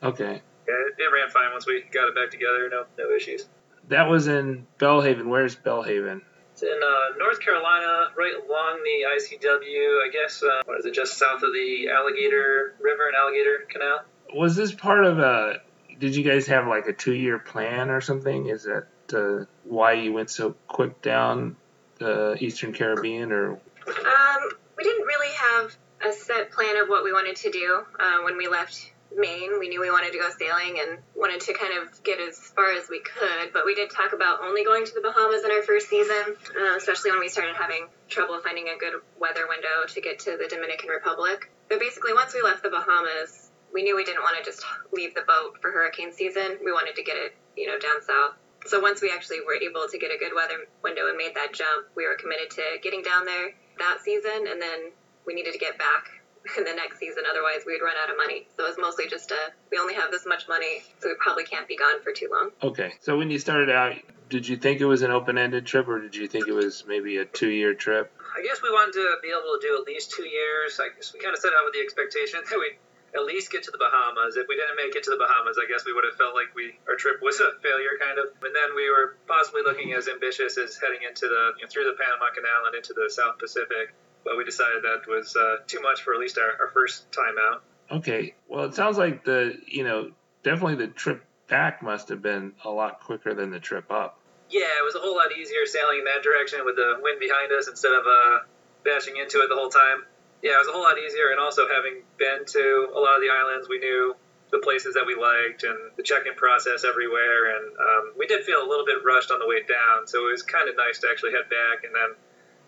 Okay. 0.03 0.41
yeah, 0.67 0.73
it, 0.73 0.95
it 0.97 1.11
ran 1.13 1.29
fine 1.29 1.51
once 1.51 1.65
we 1.67 1.83
got 1.91 2.07
it 2.07 2.15
back 2.15 2.31
together. 2.31 2.69
No, 2.69 2.85
no 2.97 3.15
issues. 3.15 3.45
That 3.89 4.09
was 4.09 4.27
in 4.27 4.67
Belhaven. 4.77 5.25
Where's 5.25 5.55
Belhaven? 5.55 6.21
It's 6.53 6.61
in 6.61 6.69
uh, 6.83 7.17
North 7.17 7.39
Carolina, 7.39 8.09
right 8.17 8.33
along 8.35 8.81
the 8.83 9.05
ICW. 9.17 10.07
I 10.07 10.09
guess 10.11 10.43
uh, 10.43 10.61
what 10.65 10.79
is 10.79 10.85
it? 10.85 10.93
Just 10.93 11.17
south 11.17 11.41
of 11.41 11.53
the 11.53 11.89
Alligator 11.89 12.75
River 12.81 13.07
and 13.07 13.15
Alligator 13.15 13.65
Canal. 13.69 13.99
Was 14.35 14.55
this 14.55 14.73
part 14.73 15.05
of 15.05 15.19
a? 15.19 15.61
Did 15.99 16.15
you 16.15 16.23
guys 16.23 16.47
have 16.47 16.67
like 16.67 16.87
a 16.87 16.93
two-year 16.93 17.39
plan 17.39 17.89
or 17.89 17.99
something? 18.01 18.47
Is 18.47 18.63
that 18.63 18.87
uh, 19.13 19.45
why 19.63 19.93
you 19.93 20.13
went 20.13 20.29
so 20.29 20.55
quick 20.67 21.01
down 21.01 21.55
the 21.97 22.37
Eastern 22.39 22.73
Caribbean, 22.73 23.31
or 23.31 23.51
Um, 23.51 24.49
we 24.77 24.83
didn't 24.83 25.05
really 25.05 25.33
have 25.33 25.75
a 26.05 26.13
set 26.13 26.51
plan 26.51 26.77
of 26.77 26.87
what 26.87 27.03
we 27.03 27.11
wanted 27.11 27.35
to 27.37 27.51
do 27.51 27.83
uh, 27.99 28.23
when 28.23 28.37
we 28.37 28.47
left 28.47 28.93
Maine. 29.15 29.59
We 29.59 29.69
knew 29.69 29.81
we 29.81 29.89
wanted 29.89 30.11
to 30.13 30.19
go 30.19 30.29
sailing 30.37 30.79
and 30.79 30.99
wanted 31.15 31.41
to 31.41 31.53
kind 31.53 31.73
of 31.77 32.03
get 32.03 32.19
as 32.19 32.37
far 32.37 32.71
as 32.73 32.89
we 32.89 33.01
could, 33.01 33.51
but 33.53 33.65
we 33.65 33.75
did 33.75 33.89
talk 33.89 34.13
about 34.13 34.41
only 34.41 34.63
going 34.63 34.85
to 34.85 34.93
the 34.93 35.01
Bahamas 35.01 35.43
in 35.43 35.51
our 35.51 35.63
first 35.63 35.89
season, 35.89 36.35
uh, 36.55 36.75
especially 36.77 37.11
when 37.11 37.19
we 37.19 37.29
started 37.29 37.55
having 37.55 37.87
trouble 38.07 38.39
finding 38.43 38.69
a 38.69 38.77
good 38.77 38.93
weather 39.19 39.47
window 39.47 39.85
to 39.87 40.01
get 40.01 40.19
to 40.19 40.37
the 40.37 40.47
Dominican 40.47 40.89
Republic. 40.89 41.51
But 41.67 41.79
basically, 41.79 42.13
once 42.13 42.33
we 42.33 42.41
left 42.41 42.63
the 42.63 42.69
Bahamas, 42.69 43.51
we 43.73 43.83
knew 43.83 43.95
we 43.95 44.03
didn't 44.03 44.23
want 44.23 44.37
to 44.37 44.43
just 44.43 44.65
leave 44.91 45.13
the 45.13 45.21
boat 45.27 45.57
for 45.61 45.71
hurricane 45.71 46.11
season. 46.11 46.57
We 46.63 46.71
wanted 46.71 46.95
to 46.95 47.03
get 47.03 47.17
it, 47.17 47.35
you 47.55 47.67
know, 47.67 47.77
down 47.77 48.01
south. 48.01 48.33
So 48.65 48.79
once 48.79 49.01
we 49.01 49.11
actually 49.11 49.39
were 49.45 49.55
able 49.55 49.87
to 49.89 49.97
get 49.97 50.11
a 50.11 50.17
good 50.17 50.33
weather 50.35 50.67
window 50.83 51.07
and 51.07 51.17
made 51.17 51.35
that 51.35 51.53
jump, 51.53 51.87
we 51.95 52.05
were 52.05 52.15
committed 52.15 52.51
to 52.51 52.63
getting 52.83 53.01
down 53.01 53.25
there 53.25 53.53
that 53.77 53.99
season, 54.03 54.47
and 54.49 54.61
then 54.61 54.91
we 55.25 55.33
needed 55.33 55.53
to 55.53 55.59
get 55.59 55.77
back 55.77 56.18
in 56.57 56.63
the 56.63 56.73
next 56.73 56.99
season. 56.99 57.23
Otherwise, 57.29 57.61
we 57.65 57.73
would 57.73 57.85
run 57.85 57.95
out 58.01 58.09
of 58.09 58.17
money. 58.17 58.47
So 58.57 58.65
it's 58.65 58.77
mostly 58.79 59.07
just 59.07 59.31
a 59.31 59.51
we 59.71 59.77
only 59.77 59.93
have 59.95 60.11
this 60.11 60.25
much 60.25 60.47
money, 60.47 60.81
so 60.99 61.09
we 61.09 61.15
probably 61.15 61.43
can't 61.45 61.67
be 61.67 61.75
gone 61.77 62.01
for 62.01 62.11
too 62.11 62.29
long. 62.31 62.51
okay? 62.63 62.93
So 63.01 63.17
when 63.17 63.29
you 63.29 63.39
started 63.39 63.69
out, 63.69 63.95
did 64.29 64.47
you 64.47 64.57
think 64.57 64.81
it 64.81 64.85
was 64.85 65.01
an 65.01 65.11
open-ended 65.11 65.65
trip, 65.65 65.87
or 65.87 65.99
did 65.99 66.15
you 66.15 66.27
think 66.27 66.47
it 66.47 66.53
was 66.53 66.83
maybe 66.87 67.17
a 67.17 67.25
two-year 67.25 67.73
trip? 67.73 68.11
I 68.37 68.43
guess 68.43 68.61
we 68.61 68.69
wanted 68.69 68.93
to 68.93 69.17
be 69.21 69.29
able 69.29 69.57
to 69.57 69.59
do 69.61 69.77
at 69.81 69.87
least 69.87 70.11
two 70.11 70.25
years. 70.25 70.79
I 70.79 70.89
guess 70.95 71.13
we 71.13 71.19
kind 71.19 71.33
of 71.33 71.41
set 71.41 71.51
out 71.53 71.65
with 71.65 71.73
the 71.73 71.81
expectation 71.81 72.39
that 72.49 72.59
we'd 72.59 72.77
at 73.17 73.25
least 73.25 73.49
get 73.51 73.63
to 73.65 73.71
the 73.71 73.81
Bahamas. 73.81 74.37
If 74.37 74.45
we 74.47 74.53
didn't 74.53 74.77
make 74.77 74.93
it 74.93 75.01
to 75.05 75.09
the 75.09 75.17
Bahamas, 75.17 75.57
I 75.57 75.65
guess 75.65 75.81
we 75.85 75.93
would 75.93 76.05
have 76.05 76.13
felt 76.13 76.35
like 76.37 76.53
we 76.53 76.77
our 76.87 76.93
trip 76.95 77.21
was 77.25 77.41
a 77.41 77.57
failure, 77.65 77.97
kind 77.97 78.21
of. 78.21 78.29
And 78.45 78.53
then 78.53 78.77
we 78.77 78.85
were 78.89 79.17
possibly 79.25 79.65
looking 79.65 79.93
as 79.97 80.07
ambitious 80.07 80.61
as 80.61 80.77
heading 80.77 81.01
into 81.01 81.25
the 81.25 81.57
you 81.57 81.65
know, 81.65 81.69
through 81.73 81.89
the 81.89 81.97
Panama 81.97 82.29
Canal 82.29 82.69
and 82.69 82.77
into 82.77 82.93
the 82.93 83.09
South 83.09 83.41
Pacific. 83.41 83.97
But 84.23 84.37
we 84.37 84.43
decided 84.43 84.83
that 84.83 85.07
was 85.07 85.35
uh, 85.35 85.57
too 85.67 85.81
much 85.81 86.03
for 86.03 86.13
at 86.13 86.19
least 86.19 86.37
our, 86.37 86.65
our 86.65 86.71
first 86.71 87.11
time 87.11 87.35
out. 87.49 87.63
Okay. 87.91 88.35
Well, 88.47 88.65
it 88.65 88.75
sounds 88.75 88.97
like 88.97 89.23
the 89.23 89.57
you 89.67 89.83
know 89.83 90.11
definitely 90.43 90.75
the 90.75 90.87
trip 90.87 91.23
back 91.47 91.81
must 91.81 92.09
have 92.09 92.21
been 92.21 92.53
a 92.63 92.69
lot 92.69 93.01
quicker 93.01 93.33
than 93.33 93.49
the 93.49 93.59
trip 93.59 93.91
up. 93.91 94.19
Yeah, 94.49 94.81
it 94.81 94.85
was 94.85 94.95
a 94.95 94.99
whole 94.99 95.15
lot 95.15 95.31
easier 95.37 95.65
sailing 95.65 95.99
in 95.99 96.05
that 96.05 96.23
direction 96.23 96.65
with 96.65 96.75
the 96.75 96.97
wind 97.01 97.19
behind 97.19 97.51
us 97.51 97.67
instead 97.67 97.93
of 97.93 98.05
uh, 98.05 98.45
bashing 98.83 99.17
into 99.17 99.41
it 99.41 99.49
the 99.49 99.55
whole 99.55 99.69
time. 99.69 100.05
Yeah, 100.41 100.57
it 100.57 100.61
was 100.65 100.69
a 100.69 100.71
whole 100.71 100.83
lot 100.83 100.97
easier, 100.97 101.29
and 101.29 101.39
also 101.39 101.67
having 101.67 102.01
been 102.17 102.45
to 102.45 102.89
a 102.95 102.99
lot 102.99 103.19
of 103.19 103.21
the 103.21 103.29
islands, 103.29 103.67
we 103.67 103.77
knew 103.77 104.15
the 104.51 104.59
places 104.63 104.95
that 104.95 105.05
we 105.05 105.13
liked 105.13 105.61
and 105.61 105.77
the 105.97 106.01
check-in 106.01 106.33
process 106.33 106.81
everywhere. 106.81 107.53
And 107.53 107.65
um, 107.77 108.03
we 108.17 108.25
did 108.25 108.41
feel 108.45 108.57
a 108.63 108.65
little 108.65 108.85
bit 108.85 109.03
rushed 109.05 109.29
on 109.29 109.37
the 109.37 109.45
way 109.45 109.61
down, 109.61 110.07
so 110.07 110.25
it 110.25 110.31
was 110.31 110.41
kind 110.41 110.69
of 110.69 110.77
nice 110.77 110.97
to 111.05 111.07
actually 111.11 111.37
head 111.37 111.49
back 111.49 111.83
and 111.85 111.93
then 111.93 112.17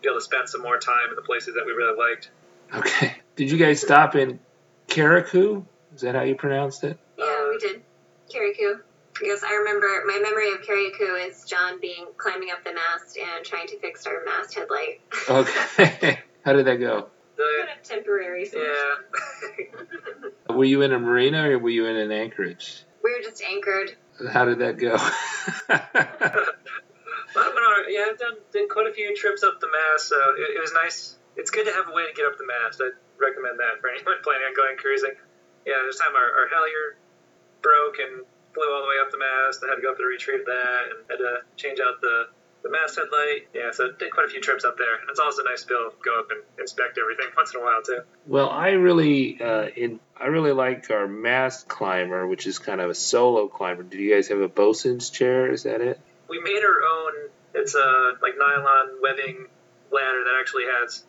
be 0.02 0.08
able 0.08 0.18
to 0.18 0.24
spend 0.24 0.48
some 0.48 0.62
more 0.62 0.78
time 0.78 1.10
in 1.10 1.16
the 1.16 1.22
places 1.22 1.54
that 1.54 1.64
we 1.64 1.72
really 1.72 1.96
liked. 1.96 2.30
Okay. 2.74 3.14
Did 3.36 3.50
you 3.50 3.58
guys 3.58 3.80
stop 3.80 4.14
in 4.14 4.40
Carriacou? 4.88 5.64
Is 5.94 6.02
that 6.02 6.14
how 6.14 6.22
you 6.22 6.34
pronounced 6.34 6.84
it? 6.84 6.98
Yeah, 7.18 7.48
we 7.48 7.56
uh, 7.56 7.58
did. 7.58 7.82
Carriacou. 8.30 8.80
Because 9.18 9.42
I 9.42 9.54
remember 9.56 9.86
my 10.06 10.18
memory 10.22 10.52
of 10.52 10.62
Carriacou 10.62 11.28
is 11.28 11.44
John 11.44 11.80
being 11.80 12.06
climbing 12.16 12.48
up 12.50 12.64
the 12.64 12.72
mast 12.72 13.18
and 13.18 13.44
trying 13.44 13.66
to 13.68 13.78
fix 13.78 14.06
our 14.06 14.24
mast 14.24 14.54
headlight. 14.54 15.00
Okay. 15.28 16.18
how 16.44 16.54
did 16.54 16.66
that 16.66 16.76
go? 16.76 17.08
The, 17.36 17.44
kind 17.66 17.78
of 17.78 17.82
temporary 17.86 18.46
solution. 18.46 18.72
yeah. 20.48 20.54
Were 20.54 20.64
you 20.64 20.82
in 20.82 20.92
a 20.92 20.98
marina 20.98 21.50
or 21.50 21.58
were 21.58 21.70
you 21.70 21.86
in 21.86 21.96
an 21.96 22.10
anchorage? 22.10 22.84
We 23.02 23.12
were 23.12 23.22
just 23.22 23.42
anchored. 23.42 23.96
How 24.30 24.44
did 24.44 24.58
that 24.60 24.78
go? 24.78 24.96
But, 27.34 27.54
but, 27.54 27.62
uh, 27.62 27.88
yeah, 27.88 28.12
I've 28.12 28.18
done, 28.18 28.68
quite 28.68 28.86
a 28.86 28.92
few 28.92 29.16
trips 29.16 29.42
up 29.42 29.60
the 29.60 29.68
mast, 29.68 30.08
so 30.08 30.16
it, 30.36 30.56
it 30.56 30.60
was 30.60 30.72
nice. 30.72 31.16
It's 31.36 31.50
good 31.50 31.66
to 31.66 31.72
have 31.72 31.88
a 31.88 31.92
way 31.92 32.06
to 32.06 32.14
get 32.14 32.26
up 32.26 32.36
the 32.36 32.46
mast. 32.46 32.80
I'd 32.80 32.96
recommend 33.18 33.58
that 33.60 33.80
for 33.80 33.88
anyone 33.88 34.20
planning 34.24 34.44
on 34.48 34.54
going 34.54 34.76
cruising. 34.76 35.16
Yeah, 35.64 35.80
this 35.86 35.98
time 35.98 36.12
our, 36.14 36.44
our 36.44 36.48
halyard 36.48 36.96
broke 37.62 37.96
and 37.98 38.26
flew 38.52 38.68
all 38.68 38.82
the 38.82 38.90
way 38.90 39.00
up 39.00 39.10
the 39.10 39.22
mast. 39.22 39.64
I 39.64 39.72
had 39.72 39.76
to 39.76 39.82
go 39.82 39.92
up 39.92 39.98
and 39.98 40.08
retrieve 40.08 40.44
that 40.44 40.82
and 40.92 40.98
had 41.08 41.18
to 41.22 41.32
change 41.56 41.80
out 41.80 42.02
the, 42.02 42.28
the 42.62 42.70
mast 42.70 42.98
headlight. 42.98 43.48
Yeah, 43.54 43.70
so 43.72 43.92
did 43.92 44.12
quite 44.12 44.26
a 44.26 44.28
few 44.28 44.42
trips 44.42 44.64
up 44.64 44.76
there. 44.76 45.00
And 45.00 45.08
it's 45.08 45.20
also 45.20 45.42
nice 45.42 45.62
to 45.62 45.68
be 45.68 45.74
able 45.78 45.94
to 45.94 46.02
go 46.04 46.18
up 46.20 46.28
and 46.30 46.42
inspect 46.58 46.98
everything 46.98 47.32
once 47.36 47.54
in 47.54 47.60
a 47.60 47.64
while, 47.64 47.80
too. 47.80 48.02
well, 48.26 48.50
I 48.50 48.76
really, 48.76 49.40
uh, 49.40 49.72
in 49.72 50.00
I 50.18 50.26
really 50.26 50.52
like 50.52 50.90
our 50.90 51.08
mast 51.08 51.66
climber, 51.66 52.26
which 52.26 52.46
is 52.46 52.58
kind 52.58 52.80
of 52.80 52.90
a 52.90 52.94
solo 52.94 53.48
climber. 53.48 53.82
Do 53.82 53.96
you 53.96 54.14
guys 54.14 54.28
have 54.28 54.40
a 54.40 54.48
bosun's 54.48 55.10
chair? 55.10 55.50
Is 55.50 55.62
that 55.62 55.80
it? 55.80 55.98
we 56.32 56.40
made 56.40 56.64
our 56.64 56.80
own. 56.82 57.21
It's 57.54 57.74
a 57.74 58.12
like 58.22 58.34
nylon 58.38 59.00
webbing 59.02 59.46
ladder 59.92 60.24
that 60.24 60.34
actually 60.40 60.64
has 60.64 61.04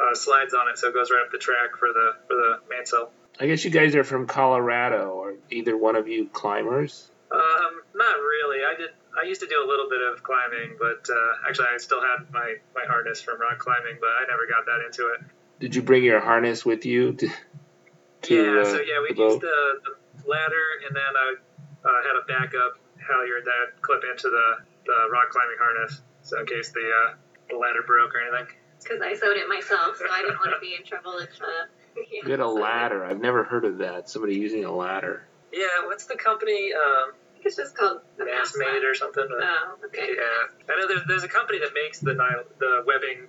uh, 0.00 0.14
slides 0.14 0.54
on 0.54 0.68
it, 0.68 0.78
so 0.78 0.88
it 0.88 0.94
goes 0.94 1.10
right 1.10 1.22
up 1.24 1.32
the 1.32 1.38
track 1.38 1.76
for 1.78 1.88
the 1.88 2.12
for 2.26 2.34
the 2.34 2.60
mainsail. 2.70 3.10
I 3.40 3.46
guess 3.46 3.64
you 3.64 3.70
guys 3.70 3.94
are 3.94 4.04
from 4.04 4.26
Colorado, 4.26 5.10
or 5.10 5.34
either 5.50 5.76
one 5.76 5.96
of 5.96 6.08
you 6.08 6.28
climbers. 6.28 7.10
Um, 7.30 7.82
not 7.94 8.16
really. 8.16 8.64
I 8.64 8.74
did. 8.76 8.90
I 9.18 9.26
used 9.26 9.40
to 9.40 9.46
do 9.46 9.62
a 9.64 9.68
little 9.68 9.88
bit 9.88 10.00
of 10.00 10.22
climbing, 10.22 10.76
but 10.78 11.08
uh, 11.10 11.48
actually, 11.48 11.68
I 11.74 11.78
still 11.78 12.00
had 12.00 12.30
my 12.30 12.56
my 12.74 12.84
harness 12.86 13.20
from 13.20 13.40
rock 13.40 13.58
climbing, 13.58 13.98
but 14.00 14.08
I 14.08 14.24
never 14.28 14.46
got 14.46 14.66
that 14.66 14.84
into 14.84 15.12
it. 15.14 15.20
Did 15.60 15.74
you 15.74 15.82
bring 15.82 16.04
your 16.04 16.20
harness 16.20 16.64
with 16.64 16.84
you 16.84 17.12
to? 17.14 17.28
to 18.22 18.34
yeah. 18.34 18.60
uh, 18.60 18.64
so 18.64 18.80
yeah, 18.80 19.00
we 19.02 19.14
the 19.14 19.22
used 19.22 19.40
the, 19.40 19.80
the 19.84 20.28
ladder, 20.28 20.66
and 20.86 20.96
then 20.96 21.02
I 21.02 21.34
uh, 21.84 22.02
had 22.02 22.16
a 22.16 22.24
backup 22.26 22.78
halyard 22.96 23.44
that 23.44 23.50
I'd 23.50 23.82
clip 23.82 24.02
into 24.10 24.28
the 24.28 24.64
the 24.86 25.10
rock 25.12 25.30
climbing 25.30 25.56
harness, 25.60 26.00
so 26.22 26.40
in 26.40 26.46
case 26.46 26.70
the 26.72 26.80
uh, 26.80 27.14
the 27.50 27.56
ladder 27.56 27.82
broke 27.86 28.14
or 28.14 28.20
anything. 28.20 28.54
Because 28.82 29.00
I 29.00 29.14
sewed 29.14 29.36
it 29.36 29.48
myself, 29.48 29.96
so 29.96 30.06
I 30.10 30.22
didn't 30.22 30.38
want 30.38 30.52
to 30.54 30.60
be 30.60 30.74
in 30.74 30.84
trouble 30.84 31.18
if. 31.18 31.30
Uh, 31.40 31.66
You 32.24 32.30
had 32.30 32.40
a 32.40 32.48
ladder. 32.48 33.04
I've 33.04 33.20
never 33.20 33.44
heard 33.44 33.64
of 33.64 33.78
that. 33.78 34.08
Somebody 34.08 34.34
using 34.36 34.64
a 34.64 34.74
ladder. 34.74 35.24
Yeah. 35.52 35.86
What's 35.86 36.06
the 36.06 36.16
company? 36.16 36.72
Um, 36.72 37.12
I 37.12 37.34
think 37.34 37.46
it's 37.46 37.56
just 37.56 37.76
called 37.76 38.00
the 38.18 38.24
Mast 38.24 38.54
Mate 38.56 38.84
or 38.84 38.94
something. 38.94 39.26
Oh, 39.30 39.74
okay. 39.86 40.08
Yeah, 40.16 40.72
I 40.74 40.80
know 40.80 40.88
there's, 40.88 41.02
there's 41.06 41.22
a 41.24 41.28
company 41.28 41.58
that 41.60 41.70
makes 41.74 41.98
the 42.00 42.14
Nile, 42.14 42.44
the 42.58 42.82
webbing 42.86 43.28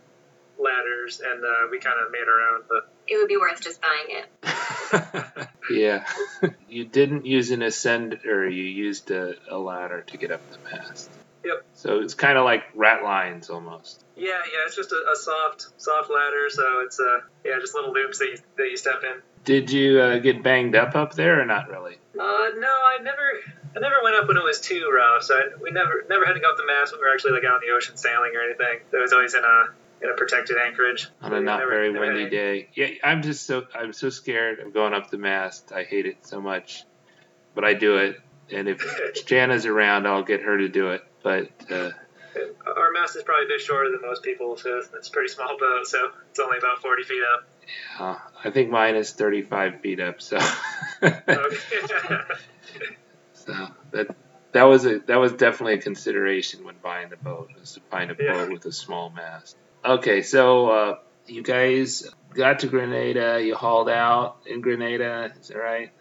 ladders, 0.57 1.19
and 1.23 1.43
uh, 1.43 1.67
we 1.69 1.79
kind 1.79 1.95
of 2.03 2.11
made 2.11 2.25
our 2.27 2.55
own. 2.55 2.63
But 2.69 2.91
It 3.07 3.17
would 3.17 3.27
be 3.27 3.37
worth 3.37 3.61
just 3.61 3.79
buying 3.81 4.07
it. 4.09 5.47
yeah. 5.71 6.05
you 6.69 6.85
didn't 6.85 7.25
use 7.25 7.51
an 7.51 7.59
ascender. 7.59 8.45
You 8.45 8.63
used 8.63 9.11
a, 9.11 9.35
a 9.49 9.57
ladder 9.57 10.01
to 10.07 10.17
get 10.17 10.31
up 10.31 10.41
the 10.51 10.57
mast. 10.71 11.09
Yep. 11.43 11.65
So 11.73 11.99
it's 11.99 12.13
kind 12.13 12.37
of 12.37 12.45
like 12.45 12.63
rat 12.73 13.03
lines 13.03 13.49
almost. 13.49 14.03
yeah, 14.15 14.27
yeah, 14.29 14.65
it's 14.65 14.75
just 14.75 14.91
a, 14.91 14.95
a 15.11 15.15
soft, 15.15 15.67
soft 15.77 16.09
ladder. 16.09 16.49
So 16.49 16.81
it's 16.85 16.99
uh, 16.99 17.19
yeah, 17.43 17.59
just 17.59 17.75
little 17.75 17.91
loops 17.93 18.19
that 18.19 18.27
you 18.27 18.37
that 18.57 18.69
you 18.69 18.77
step 18.77 19.01
in. 19.03 19.21
Did 19.43 19.69
you 19.71 19.99
uh, 19.99 20.19
get 20.19 20.41
banged 20.41 20.75
up 20.75 20.95
up 20.95 21.15
there 21.15 21.41
or 21.41 21.45
not 21.45 21.69
really? 21.69 21.95
Uh, 22.17 22.21
no, 22.57 22.67
I 22.69 22.99
never, 23.01 23.41
I 23.75 23.79
never 23.79 23.95
went 24.01 24.15
up 24.15 24.27
when 24.29 24.37
it 24.37 24.43
was 24.43 24.61
too 24.61 24.89
rough. 24.95 25.23
So 25.23 25.35
I, 25.35 25.41
we 25.61 25.71
never, 25.71 26.05
never 26.09 26.25
had 26.25 26.33
to 26.33 26.39
go 26.39 26.49
up 26.49 26.55
the 26.55 26.65
mast 26.65 26.93
when 26.93 27.01
we 27.01 27.07
were 27.07 27.13
actually 27.13 27.33
like 27.33 27.43
out 27.43 27.61
in 27.61 27.67
the 27.69 27.75
ocean 27.75 27.97
sailing 27.97 28.31
or 28.35 28.41
anything. 28.41 28.79
It 28.93 28.97
was 28.97 29.11
always 29.11 29.33
in 29.33 29.43
a 29.43 29.65
in 30.01 30.09
a 30.09 30.13
protected 30.13 30.55
anchorage. 30.65 31.09
On 31.21 31.33
a 31.33 31.41
not 31.41 31.59
never- 31.59 31.71
very 31.71 31.91
never 31.91 32.05
windy 32.05 32.29
day. 32.29 32.69
Yeah, 32.73 32.87
I'm 33.03 33.21
just 33.21 33.45
so 33.45 33.65
I'm 33.75 33.91
so 33.91 34.09
scared 34.09 34.59
of 34.59 34.73
going 34.73 34.93
up 34.93 35.09
the 35.09 35.17
mast. 35.17 35.73
I 35.73 35.83
hate 35.83 36.05
it 36.05 36.25
so 36.25 36.39
much, 36.39 36.85
but 37.53 37.65
I 37.65 37.73
do 37.73 37.97
it. 37.97 38.21
And 38.49 38.69
if 38.69 38.79
Jana's 39.25 39.65
around, 39.65 40.07
I'll 40.07 40.23
get 40.23 40.41
her 40.43 40.57
to 40.57 40.69
do 40.69 40.91
it. 40.91 41.03
But 41.23 41.49
uh, 41.71 41.89
Our 42.67 42.91
mast 42.91 43.15
is 43.15 43.23
probably 43.23 43.45
a 43.45 43.47
bit 43.47 43.61
shorter 43.61 43.91
than 43.91 44.01
most 44.01 44.23
people, 44.23 44.57
so 44.57 44.81
it's, 44.93 45.07
a 45.07 45.11
pretty 45.11 45.29
small 45.29 45.57
boat. 45.57 45.87
So 45.87 46.11
it's 46.29 46.39
only 46.39 46.57
about 46.57 46.81
forty 46.81 47.03
feet 47.03 47.21
up. 47.33 47.47
uh, 47.99 48.17
I 48.43 48.51
think 48.51 48.69
mine 48.69 48.95
is 48.95 49.11
35 49.13 49.79
feet 49.81 49.99
up. 50.01 50.21
So, 50.21 50.37
Okay. 51.01 51.17
so 53.33 53.53
that 53.91 54.15
that 54.51 54.63
was 54.63 54.85
a 54.85 54.99
that 55.07 55.15
was 55.17 55.33
definitely 55.33 55.75
a 55.75 55.81
consideration 55.81 56.63
when 56.65 56.75
buying 56.83 57.09
the 57.09 57.17
boat. 57.17 57.49
Was 57.59 57.73
to 57.73 57.79
find 57.89 58.11
a 58.11 58.15
Yeah. 58.19 58.33
boat 58.33 58.51
with 58.51 58.65
a 58.65 58.71
small 58.71 59.09
mast. 59.09 59.55
Okay, 59.85 60.21
so 60.21 60.67
uh, 60.69 60.95
you 61.25 61.41
guys 61.43 62.09
got 62.33 62.59
to 62.59 62.67
Grenada. 62.67 63.41
You 63.43 63.55
hauled 63.55 63.89
out 63.89 64.37
in 64.45 64.61
Grenada. 64.61 65.31
Is 65.39 65.47
that 65.49 65.57
right? 65.57 65.91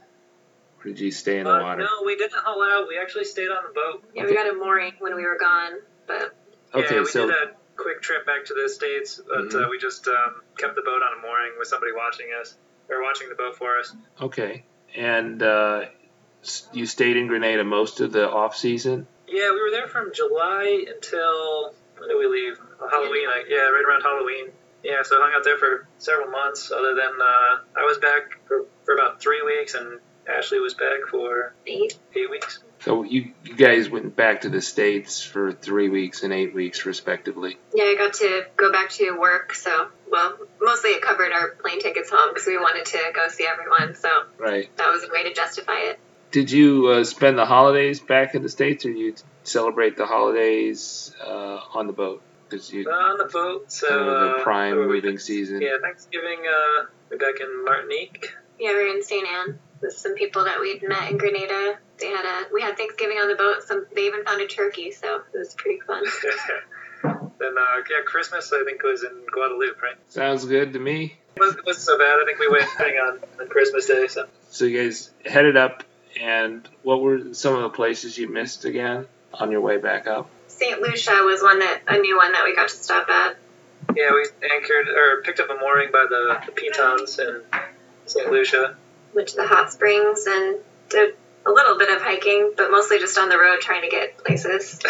Or 0.85 0.89
did 0.89 1.01
you 1.01 1.11
stay 1.11 1.39
in 1.39 1.45
the 1.45 1.55
Uh, 1.55 1.63
water? 1.63 1.83
no, 1.83 2.03
we 2.05 2.17
didn't 2.17 2.35
haul 2.35 2.63
out. 2.63 2.89
We 2.89 2.99
actually 2.99 3.25
stayed 3.25 3.51
on 3.51 3.63
the 3.65 3.73
boat. 3.73 4.05
Yeah, 4.15 4.25
we 4.27 4.35
got 4.35 4.49
a 4.49 4.53
mooring 4.55 4.95
when 4.99 5.15
we 5.15 5.25
were 5.25 5.39
gone, 5.39 5.81
but 6.07 6.35
Okay, 6.75 6.95
yeah, 6.97 7.01
we 7.01 7.07
so 7.07 7.27
did 7.27 7.35
a 7.37 7.51
quick 7.77 8.01
trip 8.03 8.25
back 8.27 8.45
to 8.47 8.55
the 8.55 8.69
states, 8.69 9.21
but 9.29 9.49
Mhm. 9.51 9.67
uh, 9.67 9.69
we 9.69 9.79
just 9.79 10.07
um, 10.09 10.43
kept 10.59 10.75
the 10.75 10.83
boat 10.83 11.03
on 11.03 11.19
a 11.19 11.21
mooring 11.23 11.53
with 11.59 11.69
somebody 11.69 11.93
watching 11.93 12.29
us 12.41 12.57
or 12.89 13.03
watching 13.03 13.29
the 13.29 13.35
boat 13.35 13.57
for 13.57 13.79
us. 13.79 13.95
Okay. 14.21 14.65
And 14.95 15.43
uh, 15.43 15.87
you 16.73 16.87
stayed 16.87 17.17
in 17.17 17.27
Grenada 17.29 17.65
most 17.65 18.01
of 18.01 18.13
the 18.13 18.29
off 18.29 18.57
season? 18.57 19.07
Yeah, 19.29 19.53
we 19.53 19.63
were 19.63 19.71
there 19.71 19.89
from 19.89 20.13
July 20.13 20.85
until 20.93 21.75
when 21.99 22.09
did 22.09 22.19
we 22.19 22.27
leave? 22.27 22.59
Halloween. 22.91 23.29
Like, 23.29 23.47
yeah, 23.49 23.69
right 23.69 23.85
around 23.89 24.03
Halloween. 24.03 24.51
Yeah, 24.83 25.03
so 25.03 25.17
I 25.19 25.25
hung 25.27 25.33
out 25.37 25.45
there 25.45 25.57
for 25.59 25.87
several 25.99 26.29
months. 26.31 26.71
Other 26.73 26.95
than 26.95 27.13
uh, 27.21 27.59
I 27.77 27.85
was 27.85 27.99
back 27.99 28.41
for, 28.49 28.67
for 28.85 28.95
about 28.95 29.21
three 29.23 29.41
weeks, 29.43 29.75
and 29.75 30.01
Ashley 30.29 30.61
was 30.61 30.75
back 30.75 31.01
for 31.11 31.53
eight. 31.67 31.99
eight 32.15 32.31
weeks. 32.31 32.61
So 32.81 33.05
you, 33.05 33.33
you 33.45 33.55
guys 33.55 33.89
went 33.89 34.17
back 34.17 34.41
to 34.43 34.49
the 34.49 34.61
States 34.61 35.23
for 35.23 35.53
three 35.53 35.89
weeks 35.89 36.23
and 36.25 36.33
eight 36.33 36.53
weeks, 36.55 36.85
respectively. 36.85 37.57
Yeah, 37.75 37.85
I 37.85 37.95
got 37.97 38.15
to 38.15 38.47
go 38.57 38.73
back 38.73 38.91
to 38.91 39.13
work, 39.19 39.55
so, 39.55 39.89
well, 40.11 40.37
mostly 40.61 40.91
it 40.91 41.03
covered 41.03 41.31
our 41.33 41.51
plane 41.51 41.81
tickets 41.81 42.11
home 42.11 42.31
because 42.31 42.47
we 42.47 42.57
wanted 42.59 42.85
to 42.87 42.99
go 43.15 43.29
see 43.29 43.47
everyone, 43.47 43.95
so 43.95 44.09
Right. 44.39 44.75
that 44.77 44.89
was 44.91 45.05
a 45.05 45.13
way 45.13 45.23
to 45.25 45.33
justify 45.33 45.79
it. 45.91 46.01
Did 46.33 46.51
you 46.51 46.89
uh, 46.89 47.05
spend 47.05 47.39
the 47.39 47.47
holidays 47.47 48.01
back 48.01 48.35
in 48.35 48.43
the 48.43 48.49
States 48.49 48.85
or 48.85 48.91
you 48.91 49.15
celebrate 49.45 49.97
the 49.97 50.07
holidays 50.07 51.15
uh, 51.25 51.61
on 51.75 51.87
the 51.87 51.93
boat? 51.93 52.23
Because 52.49 52.73
you 52.73 52.89
Uh, 52.91 52.93
on 52.95 53.19
the 53.19 53.25
boat, 53.33 53.71
so 53.71 53.89
kind 53.89 54.01
of 54.01 54.09
uh, 54.09 54.37
the 54.39 54.43
prime 54.43 54.77
where 54.77 54.89
moving 54.89 55.19
season. 55.19 55.61
Yeah, 55.63 55.77
Thanksgiving. 55.81 56.41
Uh, 56.41 56.87
we're 57.11 57.19
back 57.19 57.41
in 57.41 57.65
Martinique. 57.65 58.33
Yeah, 58.59 58.71
we're 58.71 58.95
in 58.97 59.03
St. 59.03 59.27
Anne 59.27 59.59
with 59.83 59.93
some 59.93 60.15
people 60.15 60.45
that 60.45 60.61
we'd 60.61 60.83
met 60.89 61.11
in 61.11 61.19
Grenada. 61.19 61.79
They 61.99 62.07
had 62.07 62.25
a 62.25 62.55
we 62.55 62.63
had 62.63 62.77
Thanksgiving 62.77 63.19
on 63.19 63.29
the 63.29 63.35
boat. 63.35 63.63
Some 63.65 63.87
they 63.95 64.03
even 64.03 64.25
found 64.25 64.41
a 64.41 64.47
turkey, 64.47 64.91
so 64.93 65.23
it 65.35 65.39
was 65.39 65.55
pretty 65.55 65.81
fun. 65.81 66.05
then 67.03 67.55
uh, 67.59 67.83
yeah, 67.91 68.03
Christmas 68.07 68.53
I 68.53 68.65
think 68.65 68.83
was 68.83 69.03
in 69.03 69.11
Guadeloupe, 69.33 69.83
right? 69.83 69.97
Sounds 70.09 70.45
good 70.45 70.73
to 70.73 70.79
me. 70.79 71.17
It 71.37 71.41
wasn't, 71.41 71.59
it 71.61 71.67
wasn't 71.67 71.85
so 71.85 71.99
bad. 71.99 72.19
I 72.21 72.25
think 72.25 72.39
we 72.39 72.49
went 72.49 72.65
hang 72.79 72.95
on 72.95 73.21
on 73.41 73.49
Christmas 73.49 73.87
Day. 73.87 74.07
So 74.09 74.27
So 74.51 74.65
you 74.67 74.83
guys 74.83 75.11
headed 75.25 75.57
up, 75.57 75.83
and 76.21 76.67
what 76.83 77.01
were 77.01 77.35
some 77.35 77.55
of 77.55 77.63
the 77.63 77.71
places 77.71 78.17
you 78.17 78.29
missed 78.29 78.65
again 78.65 79.07
on 79.35 79.51
your 79.51 79.61
way 79.61 79.79
back 79.79 80.07
up? 80.07 80.31
St. 80.49 80.81
Lucia 80.81 81.23
was 81.25 81.43
one 81.43 81.59
that 81.61 81.81
a 81.89 81.99
new 81.99 82.17
one 82.17 82.33
that 82.33 82.45
we 82.45 82.55
got 82.55 82.69
to 82.69 82.75
stop 82.77 83.09
at. 83.09 83.37
yeah, 83.97 84.11
we 84.13 84.27
anchored 84.55 84.89
or 84.89 85.23
picked 85.23 85.41
up 85.41 85.51
a 85.51 85.55
mooring 85.59 85.91
by 85.91 86.07
the, 86.09 86.41
the 86.47 86.53
Pitons 86.53 87.19
in 87.19 87.41
St. 88.07 88.31
Lucia. 88.31 88.77
Went 89.15 89.29
to 89.29 89.37
the 89.37 89.47
hot 89.47 89.73
springs 89.73 90.27
and 90.27 90.57
did 90.89 91.15
a 91.45 91.51
little 91.51 91.79
bit 91.79 91.95
of 91.95 92.03
hiking, 92.03 92.53
but 92.57 92.71
mostly 92.71 92.99
just 92.99 93.19
on 93.19 93.29
the 93.29 93.39
road 93.39 93.61
trying 93.61 93.83
to 93.83 93.89
get 93.89 94.19
places. 94.19 94.81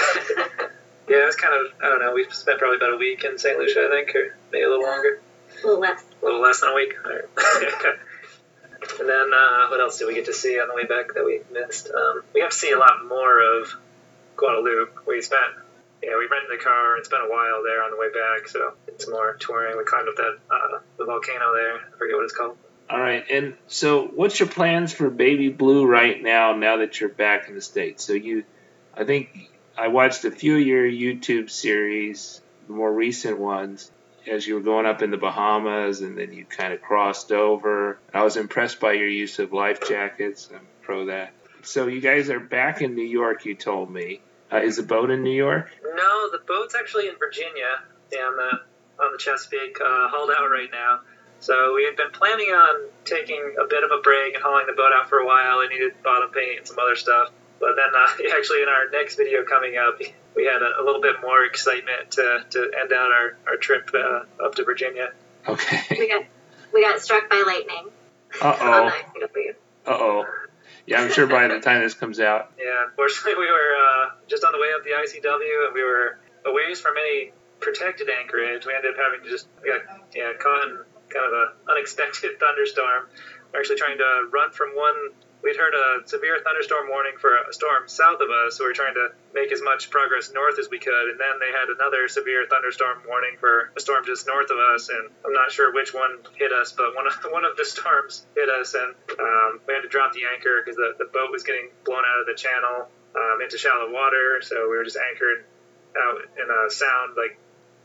Yeah, 1.09 1.25
it 1.25 1.27
was 1.27 1.37
kind 1.37 1.55
of 1.55 1.73
I 1.83 1.89
don't 1.89 2.01
know. 2.01 2.15
We 2.15 2.27
spent 2.31 2.59
probably 2.59 2.77
about 2.77 2.95
a 2.95 2.97
week 2.97 3.25
in 3.25 3.37
St. 3.37 3.59
Lucia, 3.59 3.87
I 3.87 3.91
think, 3.91 4.15
or 4.15 4.37
maybe 4.53 4.65
a 4.65 4.69
little 4.69 4.85
longer, 4.85 5.21
a 5.63 5.67
little 5.67 5.81
less. 5.81 6.03
a 6.23 6.25
little 6.25 6.41
less 6.41 6.61
than 6.61 6.71
a 6.71 6.75
week. 6.75 6.95
and 7.05 9.09
then 9.09 9.35
uh, 9.35 9.67
what 9.69 9.81
else 9.81 9.99
did 9.99 10.07
we 10.07 10.15
get 10.15 10.27
to 10.27 10.33
see 10.33 10.61
on 10.61 10.69
the 10.69 10.75
way 10.75 10.85
back 10.85 11.13
that 11.15 11.25
we 11.25 11.41
missed? 11.53 11.91
Um, 11.91 12.23
we 12.33 12.41
got 12.41 12.53
to 12.53 12.57
see 12.57 12.71
a 12.71 12.79
lot 12.79 13.05
more 13.07 13.43
of 13.43 13.75
Guadeloupe. 14.37 15.07
We 15.07 15.21
spent 15.21 15.53
yeah, 16.03 16.17
we 16.19 16.27
rented 16.27 16.59
a 16.59 16.63
car 16.63 16.97
and 16.97 17.05
spent 17.05 17.23
a 17.25 17.31
while 17.31 17.63
there 17.63 17.83
on 17.83 17.91
the 17.91 17.97
way 17.97 18.11
back, 18.11 18.49
so 18.49 18.75
it's 18.87 19.09
more 19.09 19.35
touring. 19.35 19.77
We 19.77 19.85
climbed 19.85 20.09
up 20.09 20.17
that 20.17 20.39
uh, 20.51 20.79
the 20.99 21.05
volcano 21.05 21.53
there. 21.53 21.77
I 21.77 21.99
forget 21.99 22.17
what 22.17 22.25
it's 22.25 22.33
called. 22.33 22.57
All 22.93 23.01
right, 23.01 23.25
and 23.31 23.55
so 23.69 24.07
what's 24.07 24.39
your 24.39 24.51
plans 24.51 24.93
for 24.93 25.09
Baby 25.09 25.49
Blue 25.49 25.87
right 25.87 26.23
now? 26.23 26.55
Now 26.55 26.77
that 26.77 27.01
you're 27.01 27.09
back 27.09 27.49
in 27.49 27.55
the 27.55 27.63
states, 27.63 28.05
so 28.05 28.13
you, 28.13 28.45
I 28.95 29.05
think 29.05 29.51
I 29.79 29.89
watched 29.89 30.27
a 30.27 30.31
few 30.31 30.57
of 30.57 30.61
your 30.61 30.85
YouTube 30.85 31.49
series, 31.49 32.43
the 32.67 32.75
more 32.75 32.93
recent 32.93 33.39
ones, 33.39 33.91
as 34.31 34.47
you 34.47 34.57
were 34.57 34.61
going 34.61 34.85
up 34.85 35.01
in 35.01 35.11
the 35.11 35.17
Bahamas, 35.17 36.03
and 36.03 36.19
then 36.19 36.35
you 36.35 36.45
kind 36.45 36.75
of 36.75 36.83
crossed 36.83 37.33
over. 37.33 37.99
I 38.13 38.25
was 38.25 38.37
impressed 38.37 38.79
by 38.79 38.93
your 38.93 39.09
use 39.09 39.39
of 39.39 39.55
life 39.55 39.89
jackets. 39.89 40.51
I'm 40.55 40.61
pro 40.83 41.07
that. 41.07 41.33
So 41.63 41.87
you 41.87 42.03
guys 42.03 42.29
are 42.29 42.41
back 42.41 42.83
in 42.83 42.95
New 42.95 43.07
York. 43.07 43.47
You 43.47 43.55
told 43.55 43.91
me. 43.91 44.21
Uh, 44.53 44.59
is 44.59 44.77
the 44.77 44.83
boat 44.83 45.11
in 45.11 45.23
New 45.23 45.35
York? 45.35 45.71
No, 45.83 46.31
the 46.31 46.41
boat's 46.47 46.75
actually 46.75 47.09
in 47.09 47.17
Virginia, 47.19 47.81
down 48.11 48.37
the 48.37 48.61
on 49.03 49.13
the 49.13 49.19
Chesapeake, 49.19 49.81
uh, 49.81 50.09
hauled 50.09 50.31
out 50.31 50.51
right 50.51 50.69
now. 50.71 51.01
So 51.43 51.75
we 51.75 51.85
had 51.85 51.97
been 51.97 52.13
planning 52.13 52.49
on 52.51 52.89
taking 53.05 53.57
a 53.61 53.67
bit 53.67 53.83
of 53.83 53.91
a 53.91 54.01
break 54.01 54.35
and 54.35 54.43
hauling 54.43 54.67
the 54.67 54.75
boat 54.75 54.93
out 54.95 55.09
for 55.09 55.19
a 55.19 55.27
while. 55.27 55.61
It 55.61 55.71
needed 55.71 56.01
bottom 56.03 56.31
paint 56.31 56.59
and 56.59 56.67
some 56.67 56.79
other 56.79 56.95
stuff. 56.95 57.31
But 57.59 57.75
then, 57.75 57.91
uh, 57.95 58.37
actually, 58.39 58.63
in 58.63 58.69
our 58.69 58.89
next 58.91 59.17
video 59.17 59.45
coming 59.45 59.75
up, 59.77 59.99
we 60.37 60.47
had 60.47 60.63
a, 60.63 60.81
a 60.81 60.83
little 60.85 61.01
bit 61.01 61.17
more 61.21 61.45
excitement 61.45 62.13
to, 62.13 62.45
to 62.51 62.71
end 62.81 62.93
out 62.93 63.11
our, 63.11 63.37
our 63.49 63.57
trip 63.57 63.91
uh, 63.93 64.45
up 64.45 64.55
to 64.55 64.65
Virginia. 64.65 65.11
Okay. 65.49 65.81
We 65.91 66.09
got 66.09 66.25
we 66.73 66.83
got 66.83 67.01
struck 67.01 67.29
by 67.29 67.43
lightning 67.45 67.91
Uh 68.41 68.57
oh. 68.61 68.93
Uh 69.87 69.91
oh. 69.91 70.25
Yeah, 70.87 71.01
I'm 71.01 71.11
sure 71.11 71.27
by 71.27 71.49
the 71.49 71.61
time 71.61 71.83
this 71.83 71.95
comes 71.95 72.21
out. 72.21 72.53
Yeah, 72.59 72.87
unfortunately, 72.87 73.35
we 73.39 73.51
were 73.51 73.75
uh, 73.77 74.11
just 74.29 74.45
on 74.45 74.53
the 74.53 74.59
way 74.59 74.69
up 74.77 74.85
the 74.85 74.91
ICW, 74.91 75.67
and 75.67 75.75
we 75.75 75.83
were 75.83 76.19
away 76.47 76.75
from 76.75 76.95
any 76.97 77.33
protected 77.61 78.09
anchorage. 78.09 78.65
We 78.65 78.75
ended 78.75 78.95
up 78.95 79.01
having 79.01 79.25
to 79.25 79.31
just 79.31 79.49
we 79.63 79.71
got 79.71 79.83
yeah 80.15 80.33
caught 80.39 80.69
in 80.69 80.79
kind 81.13 81.27
of 81.27 81.33
a 81.33 81.71
unexpected 81.71 82.39
thunderstorm. 82.41 83.09
We're 83.53 83.61
actually 83.61 83.77
trying 83.77 83.99
to 83.99 84.29
run 84.33 84.51
from 84.51 84.75
one. 84.75 85.13
We'd 85.43 85.59
heard 85.59 85.75
a 85.75 86.07
severe 86.07 86.39
thunderstorm 86.39 86.89
warning 86.89 87.19
for 87.19 87.35
a 87.35 87.53
storm 87.53 87.89
south 87.89 88.23
of 88.23 88.31
us, 88.31 88.57
so 88.57 88.65
we 88.65 88.71
were 88.71 88.79
trying 88.79 88.95
to 88.95 89.11
make 89.35 89.51
as 89.51 89.61
much 89.61 89.91
progress 89.91 90.31
north 90.33 90.57
as 90.59 90.71
we 90.71 90.79
could. 90.79 91.11
And 91.11 91.19
then 91.19 91.43
they 91.43 91.51
had 91.51 91.67
another 91.67 92.07
severe 92.07 92.47
thunderstorm 92.47 93.03
warning 93.09 93.37
for 93.41 93.73
a 93.77 93.81
storm 93.81 94.07
just 94.07 94.27
north 94.27 94.51
of 94.51 94.59
us, 94.59 94.89
and 94.89 95.11
I'm 95.27 95.33
not 95.33 95.51
sure 95.51 95.75
which 95.75 95.93
one 95.93 96.23
hit 96.39 96.53
us, 96.53 96.73
but 96.73 96.95
one 96.95 97.07
of 97.09 97.15
one 97.31 97.45
of 97.45 97.57
the 97.57 97.65
storms 97.65 98.25
hit 98.37 98.49
us, 98.49 98.75
and 98.75 98.95
um, 99.19 99.61
we 99.67 99.75
had 99.75 99.83
to 99.83 99.91
drop 99.91 100.13
the 100.13 100.31
anchor 100.33 100.63
because 100.63 100.77
the, 100.77 100.95
the 100.97 101.11
boat 101.11 101.33
was 101.33 101.43
getting 101.43 101.69
blown 101.85 102.07
out 102.07 102.21
of 102.21 102.27
the 102.27 102.39
channel 102.39 102.87
um, 103.17 103.43
into 103.43 103.59
shallow 103.59 103.91
water. 103.91 104.41
So 104.43 104.71
we 104.71 104.79
were 104.79 104.85
just 104.85 104.99
anchored 105.11 105.45
out 105.99 106.23
in 106.39 106.47
a 106.49 106.71
sound 106.71 107.17
like 107.17 107.37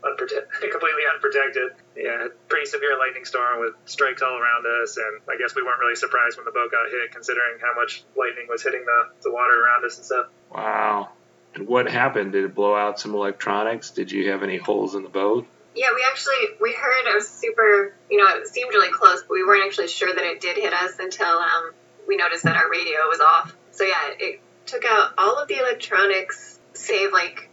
unprote- 0.02 0.48
completely 0.60 1.02
unprotected. 1.12 1.72
Yeah, 1.96 2.28
pretty 2.48 2.66
severe 2.66 2.98
lightning 2.98 3.24
storm 3.24 3.60
with 3.60 3.74
strikes 3.86 4.22
all 4.22 4.38
around 4.38 4.64
us, 4.82 4.96
and 4.96 5.20
I 5.28 5.36
guess 5.38 5.54
we 5.54 5.62
weren't 5.62 5.80
really 5.80 5.96
surprised 5.96 6.36
when 6.36 6.44
the 6.44 6.52
boat 6.52 6.70
got 6.70 6.90
hit, 6.90 7.12
considering 7.12 7.58
how 7.60 7.74
much 7.74 8.04
lightning 8.16 8.46
was 8.48 8.62
hitting 8.62 8.84
the, 8.84 9.10
the 9.22 9.32
water 9.32 9.54
around 9.54 9.84
us 9.84 9.96
and 9.96 10.06
stuff. 10.06 10.26
Wow. 10.52 11.10
And 11.54 11.66
what 11.66 11.90
happened? 11.90 12.32
Did 12.32 12.44
it 12.44 12.54
blow 12.54 12.74
out 12.74 13.00
some 13.00 13.14
electronics? 13.14 13.90
Did 13.90 14.12
you 14.12 14.30
have 14.30 14.42
any 14.42 14.56
holes 14.56 14.94
in 14.94 15.02
the 15.02 15.08
boat? 15.08 15.46
Yeah, 15.74 15.88
we 15.94 16.04
actually 16.10 16.56
we 16.60 16.72
heard 16.74 17.16
a 17.16 17.20
super. 17.20 17.94
You 18.10 18.18
know, 18.18 18.28
it 18.36 18.48
seemed 18.48 18.70
really 18.70 18.92
close, 18.92 19.22
but 19.22 19.30
we 19.30 19.44
weren't 19.44 19.64
actually 19.64 19.88
sure 19.88 20.12
that 20.12 20.24
it 20.24 20.40
did 20.40 20.56
hit 20.56 20.72
us 20.72 20.98
until 20.98 21.26
um, 21.26 21.72
we 22.06 22.16
noticed 22.16 22.44
that 22.44 22.56
our 22.56 22.70
radio 22.70 22.98
was 23.08 23.20
off. 23.20 23.56
So 23.72 23.84
yeah, 23.84 24.10
it 24.18 24.40
took 24.66 24.84
out 24.84 25.12
all 25.18 25.36
of 25.36 25.48
the 25.48 25.58
electronics, 25.58 26.58
save 26.72 27.12
like 27.12 27.47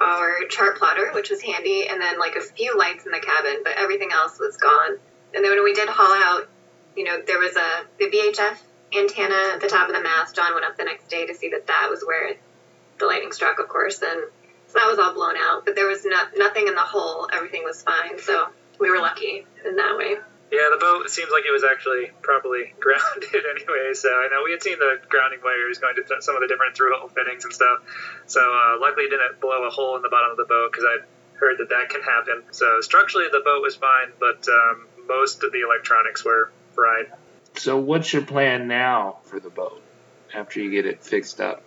our 0.00 0.44
chart 0.48 0.78
plotter, 0.78 1.12
which 1.12 1.30
was 1.30 1.40
handy, 1.42 1.86
and 1.88 2.00
then 2.00 2.18
like 2.18 2.36
a 2.36 2.40
few 2.40 2.76
lights 2.76 3.06
in 3.06 3.12
the 3.12 3.20
cabin, 3.20 3.62
but 3.62 3.74
everything 3.76 4.10
else 4.12 4.38
was 4.38 4.56
gone. 4.56 4.98
And 5.34 5.44
then 5.44 5.50
when 5.52 5.64
we 5.64 5.74
did 5.74 5.88
haul 5.88 6.12
out, 6.12 6.48
you 6.96 7.04
know, 7.04 7.20
there 7.26 7.38
was 7.38 7.56
a 7.56 7.84
the 7.98 8.06
VHF 8.06 8.58
antenna 8.96 9.54
at 9.54 9.60
the 9.60 9.68
top 9.68 9.88
of 9.88 9.94
the 9.94 10.02
mast. 10.02 10.34
John 10.34 10.54
went 10.54 10.64
up 10.64 10.76
the 10.76 10.84
next 10.84 11.08
day 11.08 11.26
to 11.26 11.34
see 11.34 11.50
that 11.50 11.66
that 11.66 11.88
was 11.90 12.02
where 12.04 12.34
the 12.98 13.06
lightning 13.06 13.32
struck, 13.32 13.58
of 13.58 13.68
course, 13.68 14.00
and 14.02 14.20
so 14.68 14.78
that 14.78 14.88
was 14.88 14.98
all 14.98 15.14
blown 15.14 15.36
out. 15.36 15.64
But 15.64 15.74
there 15.74 15.86
was 15.86 16.04
no, 16.04 16.22
nothing 16.36 16.66
in 16.68 16.74
the 16.74 16.80
hole. 16.80 17.28
Everything 17.32 17.62
was 17.64 17.82
fine. 17.82 18.18
So 18.20 18.48
we 18.78 18.90
were 18.90 18.98
lucky 18.98 19.46
in 19.64 19.76
that 19.76 19.96
way. 19.96 20.16
Yeah, 20.54 20.70
the 20.70 20.78
boat 20.78 21.10
seems 21.10 21.34
like 21.34 21.42
it 21.42 21.50
was 21.50 21.64
actually 21.66 22.14
properly 22.22 22.72
grounded 22.80 23.42
anyway. 23.42 23.90
So 23.94 24.06
I 24.06 24.28
know 24.30 24.42
we 24.44 24.52
had 24.52 24.62
seen 24.62 24.78
the 24.78 25.02
grounding 25.08 25.40
wires 25.42 25.78
going 25.78 25.96
to 25.96 26.04
th- 26.04 26.22
some 26.22 26.36
of 26.36 26.42
the 26.42 26.46
different 26.46 26.76
through-hole 26.76 27.08
fittings 27.08 27.42
and 27.42 27.52
stuff. 27.52 27.82
So 28.26 28.38
uh, 28.38 28.78
luckily, 28.78 29.06
it 29.06 29.10
didn't 29.10 29.40
blow 29.40 29.66
a 29.66 29.70
hole 29.70 29.96
in 29.96 30.02
the 30.02 30.08
bottom 30.08 30.30
of 30.30 30.36
the 30.36 30.46
boat 30.46 30.70
because 30.70 30.86
I 30.86 31.02
heard 31.42 31.58
that 31.58 31.70
that 31.70 31.88
can 31.90 32.02
happen. 32.02 32.44
So 32.52 32.80
structurally, 32.82 33.26
the 33.32 33.42
boat 33.44 33.62
was 33.62 33.74
fine, 33.74 34.14
but 34.20 34.46
um, 34.46 34.86
most 35.08 35.42
of 35.42 35.50
the 35.50 35.62
electronics 35.62 36.24
were 36.24 36.52
fried. 36.72 37.10
So 37.56 37.76
what's 37.76 38.12
your 38.12 38.22
plan 38.22 38.68
now 38.68 39.18
for 39.24 39.40
the 39.40 39.50
boat 39.50 39.82
after 40.32 40.60
you 40.60 40.70
get 40.70 40.86
it 40.86 41.02
fixed 41.02 41.40
up? 41.40 41.64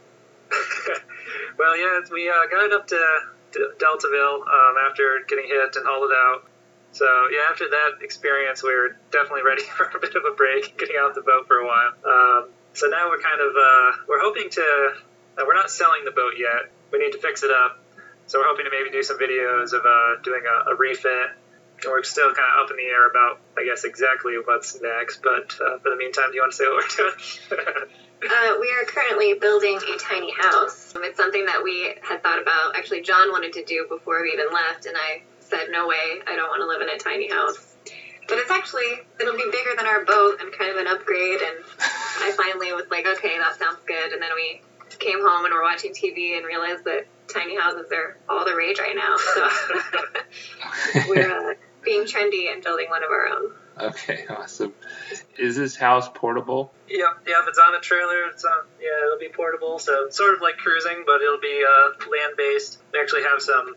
well, 1.60 1.78
yeah, 1.78 2.00
we 2.10 2.30
uh, 2.30 2.48
got 2.50 2.64
it 2.64 2.72
up 2.72 2.88
to, 2.88 3.20
to 3.52 3.60
Deltaville 3.80 4.48
um, 4.48 4.76
after 4.90 5.20
getting 5.28 5.48
hit 5.48 5.76
and 5.76 5.86
hauled 5.86 6.10
it 6.10 6.16
out. 6.16 6.48
So 6.92 7.06
yeah, 7.32 7.50
after 7.50 7.70
that 7.70 8.02
experience, 8.02 8.64
we 8.64 8.74
were 8.74 8.98
definitely 9.12 9.44
ready 9.44 9.64
for 9.78 9.86
a 9.86 10.00
bit 10.00 10.16
of 10.16 10.24
a 10.26 10.36
break, 10.36 10.78
getting 10.78 10.96
off 10.98 11.16
the 11.16 11.22
boat 11.22 11.48
for 11.48 11.58
a 11.58 11.66
while. 11.66 11.94
Um, 12.06 12.50
so 12.74 12.88
now 12.88 13.10
we're 13.10 13.22
kind 13.22 13.42
of 13.42 13.54
uh, 13.56 14.04
we're 14.08 14.22
hoping 14.22 14.50
to 14.52 14.94
uh, 15.38 15.44
we're 15.46 15.56
not 15.56 15.70
selling 15.70 16.06
the 16.06 16.12
boat 16.12 16.34
yet. 16.38 16.72
We 16.92 17.00
need 17.00 17.12
to 17.12 17.20
fix 17.20 17.44
it 17.44 17.52
up. 17.52 17.80
So 18.28 18.40
we're 18.40 18.48
hoping 18.48 18.66
to 18.66 18.72
maybe 18.72 18.90
do 18.92 19.04
some 19.04 19.18
videos 19.18 19.74
of 19.74 19.86
uh, 19.86 20.22
doing 20.24 20.44
a, 20.46 20.72
a 20.72 20.76
refit. 20.76 21.32
And 21.84 21.92
we're 21.92 22.04
still 22.04 22.34
kind 22.34 22.50
of 22.58 22.66
up 22.66 22.72
in 22.72 22.78
the 22.78 22.90
air 22.90 23.08
about, 23.08 23.40
I 23.56 23.64
guess, 23.64 23.84
exactly 23.84 24.34
what's 24.44 24.82
next. 24.82 25.22
But 25.22 25.54
uh, 25.62 25.78
for 25.78 25.92
the 25.92 25.96
meantime, 25.96 26.32
do 26.32 26.36
you 26.36 26.42
want 26.42 26.52
to 26.52 26.58
say 26.58 26.66
what 26.66 26.84
we're 26.84 27.12
doing? 27.12 27.90
Uh, 28.20 28.56
we 28.60 28.72
are 28.72 28.84
currently 28.86 29.36
building 29.36 29.78
a 29.78 29.98
tiny 30.00 30.34
house. 30.34 30.96
Um, 30.96 31.04
It's 31.04 31.18
something 31.18 31.46
that 31.46 31.64
we 31.64 31.94
had 32.02 32.24
thought 32.24 32.42
about. 32.42 32.76
Actually, 32.76 33.02
John 33.02 33.32
wanted 33.32 33.54
to 33.54 33.64
do 33.64 33.86
before 33.88 34.24
we 34.24 34.32
even 34.32 34.48
left, 34.52 34.88
and 34.88 34.98
I 34.98 35.22
said, 35.50 35.68
"No 35.70 35.88
way! 35.88 36.22
I 36.28 36.36
don't 36.36 36.50
want 36.50 36.62
to 36.62 36.68
live 36.68 36.82
in 36.82 36.90
a 36.90 36.98
tiny 36.98 37.30
house." 37.30 37.76
But 38.28 38.40
it's 38.40 38.52
actually 38.52 39.08
it'll 39.20 39.38
be 39.38 39.50
bigger 39.52 39.72
than 39.78 39.88
our 39.88 40.04
boat 40.04 40.42
and 40.42 40.52
kind 40.52 40.72
of 40.72 40.78
an 40.78 40.88
upgrade. 40.88 41.40
And 41.42 41.64
I 42.20 42.34
finally 42.36 42.74
was 42.74 42.86
like, 42.92 43.06
"Okay, 43.06 43.38
that 43.38 43.58
sounds 43.58 43.80
good." 43.88 44.12
And 44.12 44.22
then 44.22 44.32
we 44.36 44.62
came 45.00 45.20
home 45.22 45.46
and 45.46 45.54
we're 45.54 45.64
watching 45.64 45.94
TV 45.94 46.38
and 46.38 46.46
realized 46.46 46.84
that 46.86 47.06
tiny 47.28 47.58
houses 47.58 47.92
are 47.92 48.18
all 48.30 48.46
the 48.46 48.56
rage 48.56 48.80
right 48.80 48.96
now. 48.96 49.18
So 49.18 49.50
we're 51.10 51.52
uh, 51.52 51.54
being 51.84 52.04
trendy 52.04 52.52
and 52.52 52.64
building 52.64 52.88
one 52.90 53.04
of 53.04 53.10
our 53.10 53.28
own. 53.28 53.52
Okay, 53.80 54.26
awesome. 54.30 54.74
Is 55.38 55.56
this 55.56 55.76
house 55.76 56.10
portable? 56.14 56.74
Yep, 56.90 57.28
yep. 57.28 57.44
It's 57.48 57.60
on 57.60 57.76
a 57.76 57.80
trailer. 57.80 58.26
It's 58.26 58.44
on. 58.44 58.66
Yeah, 58.82 59.06
it'll 59.06 59.20
be 59.20 59.30
portable. 59.30 59.78
So 59.78 60.10
sort 60.10 60.34
of 60.34 60.42
like 60.42 60.58
cruising, 60.58 61.04
but 61.06 61.22
it'll 61.22 61.40
be 61.40 61.64
uh, 61.64 62.10
land 62.10 62.34
based. 62.38 62.80
We 62.92 63.00
actually 63.00 63.24
have 63.24 63.42
some 63.42 63.76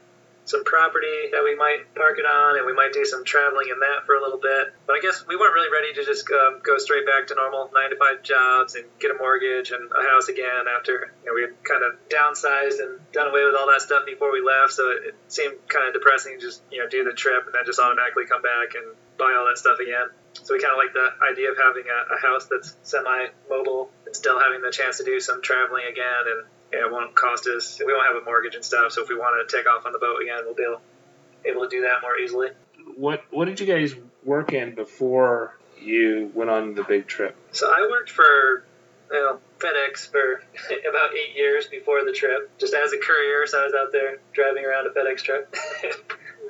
some 0.50 0.64
property 0.64 1.30
that 1.30 1.46
we 1.46 1.54
might 1.54 1.86
park 1.94 2.18
it 2.18 2.26
on, 2.26 2.58
and 2.58 2.66
we 2.66 2.74
might 2.74 2.92
do 2.92 3.04
some 3.06 3.24
traveling 3.24 3.70
in 3.70 3.78
that 3.78 4.04
for 4.04 4.18
a 4.18 4.22
little 4.22 4.42
bit. 4.42 4.74
But 4.86 4.98
I 4.98 5.00
guess 5.00 5.22
we 5.26 5.38
weren't 5.38 5.54
really 5.54 5.70
ready 5.70 5.94
to 5.94 6.02
just 6.04 6.26
um, 6.30 6.58
go 6.66 6.76
straight 6.78 7.06
back 7.06 7.28
to 7.30 7.34
normal 7.38 7.70
nine 7.72 7.90
to 7.90 7.96
five 7.96 8.22
jobs 8.22 8.74
and 8.74 8.84
get 8.98 9.14
a 9.14 9.16
mortgage 9.16 9.70
and 9.70 9.86
a 9.94 10.02
house 10.10 10.28
again 10.28 10.66
after 10.66 11.14
you 11.22 11.30
know, 11.30 11.34
we 11.34 11.42
had 11.46 11.54
kind 11.62 11.86
of 11.86 11.94
downsized 12.10 12.82
and 12.82 12.98
done 13.12 13.30
away 13.30 13.46
with 13.46 13.54
all 13.54 13.70
that 13.70 13.80
stuff 13.80 14.04
before 14.04 14.32
we 14.32 14.42
left. 14.42 14.74
So 14.74 14.90
it, 14.90 15.14
seemed 15.30 15.54
kind 15.68 15.86
of 15.86 15.94
depressing 15.94 16.34
to 16.34 16.40
just 16.42 16.60
you 16.72 16.82
know 16.82 16.88
do 16.88 17.04
the 17.04 17.14
trip 17.14 17.46
and 17.46 17.54
then 17.54 17.62
just 17.64 17.78
automatically 17.78 18.26
come 18.26 18.42
back 18.42 18.74
and 18.74 18.82
buy 19.16 19.30
all 19.38 19.46
that 19.46 19.58
stuff 19.58 19.78
again. 19.78 20.10
So 20.42 20.54
we 20.54 20.60
kind 20.60 20.74
of 20.74 20.78
like 20.82 20.90
the 20.90 21.06
idea 21.22 21.50
of 21.52 21.56
having 21.56 21.84
a, 21.86 22.14
a 22.14 22.18
house 22.18 22.46
that's 22.50 22.74
semi-mobile 22.82 23.90
and 24.06 24.16
still 24.16 24.40
having 24.40 24.60
the 24.62 24.70
chance 24.70 24.98
to 24.98 25.04
do 25.04 25.20
some 25.20 25.42
traveling 25.42 25.86
again, 25.86 26.24
and 26.26 26.42
yeah, 26.72 26.86
it 26.86 26.92
won't 26.92 27.14
cost 27.14 27.46
us. 27.46 27.80
We 27.84 27.92
won't 27.92 28.06
have 28.06 28.22
a 28.22 28.24
mortgage 28.24 28.54
and 28.54 28.64
stuff, 28.64 28.92
so 28.92 29.02
if 29.02 29.08
we 29.08 29.16
want 29.16 29.48
to 29.48 29.56
take 29.56 29.66
off 29.66 29.86
on 29.86 29.92
the 29.92 29.98
boat 29.98 30.22
again, 30.22 30.42
we'll 30.44 30.54
be 30.54 30.62
able, 30.62 30.80
able 31.44 31.62
to 31.62 31.68
do 31.68 31.82
that 31.82 32.02
more 32.02 32.16
easily. 32.16 32.48
What 32.96 33.24
What 33.30 33.46
did 33.46 33.60
you 33.60 33.66
guys 33.66 33.94
work 34.24 34.52
in 34.52 34.74
before 34.74 35.56
you 35.80 36.30
went 36.34 36.50
on 36.50 36.74
the 36.74 36.84
big 36.84 37.06
trip? 37.06 37.36
So 37.52 37.66
I 37.66 37.88
worked 37.90 38.10
for 38.10 38.64
you 39.10 39.18
know, 39.18 39.38
FedEx 39.58 40.10
for 40.10 40.42
about 40.88 41.10
eight 41.14 41.36
years 41.36 41.66
before 41.66 42.04
the 42.04 42.12
trip, 42.12 42.50
just 42.58 42.74
as 42.74 42.92
a 42.92 42.98
courier. 42.98 43.46
So 43.46 43.60
I 43.60 43.64
was 43.64 43.74
out 43.74 43.92
there 43.92 44.18
driving 44.32 44.64
around 44.64 44.86
a 44.86 44.90
FedEx 44.90 45.22
truck. 45.22 45.54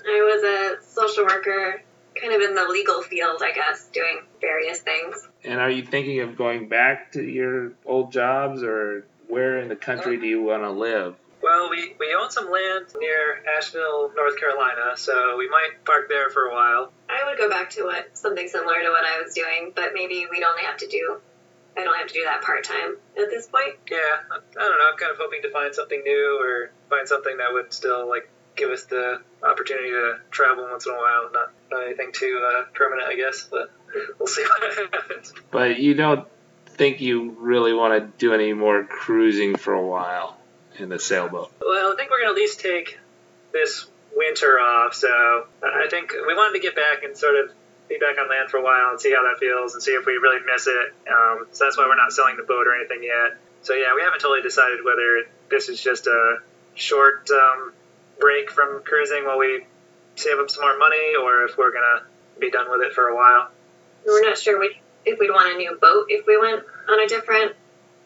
I 0.07 0.21
was 0.23 0.81
a 0.81 0.85
social 0.87 1.25
worker, 1.25 1.83
kind 2.21 2.33
of 2.33 2.41
in 2.41 2.55
the 2.55 2.67
legal 2.71 3.03
field, 3.03 3.43
I 3.43 3.53
guess, 3.53 3.87
doing 3.89 4.23
various 4.41 4.81
things. 4.81 5.29
And 5.45 5.61
are 5.61 5.71
you 5.71 5.85
thinking 5.85 6.21
of 6.21 6.37
going 6.37 6.69
back 6.69 7.13
to 7.13 7.23
your 7.23 7.73
old 7.85 8.13
jobs, 8.13 8.63
or 8.63 9.07
where 9.31 9.59
in 9.59 9.69
the 9.69 9.77
country 9.77 10.19
do 10.19 10.27
you 10.27 10.43
want 10.43 10.63
to 10.63 10.71
live? 10.71 11.17
Well, 11.43 11.71
we, 11.71 11.95
we 11.99 12.15
own 12.15 12.31
some 12.31 12.51
land 12.51 12.87
near 12.99 13.43
Asheville, 13.57 14.13
North 14.15 14.39
Carolina, 14.39 14.97
so 14.97 15.39
we 15.39 15.49
might 15.49 15.85
park 15.87 16.09
there 16.09 16.29
for 16.29 16.47
a 16.47 16.53
while. 16.53 16.93
I 17.09 17.25
would 17.27 17.39
go 17.39 17.49
back 17.49 17.71
to 17.71 17.85
what 17.85 18.17
something 18.17 18.47
similar 18.47 18.83
to 18.83 18.91
what 18.91 19.05
I 19.05 19.23
was 19.23 19.35
doing, 19.35 19.73
but 19.75 19.93
maybe 19.95 20.27
we'd 20.31 20.43
only 20.43 20.63
have 20.63 20.77
to 20.79 20.87
do. 20.87 21.19
I 21.77 21.85
don't 21.85 21.97
have 21.97 22.09
to 22.09 22.15
do 22.15 22.25
that 22.25 22.43
part 22.43 22.65
time 22.65 22.97
at 23.17 23.31
this 23.31 23.47
point. 23.47 23.77
Yeah, 23.91 23.97
I, 23.97 24.37
I 24.37 24.63
don't 24.69 24.79
know. 24.79 24.91
I'm 24.93 24.99
kind 24.99 25.13
of 25.13 25.19
hoping 25.19 25.43
to 25.43 25.51
find 25.51 25.75
something 25.75 26.03
new 26.05 26.39
or 26.43 26.73
find 26.91 27.09
something 27.09 27.37
that 27.39 27.53
would 27.53 27.73
still 27.73 28.09
like 28.09 28.29
give 28.57 28.71
us 28.71 28.85
the 28.85 29.23
opportunity 29.43 29.91
to 29.91 30.19
travel 30.31 30.65
once 30.71 30.87
in 30.87 30.93
a 30.93 30.97
while. 30.97 31.31
Not 31.33 31.53
not 31.71 31.87
anything 31.87 32.11
too 32.13 32.45
uh, 32.45 32.65
permanent, 32.75 33.09
I 33.09 33.15
guess. 33.15 33.47
But 33.51 33.71
we'll 34.19 34.27
see 34.27 34.43
what 34.43 34.93
happens. 34.95 35.33
But 35.51 35.79
you 35.79 35.95
don't 35.95 36.29
think 36.81 37.03
you 37.03 37.37
really 37.39 37.75
want 37.75 37.93
to 37.93 38.11
do 38.17 38.33
any 38.33 38.55
more 38.55 38.85
cruising 38.85 39.55
for 39.55 39.75
a 39.75 39.87
while 39.87 40.39
in 40.79 40.89
the 40.89 40.99
sailboat. 40.99 41.53
Well, 41.61 41.93
I 41.93 41.95
think 41.95 42.11
we're 42.11 42.21
gonna 42.21 42.31
at 42.31 42.37
least 42.37 42.59
take 42.61 42.99
this 43.53 43.85
winter 44.17 44.59
off. 44.59 44.95
So 44.95 45.47
I 45.63 45.89
think 45.91 46.13
we 46.13 46.35
wanted 46.35 46.55
to 46.55 46.61
get 46.61 46.75
back 46.75 47.03
and 47.03 47.15
sort 47.15 47.37
of 47.37 47.51
be 47.91 47.99
back 47.99 48.17
on 48.19 48.31
land 48.31 48.49
for 48.49 48.57
a 48.57 48.65
while 48.65 48.93
and 48.93 48.99
see 48.99 49.13
how 49.13 49.25
that 49.25 49.39
feels 49.39 49.75
and 49.75 49.83
see 49.83 49.91
if 49.91 50.07
we 50.07 50.15
really 50.15 50.41
miss 50.51 50.69
it. 50.69 50.95
Um, 51.07 51.49
so 51.53 51.67
that's 51.67 51.77
why 51.77 51.85
we're 51.85 52.01
not 52.01 52.13
selling 52.13 52.39
the 52.39 52.45
boat 52.45 52.67
or 52.67 52.75
anything 52.75 53.03
yet. 53.03 53.37
So 53.61 53.75
yeah, 53.75 53.95
we 53.95 54.01
haven't 54.01 54.21
totally 54.21 54.41
decided 54.41 54.83
whether 54.83 55.29
this 55.51 55.69
is 55.69 55.83
just 55.83 56.07
a 56.07 56.39
short 56.77 57.29
um, 57.31 57.75
break 58.19 58.51
from 58.51 58.83
cruising 58.85 59.27
while 59.27 59.39
we 59.39 59.67
save 60.17 60.39
up 60.39 60.49
some 60.49 60.63
more 60.63 60.79
money, 60.79 61.13
or 61.21 61.45
if 61.45 61.59
we're 61.59 61.73
gonna 61.73 62.09
be 62.39 62.51
done 62.51 62.71
with 62.71 62.81
it 62.81 62.95
for 62.95 63.09
a 63.09 63.15
while. 63.15 63.51
We're 64.07 64.25
not 64.25 64.39
sure 64.39 64.59
we, 64.59 64.81
if 65.05 65.19
we'd 65.19 65.31
want 65.31 65.55
a 65.55 65.57
new 65.57 65.79
boat 65.81 66.07
if 66.09 66.27
we 66.27 66.39
went 66.39 66.63
on 66.89 67.01
a 67.01 67.07
different, 67.07 67.55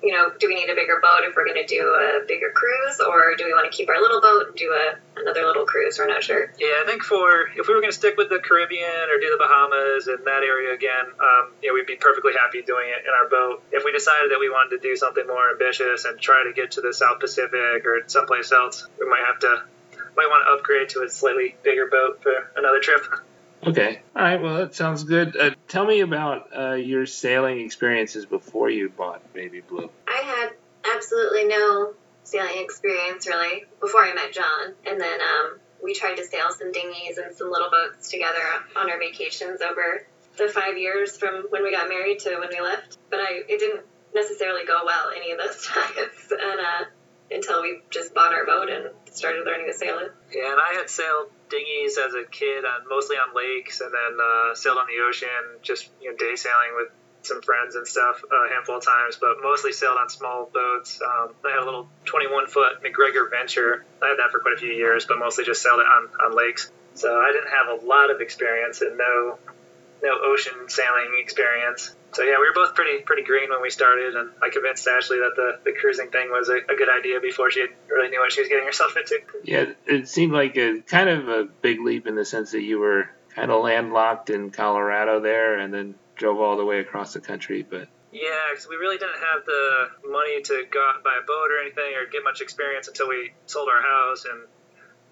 you 0.03 0.13
know, 0.13 0.31
do 0.39 0.49
we 0.49 0.55
need 0.55 0.69
a 0.69 0.75
bigger 0.75 1.01
boat 1.01 1.25
if 1.25 1.35
we're 1.35 1.47
going 1.47 1.61
to 1.61 1.67
do 1.67 1.81
a 1.81 2.27
bigger 2.27 2.53
cruise, 2.53 3.01
or 3.01 3.35
do 3.37 3.45
we 3.45 3.53
want 3.53 3.71
to 3.71 3.75
keep 3.75 3.89
our 3.89 4.01
little 4.01 4.21
boat 4.21 4.49
and 4.49 4.57
do 4.57 4.69
a, 4.69 5.21
another 5.21 5.47
little 5.47 5.65
cruise? 5.65 5.99
We're 5.99 6.07
not 6.07 6.23
sure. 6.23 6.53
Yeah, 6.59 6.83
I 6.83 6.85
think 6.87 7.03
for 7.03 7.49
if 7.57 7.67
we 7.67 7.75
were 7.75 7.81
going 7.81 7.93
to 7.93 7.97
stick 7.97 8.17
with 8.17 8.29
the 8.29 8.39
Caribbean 8.39 9.09
or 9.09 9.19
do 9.19 9.33
the 9.33 9.41
Bahamas 9.41 10.07
and 10.07 10.25
that 10.27 10.43
area 10.45 10.75
again, 10.75 11.09
um, 11.19 11.53
know, 11.63 11.73
we'd 11.73 11.87
be 11.87 11.97
perfectly 11.97 12.33
happy 12.37 12.61
doing 12.63 12.93
it 12.93 13.09
in 13.09 13.13
our 13.17 13.29
boat. 13.29 13.65
If 13.73 13.85
we 13.85 13.93
decided 13.93 14.31
that 14.31 14.39
we 14.39 14.51
wanted 14.51 14.77
to 14.77 14.83
do 14.83 14.95
something 14.97 15.27
more 15.27 15.51
ambitious 15.51 16.05
and 16.05 16.21
try 16.21 16.45
to 16.45 16.53
get 16.53 16.73
to 16.73 16.83
the 16.83 16.93
South 16.93 17.21
Pacific 17.21 17.87
or 17.87 18.05
someplace 18.07 18.53
else, 18.53 18.87
we 19.01 19.09
might 19.09 19.25
have 19.27 19.39
to 19.41 19.65
might 20.17 20.29
want 20.29 20.47
to 20.47 20.53
upgrade 20.53 20.89
to 20.91 21.03
a 21.03 21.11
slightly 21.11 21.57
bigger 21.63 21.89
boat 21.89 22.23
for 22.23 22.51
another 22.57 22.81
trip. 22.81 23.03
Okay. 23.67 24.03
All 24.15 24.23
right. 24.23 24.41
Well, 24.41 24.59
that 24.59 24.75
sounds 24.75 25.05
good. 25.05 25.37
Uh, 25.37 25.51
tell 25.69 25.87
me 25.87 26.01
about 26.01 26.49
uh, 26.57 26.73
your 26.73 27.07
sailing 27.07 27.61
experiences 27.61 28.27
before 28.27 28.69
you 28.69 28.91
bought 28.91 29.33
Baby 29.33 29.61
Blue. 29.61 29.91
I 30.07 30.23
had 30.23 30.95
absolutely 30.95 31.45
no 31.45 31.95
sailing 32.25 32.63
experience 32.63 33.27
really 33.27 33.65
before 33.81 34.05
I 34.05 34.15
met 34.15 34.33
John, 34.33 34.75
and 34.87 35.01
then 35.01 35.21
um, 35.21 35.59
we 35.83 35.95
tried 35.95 36.17
to 36.17 36.25
sail 36.25 36.51
some 36.51 36.73
dinghies 36.73 37.17
and 37.19 37.35
some 37.35 37.51
little 37.51 37.71
boats 37.71 38.11
together 38.11 38.43
on 38.77 38.91
our 38.91 38.99
vacations 38.99 39.61
over 39.61 40.07
the 40.37 40.49
five 40.49 40.77
years 40.77 41.17
from 41.17 41.47
when 41.51 41.63
we 41.63 41.71
got 41.71 41.89
married 41.89 42.19
to 42.21 42.37
when 42.39 42.49
we 42.51 42.61
left. 42.61 42.99
But 43.11 43.21
I 43.21 43.43
it 43.49 43.59
didn't 43.61 43.85
necessarily 44.15 44.67
go 44.67 44.83
well 44.85 45.11
any 45.17 45.33
of 45.33 45.39
those 45.39 45.65
times, 45.67 46.31
and 46.31 46.61
uh, 46.61 46.85
until 47.31 47.63
we 47.63 47.81
just 47.91 48.15
bought 48.15 48.35
our 48.35 48.45
boat 48.45 48.69
and 48.69 48.91
started 49.15 49.47
learning 49.47 49.67
to 49.67 49.75
sail 49.75 49.99
it. 49.99 50.13
Yeah, 50.33 50.53
and 50.53 50.61
I 50.61 50.75
had 50.75 50.91
sailed 50.91 51.31
dinghies 51.49 51.97
as 51.99 52.15
a 52.15 52.25
kid, 52.31 52.65
on 52.65 52.89
mostly 52.89 53.17
on 53.17 53.35
lakes, 53.35 53.81
and 53.81 53.93
then 53.93 54.19
uh, 54.21 54.55
sailed 54.55 54.79
on 54.79 54.87
the 54.87 55.03
ocean, 55.09 55.59
just 55.63 55.89
you 56.01 56.11
know, 56.11 56.17
day 56.17 56.37
sailing 56.37 56.75
with 56.77 56.89
some 57.23 57.41
friends 57.41 57.75
and 57.75 57.87
stuff 57.87 58.23
a 58.23 58.53
handful 58.53 58.77
of 58.77 58.85
times, 58.85 59.17
but 59.17 59.37
mostly 59.43 59.73
sailed 59.73 59.97
on 59.99 60.09
small 60.11 60.51
boats. 60.53 61.01
Um, 61.01 61.35
I 61.45 61.51
had 61.51 61.61
a 61.61 61.65
little 61.65 61.89
21 62.05 62.49
foot 62.49 62.83
MacGregor 62.83 63.29
Venture. 63.31 63.85
I 64.03 64.09
had 64.09 64.19
that 64.19 64.31
for 64.31 64.41
quite 64.41 64.55
a 64.55 64.59
few 64.59 64.73
years, 64.73 65.07
but 65.07 65.19
mostly 65.19 65.45
just 65.45 65.63
sailed 65.63 65.81
it 65.81 65.87
on, 65.87 66.09
on 66.23 66.37
lakes. 66.37 66.71
So 66.95 67.19
I 67.19 67.33
didn't 67.33 67.51
have 67.51 67.83
a 67.83 67.87
lot 67.87 68.11
of 68.11 68.21
experience 68.21 68.81
and 68.83 68.99
no 68.99 69.39
no 70.03 70.19
ocean 70.23 70.69
sailing 70.69 71.17
experience. 71.19 71.95
So 72.15 72.23
yeah, 72.23 72.39
we 72.39 72.47
were 72.47 72.55
both 72.55 72.75
pretty 72.75 73.03
pretty 73.03 73.23
green 73.23 73.51
when 73.51 73.61
we 73.61 73.71
started, 73.71 74.15
and 74.15 74.31
I 74.41 74.49
convinced 74.51 74.87
Ashley 74.87 75.19
that 75.19 75.33
the, 75.35 75.59
the 75.65 75.77
cruising 75.77 76.11
thing 76.11 76.31
was 76.31 76.49
a, 76.49 76.57
a 76.57 76.77
good 76.77 76.89
idea 76.89 77.21
before 77.21 77.51
she 77.51 77.67
really 77.89 78.09
knew 78.09 78.21
what 78.21 78.31
she 78.31 78.41
was 78.41 78.49
getting 78.49 78.65
herself 78.65 78.97
into. 78.97 79.19
Yeah, 79.43 79.73
it 79.87 80.09
seemed 80.09 80.33
like 80.33 80.57
a 80.57 80.81
kind 80.81 81.09
of 81.09 81.29
a 81.29 81.45
big 81.45 81.81
leap 81.81 82.07
in 82.07 82.15
the 82.15 82.25
sense 82.25 82.53
that 82.53 82.63
you 82.63 82.79
were 82.79 83.11
kind 83.35 83.51
of 83.51 83.63
landlocked 83.63 84.31
in 84.31 84.51
Colorado 84.51 85.21
there, 85.21 85.59
and 85.59 85.75
then 85.75 85.97
drove 86.15 86.41
all 86.41 86.57
the 86.57 86.65
way 86.65 86.79
across 86.79 87.13
the 87.13 87.21
country. 87.21 87.67
But 87.69 87.89
Yeah, 88.13 88.31
because 88.51 88.69
we 88.69 88.77
really 88.77 88.99
didn't 88.99 89.19
have 89.19 89.45
the 89.45 89.89
money 90.09 90.41
to 90.43 90.65
go 90.71 90.87
out 90.89 90.97
and 90.97 91.05
buy 91.05 91.19
a 91.21 91.27
boat 91.27 91.51
or 91.51 91.61
anything 91.61 91.97
or 91.97 92.07
get 92.07 92.23
much 92.23 92.41
experience 92.41 92.87
until 92.87 93.09
we 93.09 93.33
sold 93.47 93.69
our 93.69 93.83
house. 93.83 94.25
And 94.25 94.47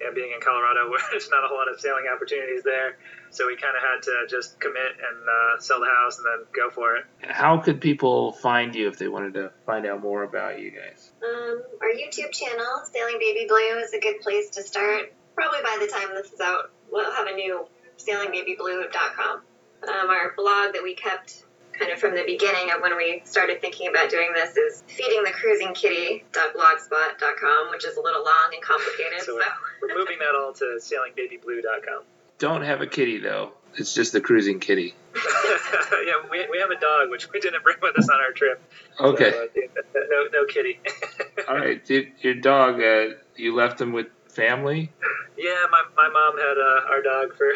yeah, 0.01 0.09
being 0.15 0.33
in 0.35 0.41
Colorado, 0.41 0.91
where 0.91 1.01
there's 1.11 1.31
not 1.31 1.45
a 1.45 1.49
whole 1.49 1.59
lot 1.59 1.71
of 1.73 1.81
sailing 1.81 2.05
opportunities 2.13 2.63
there, 2.65 2.97
so 3.31 3.47
we 3.47 3.57
kind 3.57 3.75
of 3.77 3.83
had 3.83 4.03
to 4.03 4.27
just 4.29 4.59
commit 4.61 4.93
and 4.99 5.19
uh, 5.23 5.61
sell 5.61 5.81
the 5.81 5.87
house 5.87 6.19
and 6.19 6.27
then 6.27 6.47
go 6.55 6.71
for 6.71 6.97
it. 6.97 7.05
how 7.23 7.59
could 7.59 7.81
people 7.81 8.33
find 8.33 8.75
you 8.75 8.89
if 8.89 8.99
they 8.99 9.09
wanted 9.09 9.35
to 9.35 9.53
find 9.67 9.87
out 9.87 10.01
more 10.01 10.23
about 10.23 10.61
you 10.61 10.71
guys? 10.71 11.13
Um, 11.23 11.63
our 11.81 11.89
YouTube 11.89 12.33
channel, 12.33 12.83
Sailing 12.93 13.19
Baby 13.19 13.47
Blue, 13.49 13.79
is 13.79 13.93
a 13.93 14.01
good 14.01 14.21
place 14.21 14.51
to 14.51 14.63
start. 14.63 15.13
Probably 15.35 15.61
by 15.63 15.79
the 15.81 15.87
time 15.87 16.15
this 16.15 16.33
is 16.33 16.41
out, 16.41 16.71
we'll 16.91 17.11
have 17.13 17.27
a 17.27 17.35
new 17.35 17.67
sailingbabyblue.com. 17.99 19.43
Um, 19.83 20.11
our 20.11 20.35
blog 20.37 20.75
that 20.75 20.83
we 20.83 20.95
kept 20.95 21.45
kind 21.79 21.91
of 21.91 21.99
from 21.99 22.15
the 22.15 22.23
beginning 22.25 22.71
of 22.75 22.81
when 22.81 22.97
we 22.97 23.21
started 23.25 23.61
thinking 23.61 23.89
about 23.89 24.09
doing 24.11 24.33
this 24.35 24.57
is 24.57 24.83
feedingthecruisingkitty.blogspot.com, 24.89 27.71
which 27.71 27.85
is 27.85 27.97
a 27.97 28.01
little 28.01 28.25
long 28.25 28.51
and 28.53 28.63
complicated. 28.63 29.21
So 29.21 29.33
so 29.33 29.37
we're, 29.37 29.45
we're 29.89 29.95
moving 29.99 30.19
that 30.19 30.35
all 30.35 30.53
to 30.55 30.79
sailingbabyblue.com. 30.81 32.03
Don't 32.39 32.63
have 32.63 32.81
a 32.81 32.87
kitty 32.87 33.19
though. 33.19 33.53
It's 33.77 33.95
just 33.95 34.13
the 34.13 34.21
cruising 34.21 34.61
kitty. 34.61 34.95
yeah, 35.15 36.23
we, 36.31 36.47
we 36.51 36.59
have 36.59 36.71
a 36.71 36.79
dog, 36.79 37.11
which 37.11 37.31
we 37.33 37.41
didn't 37.41 37.63
bring 37.63 37.79
with 37.81 37.99
us 37.99 38.09
on 38.09 38.21
our 38.21 38.33
trip. 38.33 38.63
Okay. 39.01 39.31
So, 39.31 39.45
uh, 39.45 40.01
no, 40.11 40.27
no 40.33 40.45
kitty. 40.47 40.81
All 41.49 41.57
right. 41.57 41.83
Did 41.85 42.09
your 42.21 42.35
dog? 42.35 42.83
Uh, 42.83 43.15
you 43.37 43.55
left 43.55 43.81
him 43.81 43.93
with 43.93 44.09
family? 44.29 44.91
Yeah, 45.39 45.67
my, 45.71 45.85
my 45.97 46.09
mom 46.09 46.37
had 46.37 46.59
uh, 46.59 46.91
our 46.91 47.01
dog 47.03 47.37
for 47.37 47.53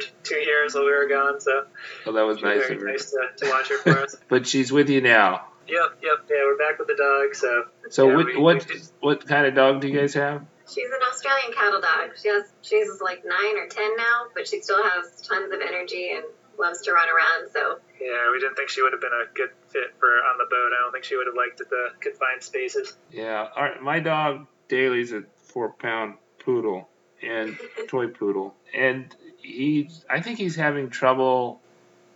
for 0.00 0.06
two 0.22 0.36
years 0.36 0.74
while 0.74 0.84
we 0.84 0.90
were 0.90 1.08
gone, 1.08 1.40
so 1.40 1.64
Oh, 2.06 2.12
that 2.12 2.22
was 2.22 2.38
it 2.38 2.42
was 2.44 2.56
nice 2.56 2.60
very 2.66 2.76
of 2.76 2.80
her. 2.82 2.88
nice 2.88 3.10
to, 3.10 3.28
to 3.44 3.50
watch 3.50 3.68
her 3.68 3.78
for 3.78 3.98
us. 3.98 4.16
But 4.28 4.46
she's 4.46 4.72
with 4.72 4.88
you 4.88 5.00
now. 5.00 5.46
yep, 5.68 5.98
yep, 6.02 6.18
yeah, 6.30 6.36
we're 6.44 6.56
back 6.58 6.78
with 6.78 6.88
the 6.88 6.96
dog, 6.96 7.34
so 7.34 7.64
So 7.90 8.08
Yeah, 8.08 8.16
what 8.16 8.26
we- 8.26 8.36
what 8.38 8.66
we- 8.68 8.80
what 9.00 9.26
kind 9.26 9.46
of 9.46 9.54
dog 9.54 9.80
do 9.80 9.88
you 9.88 9.98
guys 9.98 10.14
have? 10.14 10.44
she's 10.68 10.86
an 10.86 11.00
Australian 11.12 11.52
cattle 11.52 11.80
dog. 11.80 12.10
She 12.20 12.28
has 12.28 12.44
she's 12.62 13.00
like 13.02 13.24
nine 13.24 13.58
or 13.58 13.66
ten 13.68 13.96
now, 13.96 14.26
but 14.34 14.46
she 14.48 14.60
still 14.62 14.82
has 14.82 15.20
tons 15.20 15.52
of 15.52 15.60
energy 15.60 16.12
and 16.14 16.24
loves 16.58 16.82
to 16.82 16.92
run 16.92 17.08
around. 17.08 17.50
So 17.52 17.78
yeah, 18.00 18.30
we 18.32 18.38
didn't 18.38 18.54
think 18.54 18.68
she 18.70 18.80
would 18.82 18.92
have 18.92 19.00
been 19.00 19.12
a 19.12 19.26
good 19.34 19.50
fit 19.68 19.92
for 19.98 20.06
on 20.08 20.38
the 20.38 20.44
boat. 20.48 20.70
I 20.76 20.82
don't 20.82 20.92
think 20.92 21.04
she 21.04 21.16
would 21.16 21.26
have 21.26 21.34
liked 21.36 21.58
the 21.58 21.88
confined 22.00 22.42
spaces. 22.42 22.96
Yeah. 23.10 23.48
All 23.54 23.62
right. 23.64 23.82
My 23.82 24.00
dog 24.00 24.46
Daly's 24.68 25.12
a 25.12 25.24
four 25.44 25.72
pound 25.72 26.14
poodle 26.38 26.88
and 27.22 27.58
toy 27.88 28.08
poodle, 28.08 28.54
and 28.74 29.14
he 29.38 29.90
I 30.08 30.20
think 30.20 30.38
he's 30.38 30.56
having 30.56 30.90
trouble 30.90 31.60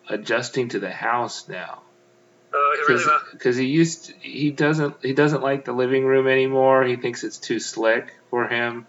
adjusting 0.09 0.69
to 0.71 0.79
the 0.79 0.91
house 0.91 1.49
now. 1.49 1.83
Uh, 2.53 2.57
oh, 2.57 2.77
it 2.79 2.89
really 2.89 3.05
because 3.33 3.57
he 3.57 3.67
used 3.67 4.13
he 4.21 4.51
doesn't 4.51 4.97
he 5.03 5.13
doesn't 5.13 5.43
like 5.43 5.65
the 5.65 5.73
living 5.73 6.05
room 6.05 6.27
anymore. 6.27 6.85
He 6.85 6.97
thinks 6.97 7.25
it's 7.25 7.39
too 7.39 7.61
slick 7.61 8.15
for 8.31 8.49
him. 8.49 8.87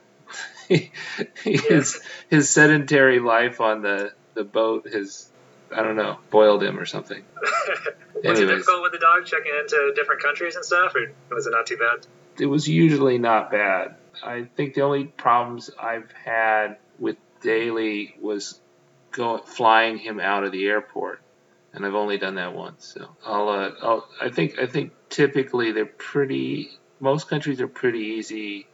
his 1.44 2.00
his 2.30 2.50
sedentary 2.50 3.20
life 3.20 3.62
on 3.62 3.82
the 3.82 4.12
the 4.34 4.44
boat 4.44 4.88
has 4.92 5.30
I 5.76 5.82
don't 5.84 5.96
know 5.96 6.18
boiled 6.30 6.64
him 6.64 6.80
or 6.80 6.86
something. 6.86 7.24
Was 8.24 8.40
it 8.40 8.48
difficult 8.48 8.82
with 8.82 8.92
the 8.94 9.00
dog 9.00 9.26
checking 9.26 9.52
into 9.60 9.94
different 9.96 10.24
countries 10.24 10.56
and 10.56 10.66
stuff, 10.66 10.96
or 10.96 11.12
was 11.30 11.46
it 11.46 11.52
not 11.52 11.68
too 11.68 11.78
bad? 11.78 12.08
it 12.40 12.46
was 12.46 12.68
usually 12.68 13.18
not 13.18 13.52
bad. 13.52 13.96
I 14.24 14.44
think 14.56 14.74
the 14.74 14.82
only 14.82 15.06
problems 15.06 15.70
I've 15.80 16.12
had 16.12 16.78
with 17.00 17.18
Daly 17.42 18.16
was 18.22 18.60
go 19.12 19.38
flying 19.38 19.98
him 19.98 20.20
out 20.20 20.44
of 20.44 20.52
the 20.52 20.68
airport, 20.68 21.22
and 21.74 21.86
I've 21.86 21.96
only 21.96 22.18
done 22.18 22.36
that 22.36 22.54
once. 22.54 22.86
So 22.86 23.08
I'll, 23.26 23.50
uh, 23.50 23.72
I'll 23.82 24.10
I 24.22 24.30
think 24.30 24.60
I 24.60 24.68
think 24.68 24.94
typically 25.10 25.72
they're 25.72 25.86
pretty. 25.86 26.72
Most 27.00 27.30
countries 27.30 27.62
are 27.62 27.68
pretty 27.68 28.00
easy 28.00 28.68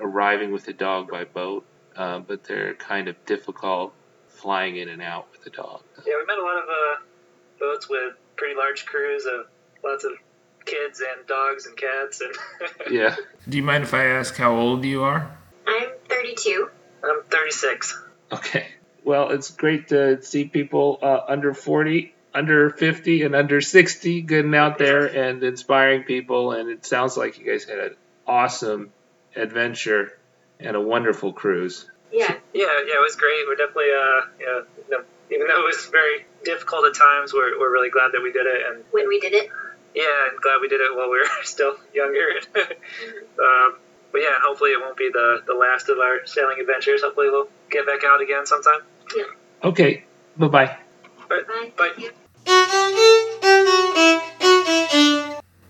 arriving 0.00 0.52
with 0.52 0.64
the 0.64 0.72
dog 0.72 1.10
by 1.10 1.24
boat, 1.24 1.66
uh, 1.96 2.18
but 2.20 2.44
they're 2.44 2.74
kind 2.74 3.08
of 3.08 3.24
difficult 3.26 3.92
flying 4.28 4.76
in 4.76 4.88
and 4.88 5.02
out 5.02 5.26
with 5.32 5.44
the 5.44 5.50
dog. 5.50 5.82
Yeah, 6.06 6.14
we 6.18 6.26
met 6.26 6.38
a 6.38 6.42
lot 6.42 6.56
of 6.56 6.64
uh, 6.64 7.00
boats 7.60 7.88
with 7.88 8.14
pretty 8.36 8.54
large 8.56 8.86
crews 8.86 9.26
of 9.26 9.46
lots 9.84 10.04
of 10.04 10.12
kids 10.64 11.00
and 11.00 11.26
dogs 11.26 11.66
and 11.66 11.76
cats, 11.76 12.20
and 12.20 12.34
Yeah. 12.90 13.16
Do 13.48 13.56
you 13.56 13.62
mind 13.62 13.84
if 13.84 13.94
I 13.94 14.06
ask 14.06 14.36
how 14.36 14.54
old 14.54 14.84
you 14.84 15.02
are? 15.02 15.36
I'm 15.66 15.88
32. 16.08 16.70
I'm 17.04 17.22
36. 17.24 17.98
Okay. 18.32 18.66
Well, 19.04 19.30
it's 19.30 19.50
great 19.50 19.88
to 19.88 20.22
see 20.22 20.44
people 20.44 20.98
uh, 21.02 21.20
under 21.28 21.54
40, 21.54 22.14
under 22.32 22.70
50, 22.70 23.22
and 23.24 23.34
under 23.34 23.60
60 23.60 24.22
getting 24.22 24.54
out 24.54 24.78
there 24.78 25.06
and 25.06 25.42
inspiring 25.42 26.04
people. 26.04 26.52
And 26.52 26.70
it 26.70 26.86
sounds 26.86 27.16
like 27.16 27.38
you 27.38 27.46
guys 27.50 27.64
had 27.64 27.78
an 27.78 27.96
awesome 28.26 28.92
adventure 29.34 30.16
and 30.60 30.76
a 30.76 30.80
wonderful 30.80 31.32
cruise. 31.32 31.88
Yeah, 32.12 32.30
Yeah, 32.52 32.66
yeah, 32.86 32.98
it 32.98 33.02
was 33.02 33.16
great. 33.16 33.46
We're 33.48 33.56
definitely, 33.56 33.90
uh, 33.90 34.20
you 34.38 34.64
know, 34.90 35.04
even 35.30 35.46
though 35.48 35.60
it 35.60 35.74
was 35.74 35.86
very 35.86 36.26
difficult 36.44 36.84
at 36.84 36.94
times, 36.94 37.32
we're, 37.32 37.58
we're 37.58 37.72
really 37.72 37.90
glad 37.90 38.12
that 38.12 38.22
we 38.22 38.32
did 38.32 38.46
it, 38.46 38.62
and 38.68 38.84
when 38.90 39.08
we 39.08 39.18
did 39.18 39.32
it. 39.32 39.48
Yeah, 39.94 40.28
and 40.30 40.40
glad 40.40 40.58
we 40.60 40.68
did 40.68 40.80
it 40.80 40.94
while 40.96 41.10
we 41.10 41.18
were 41.18 41.26
still 41.42 41.76
younger. 41.94 42.28
um, 42.56 43.78
but 44.12 44.20
yeah, 44.20 44.34
and 44.34 44.42
hopefully 44.44 44.70
it 44.70 44.80
won't 44.80 44.96
be 44.96 45.10
the, 45.12 45.42
the 45.46 45.54
last 45.54 45.88
of 45.88 45.98
our 45.98 46.26
sailing 46.26 46.60
adventures. 46.60 47.02
Hopefully 47.02 47.30
we'll 47.30 47.48
get 47.70 47.86
back 47.86 48.04
out 48.04 48.20
again 48.20 48.46
sometime. 48.46 48.80
Yeah. 49.16 49.24
Okay. 49.64 50.04
Bye 50.36 50.48
bye. 50.48 50.76
Bye. 51.28 51.42
Bye. 51.76 51.92
Bye. 51.96 52.10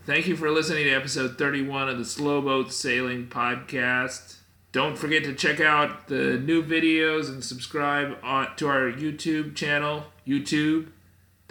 Thank 0.05 0.27
you 0.27 0.37
for 0.37 0.51
listening 0.51 0.85
to 0.85 0.91
episode 0.91 1.39
31 1.39 1.89
of 1.89 1.99
the 1.99 2.05
Slow 2.05 2.41
Boat 2.41 2.73
Sailing 2.73 3.29
Podcast. 3.29 4.39
Don't 4.73 4.99
forget 4.99 5.23
to 5.25 5.35
check 5.35 5.61
out 5.61 6.09
the 6.09 6.39
new 6.39 6.63
videos 6.63 7.29
and 7.29 7.45
subscribe 7.45 8.17
on, 8.23 8.57
to 8.57 8.67
our 8.67 8.91
YouTube 8.91 9.55
channel, 9.55 10.05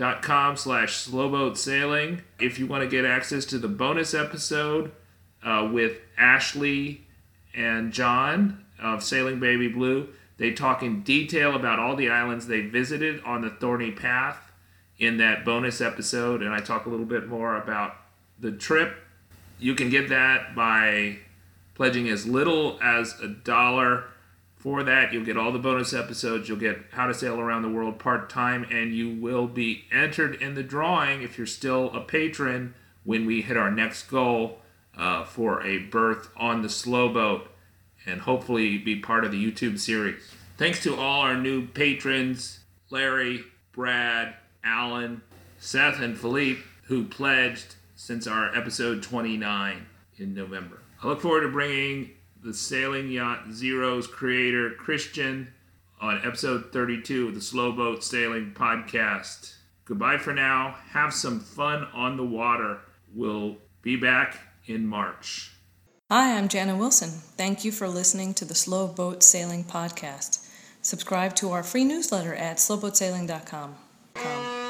youtube.com 0.02 0.58
slash 0.58 0.96
slowboat 0.96 1.58
sailing 1.58 2.22
If 2.40 2.60
you 2.60 2.68
want 2.68 2.84
to 2.84 2.90
get 2.90 3.06
access 3.06 3.46
to 3.46 3.58
the 3.58 3.68
bonus 3.68 4.14
episode 4.14 4.92
uh, 5.44 5.70
with 5.72 6.00
Ashley 6.18 7.06
and 7.56 7.92
John 7.92 8.66
of 8.82 9.04
Sailing 9.04 9.40
Baby 9.40 9.68
Blue, 9.68 10.10
they 10.38 10.52
talk 10.54 10.82
in 10.82 11.04
detail 11.04 11.56
about 11.56 11.80
all 11.80 11.96
the 11.96 12.10
islands 12.10 12.48
they 12.48 12.62
visited 12.62 13.22
on 13.24 13.42
the 13.42 13.50
Thorny 13.50 13.92
Path 13.92 14.52
in 14.98 15.18
that 15.18 15.46
bonus 15.46 15.82
episode, 15.82 16.42
and 16.42 16.54
I 16.54 16.60
talk 16.60 16.86
a 16.86 16.90
little 16.90 17.06
bit 17.06 17.28
more 17.28 17.58
about 17.58 17.96
the 18.40 18.52
trip. 18.52 18.96
You 19.60 19.76
can 19.76 19.90
get 19.90 20.10
that 20.10 20.56
by 20.56 21.18
pledging 21.76 22.10
as 22.10 22.26
little 22.26 22.80
as 22.82 23.20
a 23.20 23.28
dollar. 23.28 24.06
For 24.62 24.84
that, 24.84 25.12
you'll 25.12 25.26
get 25.26 25.38
all 25.38 25.52
the 25.52 25.58
bonus 25.58 25.92
episodes. 25.92 26.48
You'll 26.48 26.60
get 26.60 26.78
How 26.92 27.08
to 27.08 27.16
Sail 27.16 27.40
Around 27.40 27.64
the 27.64 27.70
World 27.70 27.98
part 27.98 28.30
time, 28.30 28.64
and 28.70 28.94
you 28.94 29.10
will 29.10 29.48
be 29.48 29.86
entered 29.92 30.36
in 30.36 30.54
the 30.54 30.62
drawing 30.62 31.24
if 31.24 31.36
you're 31.36 31.48
still 31.48 31.92
a 31.96 32.02
patron 32.02 32.76
when 33.04 33.26
we 33.26 33.42
hit 33.42 33.58
our 33.58 33.72
next 33.72 34.04
goal 34.04 34.60
uh, 34.96 35.24
for 35.24 35.64
a 35.66 35.80
berth 35.80 36.30
on 36.38 36.62
the 36.62 36.70
slow 36.70 37.10
boat 37.10 37.48
and 38.06 38.22
hopefully 38.22 38.78
be 38.78 38.98
part 38.98 39.26
of 39.26 39.32
the 39.32 39.44
YouTube 39.44 39.80
series. 39.80 40.22
Thanks 40.58 40.84
to 40.84 40.96
all 40.96 41.22
our 41.22 41.38
new 41.38 41.66
patrons 41.66 42.60
Larry, 42.92 43.44
Brad, 43.72 44.36
Alan, 44.64 45.24
Seth, 45.58 46.00
and 46.00 46.16
Philippe 46.16 46.62
who 46.84 47.06
pledged 47.06 47.76
since 47.96 48.28
our 48.28 48.56
episode 48.56 49.02
29 49.02 49.88
in 50.20 50.36
November. 50.36 50.82
I 51.02 51.08
look 51.08 51.22
forward 51.22 51.42
to 51.42 51.48
bringing 51.48 52.12
the 52.44 52.54
Sailing 52.54 53.12
Yacht 53.12 53.52
Zero's 53.52 54.08
creator, 54.08 54.72
Christian, 54.72 55.54
on 56.00 56.20
episode 56.26 56.72
32 56.74 57.30
of 57.30 57.36
the 57.36 57.42
Slow 57.42 57.72
Boat 57.72 58.04
Sailing 58.04 58.54
Podcast. 58.54 59.54
Goodbye 59.86 60.18
for 60.18 60.34
now. 60.34 60.76
Have 60.92 61.14
some 61.14 61.40
fun 61.40 61.88
on 61.94 62.18
the 62.18 62.26
water. 62.26 62.80
We'll 63.14 63.58
be 63.82 63.96
back 63.96 64.38
in 64.66 64.88
March. 64.88 65.52
Hi, 66.10 66.38
I'm 66.38 66.48
Jana 66.48 66.76
Wilson. 66.76 67.10
Thank 67.10 67.64
you 67.64 67.72
for 67.72 67.88
listening 67.88 68.34
to 68.36 68.46
the 68.46 68.56
Slow 68.56 68.88
Boat 68.88 69.24
Sailing 69.24 69.64
Podcast. 69.64 70.48
Subscribe 70.82 71.36
to 71.36 71.52
our 71.52 71.64
free 71.64 71.86
newsletter 71.86 72.34
at 72.34 72.58
slowboatsailing.com. 72.58 74.61